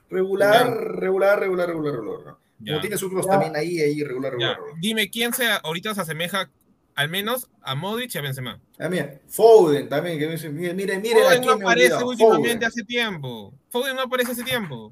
[0.10, 0.74] Regular, Ya.
[0.74, 2.36] regular, regular, regular, regular.
[2.66, 3.32] Como tiene Sucros Ya.
[3.34, 4.32] también ahí, ahí, regular.
[4.32, 4.58] regular.
[4.80, 6.50] dime quién se, ahorita se asemeja
[6.98, 8.60] al menos a Modric y a Benzema.
[8.80, 12.50] Ah, mira, Foden también, que me dice, miren, miren, miren Foden aquí no aparece últimamente
[12.50, 12.64] Foden.
[12.66, 13.54] hace tiempo.
[13.70, 14.92] Foden no aparece hace tiempo.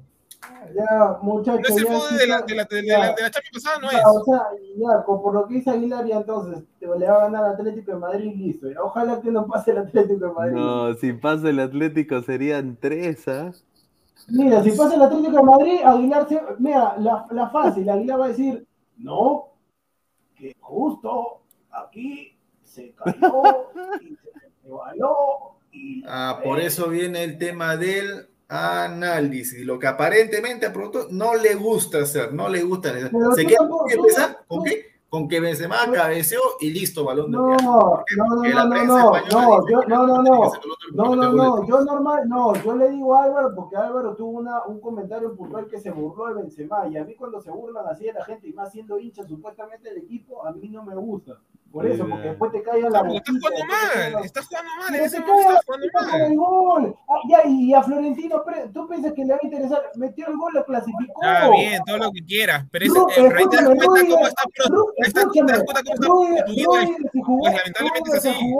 [0.72, 1.68] Ya, No muchachos.
[1.68, 2.98] es el Foden de la, de la, de ya.
[3.00, 4.04] la, de la Champions pasada, no Ya, es.
[4.06, 4.42] o sea,
[4.76, 7.98] ya, por lo que dice Aguilar, ya entonces te- le va a ganar Atlético de
[7.98, 8.70] Madrid y listo.
[8.70, 10.54] Ya, Ojalá que no pase el Atlético de Madrid.
[10.54, 13.50] No, si pasa el Atlético serían tres, ¿ah?
[14.28, 16.40] Mira, si pasa el Atlético de Madrid, Aguilar se.
[16.58, 18.64] Mira, la, la fácil, Aguilar va a decir,
[18.96, 19.48] no,
[20.36, 21.40] que justo
[21.84, 23.70] aquí se cayó
[24.00, 24.30] y se
[24.62, 25.56] resbaló.
[25.72, 29.64] Y Ah, por eso viene el tema del análisis.
[29.66, 32.92] Lo que aparentemente a Pronto no le gusta hacer, no le gusta.
[32.92, 34.38] Pero ¿Se queda tampoco- empezar?
[34.46, 34.96] ¿Con qué?
[35.08, 39.82] Con que Benzema cabeceó y listo, balón de No, no, no, no, no, no, yo-
[39.86, 40.52] no, no, no.
[40.92, 44.64] No, no, no, yo normal, no, yo le digo a Álvaro porque Álvaro tuvo una,
[44.64, 48.04] un comentario puntual que se burló de Benzema y a mí cuando se burlan así
[48.06, 51.38] de la gente y más siendo hincha supuestamente del equipo, a mí no me gusta.
[51.72, 54.94] Por eso, porque después te caigan la Porque estás jugando mal, la- estás jugando mal,
[54.94, 56.20] en ese te momento cae- estás jugando cae mal.
[56.32, 56.96] el gol.
[57.08, 59.82] Ah, ya, y a Florentino, ¿tú piensas que le va a interesar?
[59.96, 61.22] Metió el gol, lo clasificó.
[61.22, 64.68] Está bien, todo lo que quieras, pero, eh, ahí te das cuenta cómo está, pues
[66.54, 68.54] lamentablemente es se así.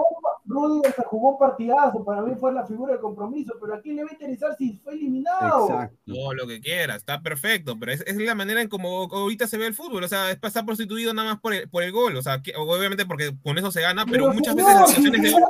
[0.48, 3.96] Rudiger se jugó un partidazo, para mí fue la figura de compromiso, pero ¿a quién
[3.96, 5.68] le va a interesar si fue eliminado?
[5.68, 5.96] Exacto.
[6.06, 9.58] todo lo que quieras, está perfecto, pero es, es la manera en como ahorita se
[9.58, 12.16] ve el fútbol, o sea, es pasar prostituido nada más por el, por el gol,
[12.16, 14.96] o sea, que- obviamente porque con eso se gana, pero, muchas señor, veces las si
[14.96, 15.44] situaciones de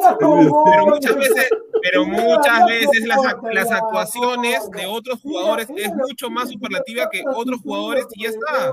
[0.70, 1.48] pero muchas veces,
[1.82, 8.06] pero muchas veces las, actuaciones de otros jugadores es mucho más superlativa que otros jugadores
[8.14, 8.72] y ya está.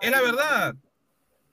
[0.00, 0.74] Es la verdad.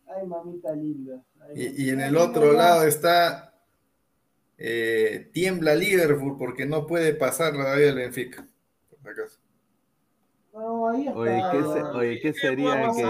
[0.08, 1.22] Ay, mamita linda.
[1.42, 3.54] Ay, Y, y en el otro lado está
[4.58, 8.48] eh, tiembla Liverpool porque no puede pasar la vida del Benfica.
[9.02, 9.40] Por acaso.
[10.54, 11.20] No, ahí está.
[11.20, 13.06] Oye, ¿qué, se- oye, ¿qué sería que,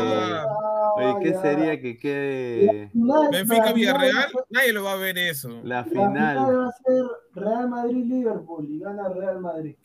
[0.95, 5.17] oye, ¿qué sería que quede Final, Benfica la Villarreal, final- nadie lo va a ver
[5.17, 5.49] eso.
[5.63, 6.07] la La final
[6.37, 6.57] final?
[6.57, 9.75] va a ser Real Madrid-Liverpool y gana Real Madrid.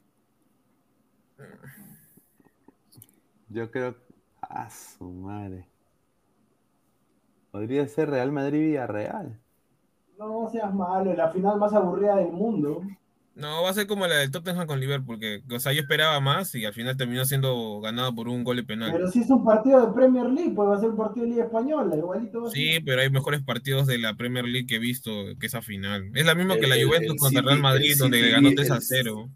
[3.49, 3.95] Yo creo.
[4.41, 5.67] A su madre.
[7.51, 9.39] Podría ser Real Madrid-Villarreal.
[10.19, 12.83] No seas malo, la final más aburrida del mundo.
[13.39, 16.19] No, va a ser como la del Tottenham con Liverpool, que o sea, yo esperaba
[16.19, 18.91] más y al final terminó siendo ganado por un gol de penal.
[18.93, 21.31] Pero si es un partido de Premier League, pues va a ser un partido de
[21.33, 22.43] Liga Española, igualito.
[22.43, 22.61] va a ser.
[22.61, 26.11] Sí, pero hay mejores partidos de la Premier League que he visto que esa final.
[26.15, 28.49] Es la misma que la El- Juventus el contra City- Real Madrid, el donde ganó
[28.49, 29.31] el- 3 a 0.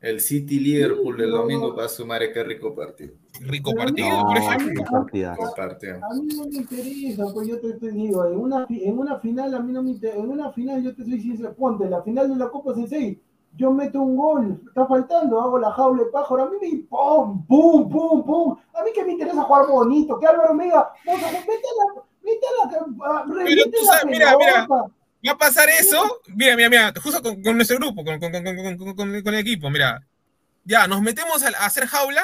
[0.00, 3.12] El City Liverpool del domingo va a sumar qué rico partido.
[3.42, 4.82] Rico partido, no, por ejemplo.
[4.82, 5.40] qué partidazo.
[5.42, 5.94] Rico partido.
[5.96, 9.54] A mí no me interesa, pues yo te, te digo, en una, en una final
[9.54, 12.28] a mí no me interesa, en una final yo te soy sincero, ponte, la final
[12.30, 13.20] de la Copa Sensei,
[13.56, 17.46] yo meto un gol, está faltando, hago la jaula de pájaro, a mí me pum,
[17.46, 21.22] pum, pum, pum, a mí que me interesa jugar bonito, que Álvaro me diga, vamos
[21.22, 24.66] a mete la, mete la, ah, remete tú sabes, mira, mira.
[25.24, 26.20] Va a pasar eso.
[26.34, 29.34] Mira, mira, mira, justo con, con nuestro grupo, con, con, con, con, con- con- con
[29.34, 30.04] el equipo, mira.
[30.64, 32.22] Ya, nos metemos a, a hacer jaula,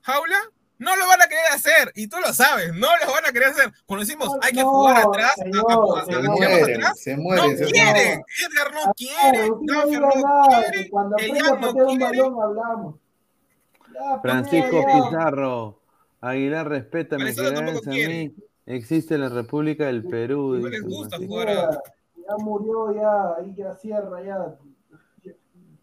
[0.00, 0.38] jaula,
[0.80, 3.50] no lo van a querer hacer, y tú lo sabes, no lo van a querer
[3.50, 3.72] hacer.
[3.86, 7.58] Cuando decimos hay que No, jugar atrás, a- Se mueren, atrás, se no mueren.
[7.58, 8.22] se quiere, mueren.
[8.50, 12.04] Edgar no quiere, Claro, sí, no Gaffer no quiere, Elian no quiere.
[12.22, 12.94] balón hablamos.
[13.94, 14.84] Ya, Francisco.
[14.86, 15.80] Pizarro.
[16.22, 18.08] Aguilar, respétame, que a quiere.
[18.08, 18.34] mí
[18.66, 20.56] existe la República del Perú.
[20.60, 21.70] No les gusta jugar a-
[22.16, 24.54] Ya, murió, ya, ahí ya cierra, ya.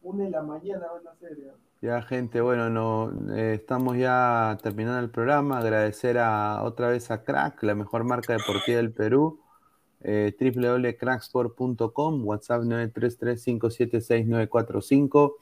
[0.03, 1.51] Una de la mañana van a hacer ya.
[1.79, 5.59] Ya, gente, bueno, no, eh, estamos ya terminando el programa.
[5.59, 9.39] Agradecer a, otra vez a Crack, la mejor marca deportiva del Perú.
[10.01, 15.35] Eh, www.cracksport.com, WhatsApp 933-576-945,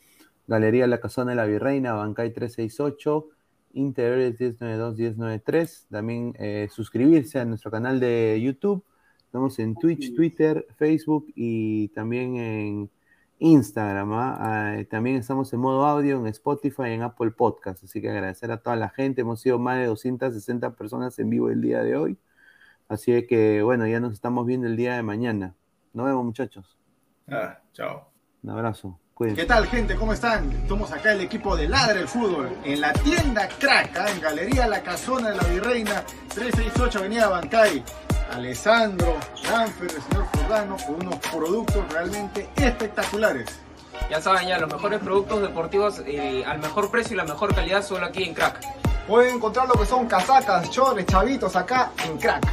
[0.47, 3.29] Galería La Casona de la Virreina, Bancay 368,
[3.73, 5.87] Interiores 1092-1093.
[5.89, 8.83] También eh, suscribirse a nuestro canal de YouTube.
[9.25, 12.89] Estamos en Twitch, Twitter, Facebook y también en
[13.39, 14.13] Instagram.
[14.13, 14.37] ¿ah?
[14.39, 17.83] Ah, también estamos en modo audio en Spotify y en Apple Podcast.
[17.83, 19.21] Así que agradecer a toda la gente.
[19.21, 22.17] Hemos sido más de 260 personas en vivo el día de hoy.
[22.87, 25.55] Así que bueno, ya nos estamos viendo el día de mañana.
[25.93, 26.77] Nos vemos muchachos.
[27.27, 28.09] Ah, chao.
[28.43, 28.99] Un abrazo.
[29.13, 29.41] Cuídense.
[29.41, 29.95] ¿Qué tal, gente?
[29.95, 30.51] ¿Cómo están?
[30.51, 34.11] Estamos acá el equipo de Ladra el Fútbol en la tienda Crack, ¿ah?
[34.11, 36.03] en Galería La Casona de la Virreina,
[36.33, 37.81] 368 Avenida Bancay.
[38.31, 43.59] Alessandro, Danfer, el señor Fordano, con unos productos realmente espectaculares.
[44.09, 47.83] Ya saben, ya los mejores productos deportivos eh, al mejor precio y la mejor calidad
[47.83, 48.59] solo aquí en Crack.
[49.07, 52.45] Pueden encontrar lo que son casacas, chores, chavitos acá en Crack.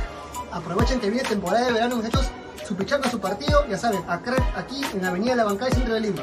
[0.53, 2.31] Aprovechen que viene temporada de verano, muchachos.
[2.65, 6.01] Supichando su partido, ya saben, a crack aquí en la Avenida La Bancay, centro de
[6.01, 6.23] Lima.